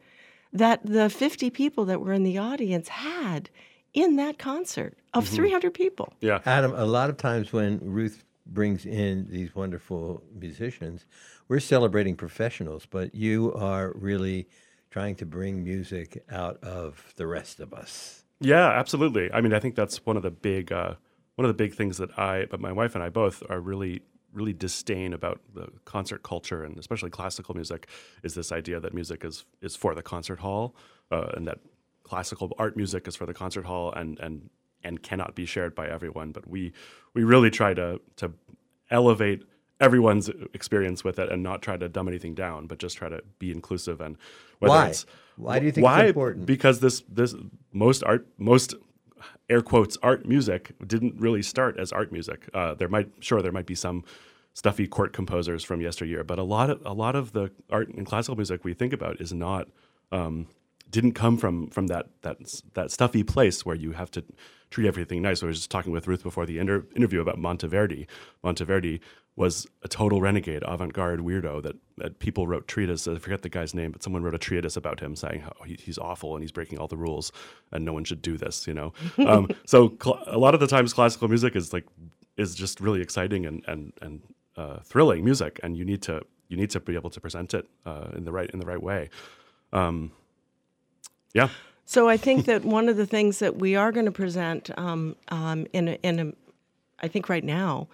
[0.52, 3.50] that the 50 people that were in the audience had
[3.94, 5.34] in that concert of Mhm.
[5.34, 6.12] 300 people.
[6.20, 6.40] Yeah.
[6.46, 11.06] Adam, a lot of times when Ruth brings in these wonderful musicians,
[11.48, 14.48] we're celebrating professionals, but you are really
[14.90, 18.24] trying to bring music out of the rest of us.
[18.40, 19.30] Yeah, absolutely.
[19.32, 20.94] I mean, I think that's one of the big uh,
[21.34, 24.02] one of the big things that I, but my wife and I both are really
[24.32, 27.88] really disdain about the concert culture and especially classical music
[28.22, 30.74] is this idea that music is is for the concert hall
[31.10, 31.58] uh, and that
[32.08, 34.50] classical art music is for the concert hall and and
[34.84, 36.32] and cannot be shared by everyone.
[36.32, 36.72] But we
[37.14, 38.32] we really try to to
[38.90, 39.44] elevate
[39.80, 43.22] everyone's experience with it and not try to dumb anything down, but just try to
[43.38, 44.16] be inclusive and
[44.58, 44.92] Why?
[45.36, 46.46] Why do you think it's important?
[46.46, 47.34] Because this this
[47.72, 48.74] most art most
[49.48, 52.48] air quotes art music didn't really start as art music.
[52.54, 54.04] Uh, there might sure there might be some
[54.54, 58.06] stuffy court composers from yesteryear, but a lot of a lot of the art and
[58.06, 59.68] classical music we think about is not
[60.10, 60.48] um,
[60.90, 62.38] didn't come from from that that
[62.74, 64.24] that stuffy place where you have to
[64.70, 65.42] treat everything nice.
[65.42, 68.06] I was just talking with Ruth before the inter- interview about Monteverdi.
[68.44, 69.00] Monteverdi
[69.34, 73.06] was a total renegade, avant-garde weirdo that, that people wrote treatises.
[73.16, 75.78] I forget the guy's name, but someone wrote a treatise about him saying how he,
[75.80, 77.30] he's awful and he's breaking all the rules
[77.70, 78.66] and no one should do this.
[78.66, 78.92] You know,
[79.26, 81.86] um, so cl- a lot of the times classical music is like
[82.36, 84.22] is just really exciting and and and
[84.56, 87.66] uh, thrilling music, and you need to you need to be able to present it
[87.86, 89.08] uh, in the right in the right way.
[89.72, 90.12] Um,
[91.34, 91.48] yeah.
[91.84, 95.16] So I think that one of the things that we are going to present um,
[95.28, 96.32] um, in a, in a,
[97.02, 97.88] I think right now,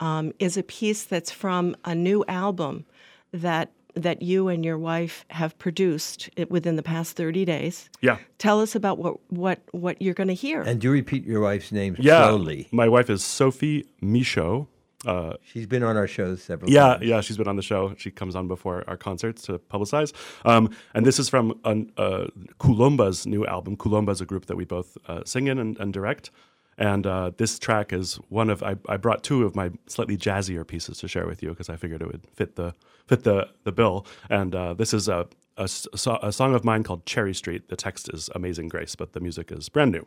[0.00, 2.84] um, is a piece that's from a new album
[3.32, 7.88] that that you and your wife have produced within the past thirty days.
[8.02, 8.18] Yeah.
[8.36, 10.60] Tell us about what what what you're going to hear.
[10.62, 12.26] And do repeat your wife's name Yeah.
[12.28, 12.68] slowly.
[12.70, 14.68] My wife is Sophie Michaud.
[15.06, 17.04] Uh, She's been on our shows several yeah, times.
[17.04, 17.94] yeah, she's been on the show.
[17.96, 20.12] She comes on before our concerts to publicize.
[20.44, 22.26] Um, and this is from an, uh,
[22.58, 23.76] Kulumba's new album.
[23.76, 26.30] Kulumba is a group that we both uh, sing in and, and direct.
[26.76, 30.66] And uh, this track is one of I, I brought two of my slightly jazzier
[30.66, 32.74] pieces to share with you because I figured it would fit the
[33.06, 34.06] fit the the bill.
[34.30, 35.26] And uh, this is a,
[35.56, 37.68] a s- a so- a song of mine called Cherry Street.
[37.68, 40.06] The text is Amazing Grace, but the music is brand new.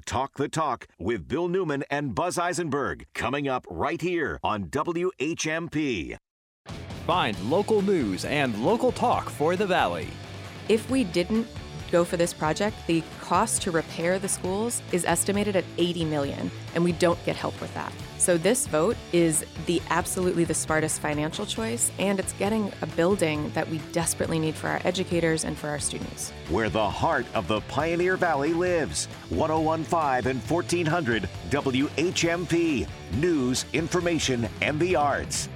[0.00, 6.16] Talk the Talk with Bill Newman and Buzz Eisenberg coming up right here on WHMP.
[7.06, 10.08] Find local news and local talk for the Valley.
[10.68, 11.46] If we didn't
[11.90, 16.50] go for this project, the cost to repair the schools is estimated at 80 million,
[16.74, 17.92] and we don't get help with that.
[18.18, 23.50] So this vote is the absolutely the smartest financial choice, and it's getting a building
[23.54, 26.30] that we desperately need for our educators and for our students.
[26.48, 29.06] Where the heart of the Pioneer Valley lives.
[29.28, 32.88] 1015 and 1400 WHMP.
[33.18, 35.48] News, information, and the arts.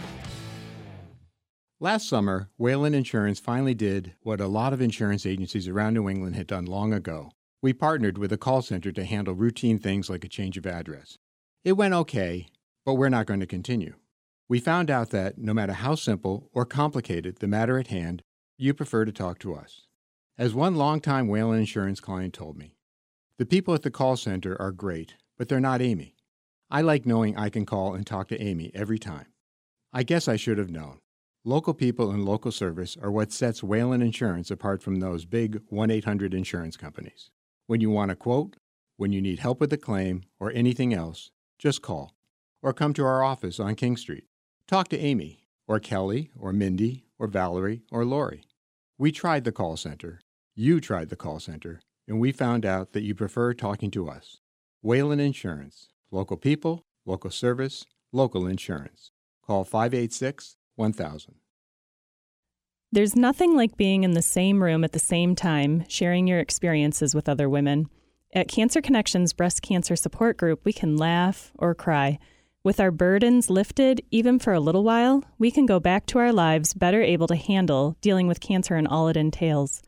[1.80, 6.34] Last summer, Whalen Insurance finally did what a lot of insurance agencies around New England
[6.34, 7.30] had done long ago.
[7.62, 11.18] We partnered with a call center to handle routine things like a change of address.
[11.62, 12.48] It went okay,
[12.84, 13.94] but we're not going to continue.
[14.48, 18.24] We found out that no matter how simple or complicated the matter at hand,
[18.56, 19.82] you prefer to talk to us.
[20.36, 22.74] As one longtime Whalen Insurance client told me,
[23.38, 26.16] the people at the call center are great, but they're not Amy.
[26.72, 29.26] I like knowing I can call and talk to Amy every time.
[29.92, 30.98] I guess I should have known.
[31.48, 35.90] Local people and local service are what sets Whalen Insurance apart from those big 1
[35.90, 37.30] 800 insurance companies.
[37.66, 38.56] When you want a quote,
[38.98, 42.14] when you need help with a claim, or anything else, just call.
[42.60, 44.24] Or come to our office on King Street.
[44.66, 48.44] Talk to Amy, or Kelly, or Mindy, or Valerie, or Lori.
[48.98, 50.20] We tried the call center.
[50.54, 54.36] You tried the call center, and we found out that you prefer talking to us.
[54.82, 55.88] Whalen Insurance.
[56.10, 59.12] Local people, local service, local insurance.
[59.46, 61.34] Call 586 1000.
[62.90, 67.14] There's nothing like being in the same room at the same time, sharing your experiences
[67.14, 67.88] with other women.
[68.34, 72.18] At Cancer Connections Breast Cancer Support Group, we can laugh or cry.
[72.64, 76.32] With our burdens lifted, even for a little while, we can go back to our
[76.32, 79.82] lives better able to handle dealing with cancer and all it entails.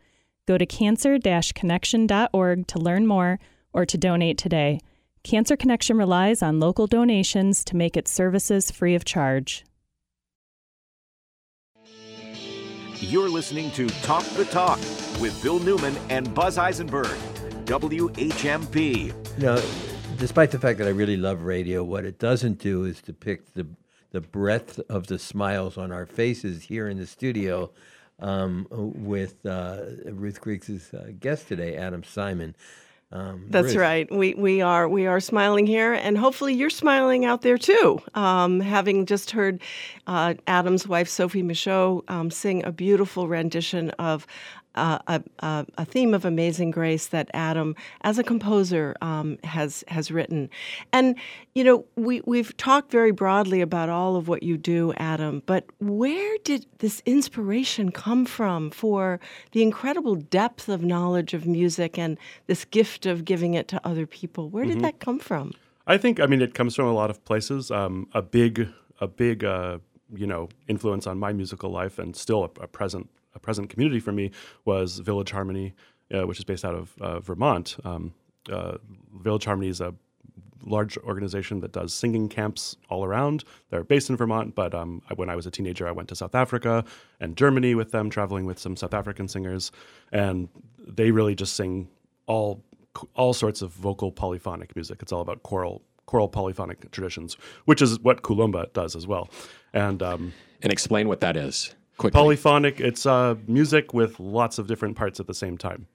[0.47, 3.39] Go to cancer connection.org to learn more
[3.73, 4.81] or to donate today.
[5.23, 9.65] Cancer Connection relies on local donations to make its services free of charge.
[13.03, 14.79] You're listening to Talk the Talk
[15.23, 17.07] with Bill Newman and Buzz Eisenberg.
[17.65, 19.07] WHMP.
[19.39, 19.63] You know,
[20.19, 23.67] despite the fact that I really love radio, what it doesn't do is depict the
[24.11, 27.71] the breadth of the smiles on our faces here in the studio
[28.19, 32.55] um, with uh, Ruth Griggs' uh, guest today, Adam Simon.
[33.13, 34.11] Um, That's Ruth, right.
[34.11, 38.01] We we are we are smiling here, and hopefully you're smiling out there too.
[38.15, 39.61] Um, having just heard
[40.07, 44.27] uh, Adam's wife Sophie Michaud um, sing a beautiful rendition of.
[44.77, 49.83] Uh, a, a, a theme of Amazing Grace that Adam, as a composer, um, has
[49.89, 50.49] has written,
[50.93, 51.17] and
[51.57, 55.43] you know we we've talked very broadly about all of what you do, Adam.
[55.45, 59.19] But where did this inspiration come from for
[59.51, 62.17] the incredible depth of knowledge of music and
[62.47, 64.49] this gift of giving it to other people?
[64.51, 64.83] Where did Mhm.
[64.83, 65.53] that come from?
[65.89, 67.73] I think I mean it comes from a lot of places.
[67.73, 68.69] Um, a big
[69.01, 69.79] a big uh,
[70.15, 74.01] you know influence on my musical life and still a, a present a present community
[74.01, 74.31] for me
[74.65, 75.73] was Village Harmony,
[76.13, 77.77] uh, which is based out of uh, Vermont.
[77.85, 78.13] Um,
[78.51, 78.79] uh,
[79.23, 79.95] Village Harmony is a
[80.63, 83.45] large organization that does singing camps all around.
[83.71, 86.35] They're based in Vermont, but um, when I was a teenager, I went to South
[86.35, 86.85] Africa
[87.21, 89.73] and Germany with them, traveling with some South African singers,
[90.13, 91.89] and they really just sing
[92.27, 92.63] all
[93.15, 94.99] all sorts of vocal polyphonic music.
[95.01, 99.31] It's all about choral choral polyphonic traditions, which is what Kulumba does as well.
[99.73, 102.19] And um, and explain what that is quickly.
[102.19, 102.81] Polyphonic.
[102.81, 105.87] It's uh, music with lots of different parts at the same time.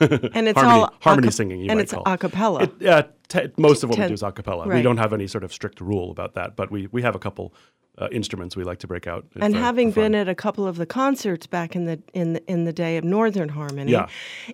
[0.00, 1.60] And it's harmony, all harmony aca- singing.
[1.60, 2.04] You and might it's call.
[2.06, 2.62] a cappella.
[2.62, 4.66] It, yeah, te- most of what we do is a cappella.
[4.68, 7.18] We don't have any sort of strict rule about that, but we we have a
[7.18, 7.52] couple
[7.96, 9.24] uh, instruments we like to break out.
[9.40, 12.32] and for- having for been at a couple of the concerts back in the in
[12.32, 14.08] the, in the day of Northern Harmony, Yeah.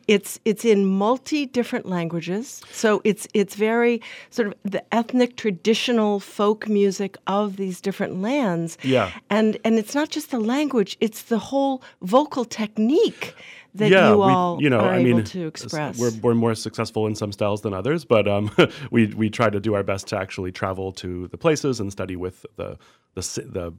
[0.06, 2.60] it's it's in multi different languages.
[2.70, 8.76] So it's it's very sort of the ethnic traditional folk music of these different lands.
[8.82, 9.10] Yeah.
[9.30, 13.34] And and it's not just the language; it's the whole vocal technique
[13.74, 15.98] that yeah, you we- all you know, are I mean, to express.
[15.98, 18.50] We're, we're more successful in some styles than others, but um,
[18.90, 22.16] we we try to do our best to actually travel to the places and study
[22.16, 22.78] with the
[23.14, 23.74] the the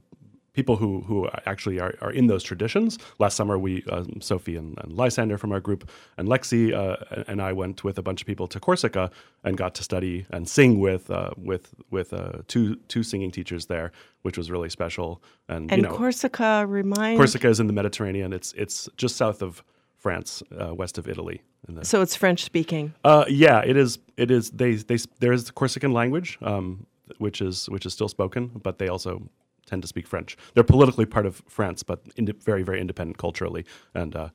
[0.52, 2.98] people who who actually are, are in those traditions.
[3.18, 7.40] Last summer, we um, Sophie and, and Lysander from our group and Lexi uh, and
[7.40, 9.10] I went with a bunch of people to Corsica
[9.44, 13.66] and got to study and sing with uh, with with uh, two two singing teachers
[13.66, 13.92] there,
[14.22, 15.22] which was really special.
[15.48, 18.32] And, and you know, Corsica remind Corsica is in the Mediterranean.
[18.32, 19.62] It's it's just south of
[19.98, 21.42] France, uh, west of Italy.
[21.68, 22.92] In So it's French speaking.
[23.04, 23.98] uh, yeah, it is.
[24.16, 24.50] It is.
[24.50, 26.86] They they there is the Corsican language, um,
[27.18, 29.22] which is which is still spoken, but they also
[29.66, 30.36] tend to speak French.
[30.54, 33.64] They're politically part of France, but inde- very very independent culturally.
[33.94, 34.28] And uh,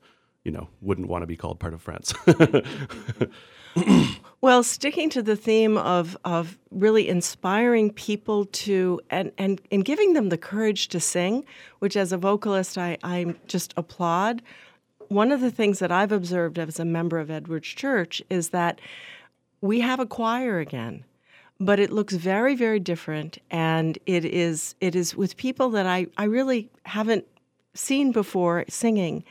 [0.45, 2.13] you know, wouldn't want to be called part of France.
[4.39, 10.13] Well, sticking to the theme of of really inspiring people to and and, and giving
[10.13, 11.43] them the courage to sing,
[11.79, 14.41] which as a vocalist I, I just applaud.
[15.09, 18.79] One of the things that I've observed as a member of Edwards Church is that
[19.61, 21.03] we have a choir again.
[21.59, 26.05] But it looks very, very different and it is it is with people that I,
[26.17, 27.25] I really haven't
[27.73, 29.23] seen before singing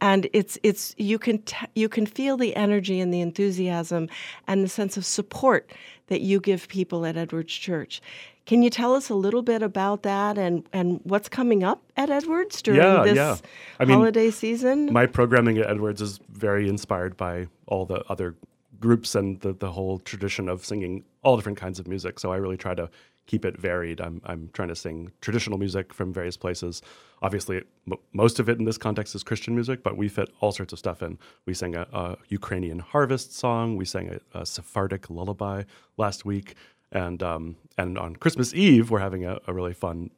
[0.00, 4.08] and it's it's you can t- you can feel the energy and the enthusiasm
[4.46, 5.72] and the sense of support
[6.08, 8.00] that you give people at Edwards Church.
[8.46, 12.10] Can you tell us a little bit about that and and what's coming up at
[12.10, 13.36] Edwards during Yeah, this yeah.
[13.80, 14.92] I mean, holiday season?
[14.92, 18.34] My programming at Edwards is very inspired by all the other
[18.80, 22.20] groups and the, the whole tradition of singing all different kinds of music.
[22.20, 22.90] So I really try to
[23.26, 24.00] keep it varied.
[24.00, 26.82] I'm, I'm trying to sing traditional music from various places.
[27.22, 30.52] Obviously, m- most of it in this context is Christian music, but we fit all
[30.52, 31.18] sorts of stuff in.
[31.46, 35.62] We sang a, a Ukrainian harvest song, we sang a, a Sephardic lullaby
[35.96, 36.54] last week.
[36.94, 40.10] And, um, and on Christmas Eve, we're having a, a really fun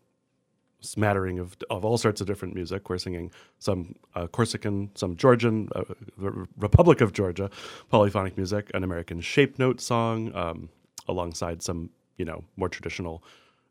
[0.80, 2.88] smattering of, of all sorts of different music.
[2.88, 5.82] We're singing some uh, Corsican, some Georgian, uh,
[6.56, 7.50] Republic of Georgia
[7.90, 10.68] polyphonic music, an American shape note song, um,
[11.08, 13.22] alongside some you know more traditional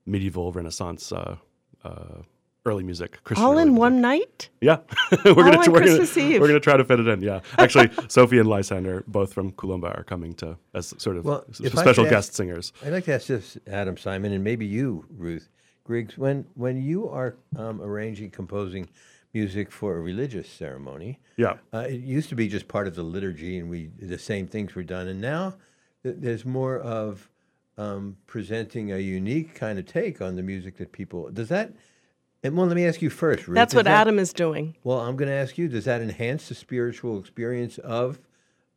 [0.05, 1.11] medieval Renaissance.
[1.11, 1.37] Uh,
[1.83, 2.21] uh,
[2.67, 3.79] Early music, Christian All early in music.
[3.79, 4.49] one night?
[4.59, 4.77] Yeah,
[5.23, 6.41] we're All gonna on we're Christmas gonna, Eve.
[6.41, 7.21] we're gonna try to fit it in.
[7.21, 11.59] Yeah, actually, Sophie and Lysander, both from Kulumba, are coming to as sort of s-
[11.59, 12.73] if I special guest ask- singers.
[12.83, 15.47] I'd like to ask this, Adam Simon, and maybe you, Ruth
[15.83, 18.89] Griggs, when when you are um, arranging, composing
[19.31, 21.57] music for a religious ceremony, Yeah.
[21.71, 24.73] uh, it used to be just part of the liturgy, and we the same things
[24.73, 25.53] were done, and now
[26.01, 27.29] th- there's more of
[27.77, 31.71] um, presenting a unique kind of take on the music that people does that.
[32.45, 33.47] And well, let me ask you first.
[33.47, 34.75] Ruth, That's what that- Adam is doing.
[34.83, 38.19] Well, I'm going to ask you: Does that enhance the spiritual experience of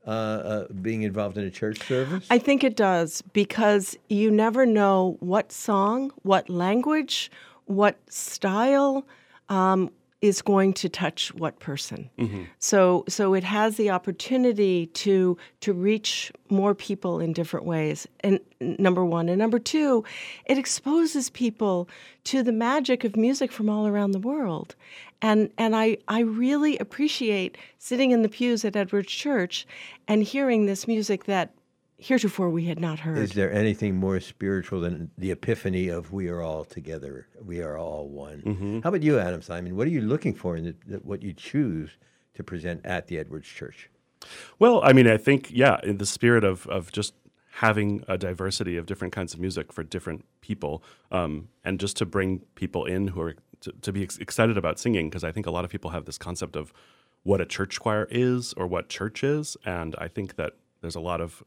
[0.07, 2.27] uh, uh, being involved in a church service?
[2.31, 7.31] I think it does because you never know what song, what language,
[7.67, 9.07] what style
[9.51, 9.91] um,
[10.21, 12.11] is going to touch what person.
[12.19, 12.45] Mm-hmm.
[12.59, 18.09] So, so it has the opportunity to to reach more people in different ways.
[18.21, 20.05] And number one, and number two,
[20.47, 21.89] it exposes people
[22.25, 24.75] to the magic of music from all around the world.
[25.23, 29.67] And and I I really appreciate sitting in the pews at Edwards Church
[30.09, 31.53] and hearing this music that
[31.99, 33.19] heretofore we had not heard.
[33.19, 37.77] Is there anything more spiritual than the epiphany of we are all together, we are
[37.77, 38.43] all one?
[38.43, 38.83] Mhm.
[38.83, 39.77] How about you, Adam Simon?
[39.77, 41.91] What are you looking for in the, the, what you choose
[42.35, 43.91] to present at the Edwards Church?
[44.59, 47.15] Well, I mean, I think yeah, in the spirit of of just
[47.51, 52.07] having a diversity of different kinds of music for different people, um, and just to
[52.07, 55.47] bring people in who are to, to be ex- excited about singing, because I think
[55.47, 56.73] a lot of people have this concept of
[57.25, 61.01] what a church choir is or what church is, and I think that there's a
[61.01, 61.43] lot of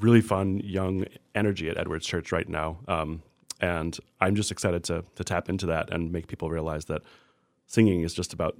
[0.00, 1.04] really fun young
[1.34, 3.22] energy at Edwards Church right now, um,
[3.60, 7.02] and I'm just excited to to tap into that and make people realize that
[7.66, 8.56] singing is just about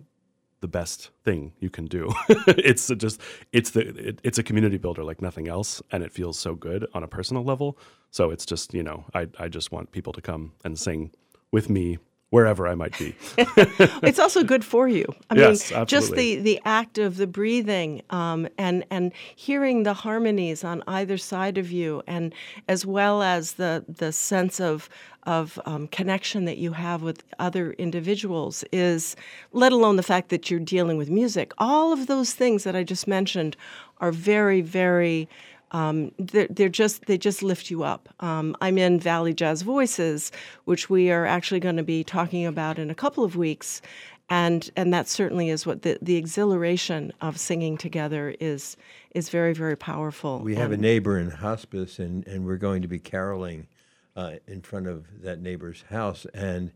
[0.60, 2.12] the best thing you can do.
[2.28, 3.20] it's just
[3.52, 6.86] it's the it, it's a community builder like nothing else, and it feels so good
[6.94, 7.78] on a personal level.
[8.10, 11.12] So it's just you know I I just want people to come and sing
[11.50, 11.98] with me
[12.30, 13.14] wherever I might be.
[13.38, 15.04] it's also good for you.
[15.30, 19.94] I Yes, mean, just the the act of the breathing um, and and hearing the
[19.94, 22.34] harmonies on either side of you, and
[22.68, 24.88] as well as the the sense of
[25.24, 29.14] of um, connection that you have with other individuals is,
[29.52, 31.52] let alone the fact that you're dealing with music.
[31.58, 33.56] All of those things that I just mentioned
[34.00, 35.28] are very very
[35.72, 38.08] um, they're, they're just they just lift you up.
[38.20, 40.32] Um, I'm in Valley Jazz Voices,
[40.64, 43.82] which we are actually going to be talking about in a couple of weeks,
[44.28, 48.76] and and that certainly is what the, the exhilaration of singing together is
[49.14, 50.40] is very very powerful.
[50.40, 53.66] We have a neighbor in hospice, and, and we're going to be caroling
[54.16, 56.26] uh, in front of that neighbor's house.
[56.34, 56.72] And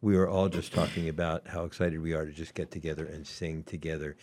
[0.00, 3.26] we were all just talking about how excited we are to just get together and
[3.26, 4.16] sing together,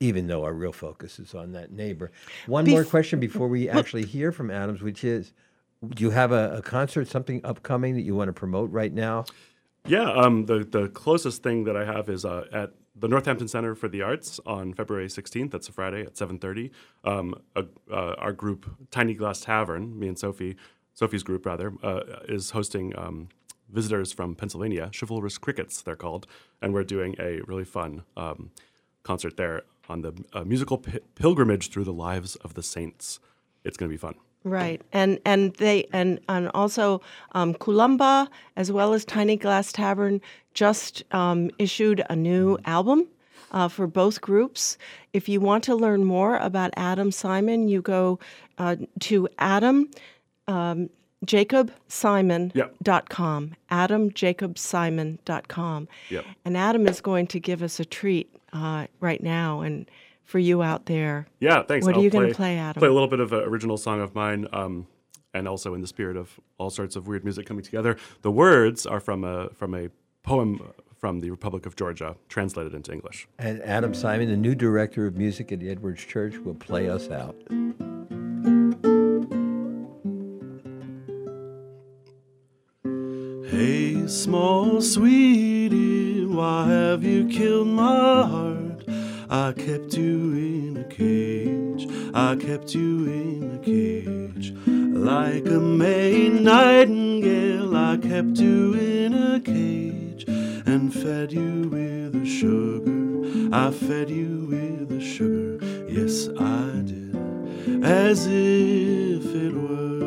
[0.00, 2.10] even though our real focus is on that neighbor.
[2.46, 5.32] One more question before we actually hear from Adams, which is
[5.86, 9.26] do you have a, a concert, something upcoming that you want to promote right now?
[9.86, 13.74] Yeah, um, the the closest thing that I have is uh, at the Northampton Center
[13.74, 15.50] for the Arts on February 16th.
[15.50, 16.70] That's a Friday at 7:30.
[17.04, 20.56] Um, a- uh, our group, Tiny Glass Tavern, me and Sophie,
[20.92, 23.28] Sophie's group rather, uh, is hosting um,
[23.70, 26.26] visitors from Pennsylvania, Chivalrous Crickets, they're called,
[26.60, 28.50] and we're doing a really fun um,
[29.02, 33.18] concert there on the uh, musical pi- pilgrimage through the lives of the saints.
[33.64, 34.14] It's going to be fun.
[34.42, 37.02] Right, and and they and and also
[37.32, 38.26] um, Kulumba
[38.56, 40.22] as well as Tiny Glass Tavern
[40.54, 43.06] just um, issued a new album
[43.52, 44.78] uh, for both groups.
[45.12, 48.18] If you want to learn more about Adam Simon, you go
[48.56, 49.90] uh, to Adam.
[50.48, 50.88] Um,
[51.26, 53.54] JacobSimon.com.
[53.70, 55.88] AdamJacobSimon.com.
[56.08, 56.24] Yep.
[56.44, 59.90] And Adam is going to give us a treat uh, right now and
[60.24, 61.26] for you out there.
[61.40, 61.84] Yeah, thanks.
[61.84, 62.80] What are I'll you going to play, Adam?
[62.80, 64.86] Play a little bit of an original song of mine, um,
[65.34, 67.96] and also in the spirit of all sorts of weird music coming together.
[68.22, 69.88] The words are from a from a
[70.22, 73.26] poem from the Republic of Georgia, translated into English.
[73.38, 77.10] And Adam Simon, the new director of music at the Edwards Church, will play us
[77.10, 77.34] out.
[84.10, 88.84] Small sweetie, why have you killed my heart?
[89.30, 94.52] I kept you in a cage, I kept you in a cage.
[94.66, 100.24] Like a May nightingale, I kept you in a cage
[100.66, 103.54] and fed you with the sugar.
[103.54, 109.99] I fed you with the sugar, yes, I did, as if it were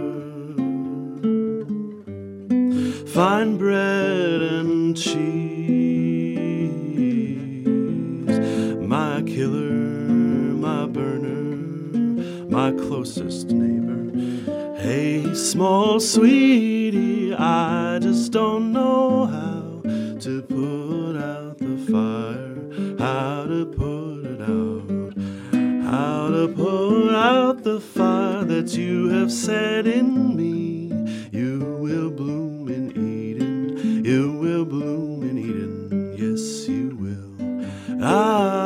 [3.13, 5.13] fine bread and cheese.
[8.79, 11.55] My killer, my burner,
[12.49, 14.09] my closest neighbor.
[14.79, 19.83] Hey, small sweetie, I just don't know how
[20.21, 25.13] to put out the fire, how to put it out,
[25.83, 30.62] how to put out the fire that you have set in me.
[38.05, 38.62] I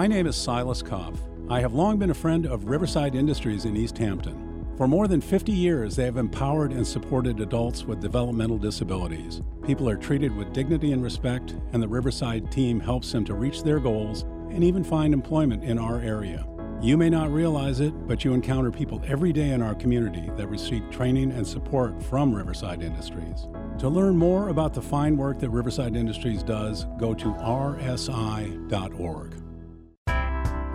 [0.00, 1.12] My name is Silas Koff.
[1.50, 4.64] I have long been a friend of Riverside Industries in East Hampton.
[4.78, 9.42] For more than 50 years, they have empowered and supported adults with developmental disabilities.
[9.62, 13.62] People are treated with dignity and respect, and the Riverside team helps them to reach
[13.62, 16.46] their goals and even find employment in our area.
[16.80, 20.48] You may not realize it, but you encounter people every day in our community that
[20.48, 23.48] receive training and support from Riverside Industries.
[23.80, 29.39] To learn more about the fine work that Riverside Industries does, go to rsi.org.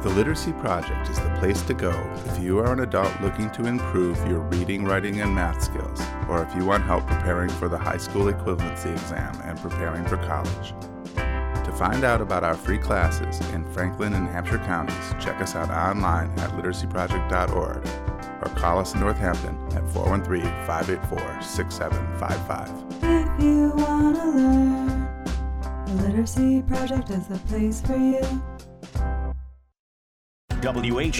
[0.06, 1.90] The Literacy Project is the place to go
[2.28, 6.00] if you are an adult looking to improve your reading, writing, and math skills,
[6.30, 10.18] or if you want help preparing for the high school equivalency exam and preparing for
[10.18, 10.76] college.
[11.16, 15.72] To find out about our free classes in Franklin and Hampshire counties, check us out
[15.72, 17.88] online at literacyproject.org
[18.44, 22.70] or call us in Northampton at 413 584 6755.
[23.02, 25.24] If you wanna learn,
[25.88, 28.22] the Literacy Project is the place for you.
[30.66, 31.14] WH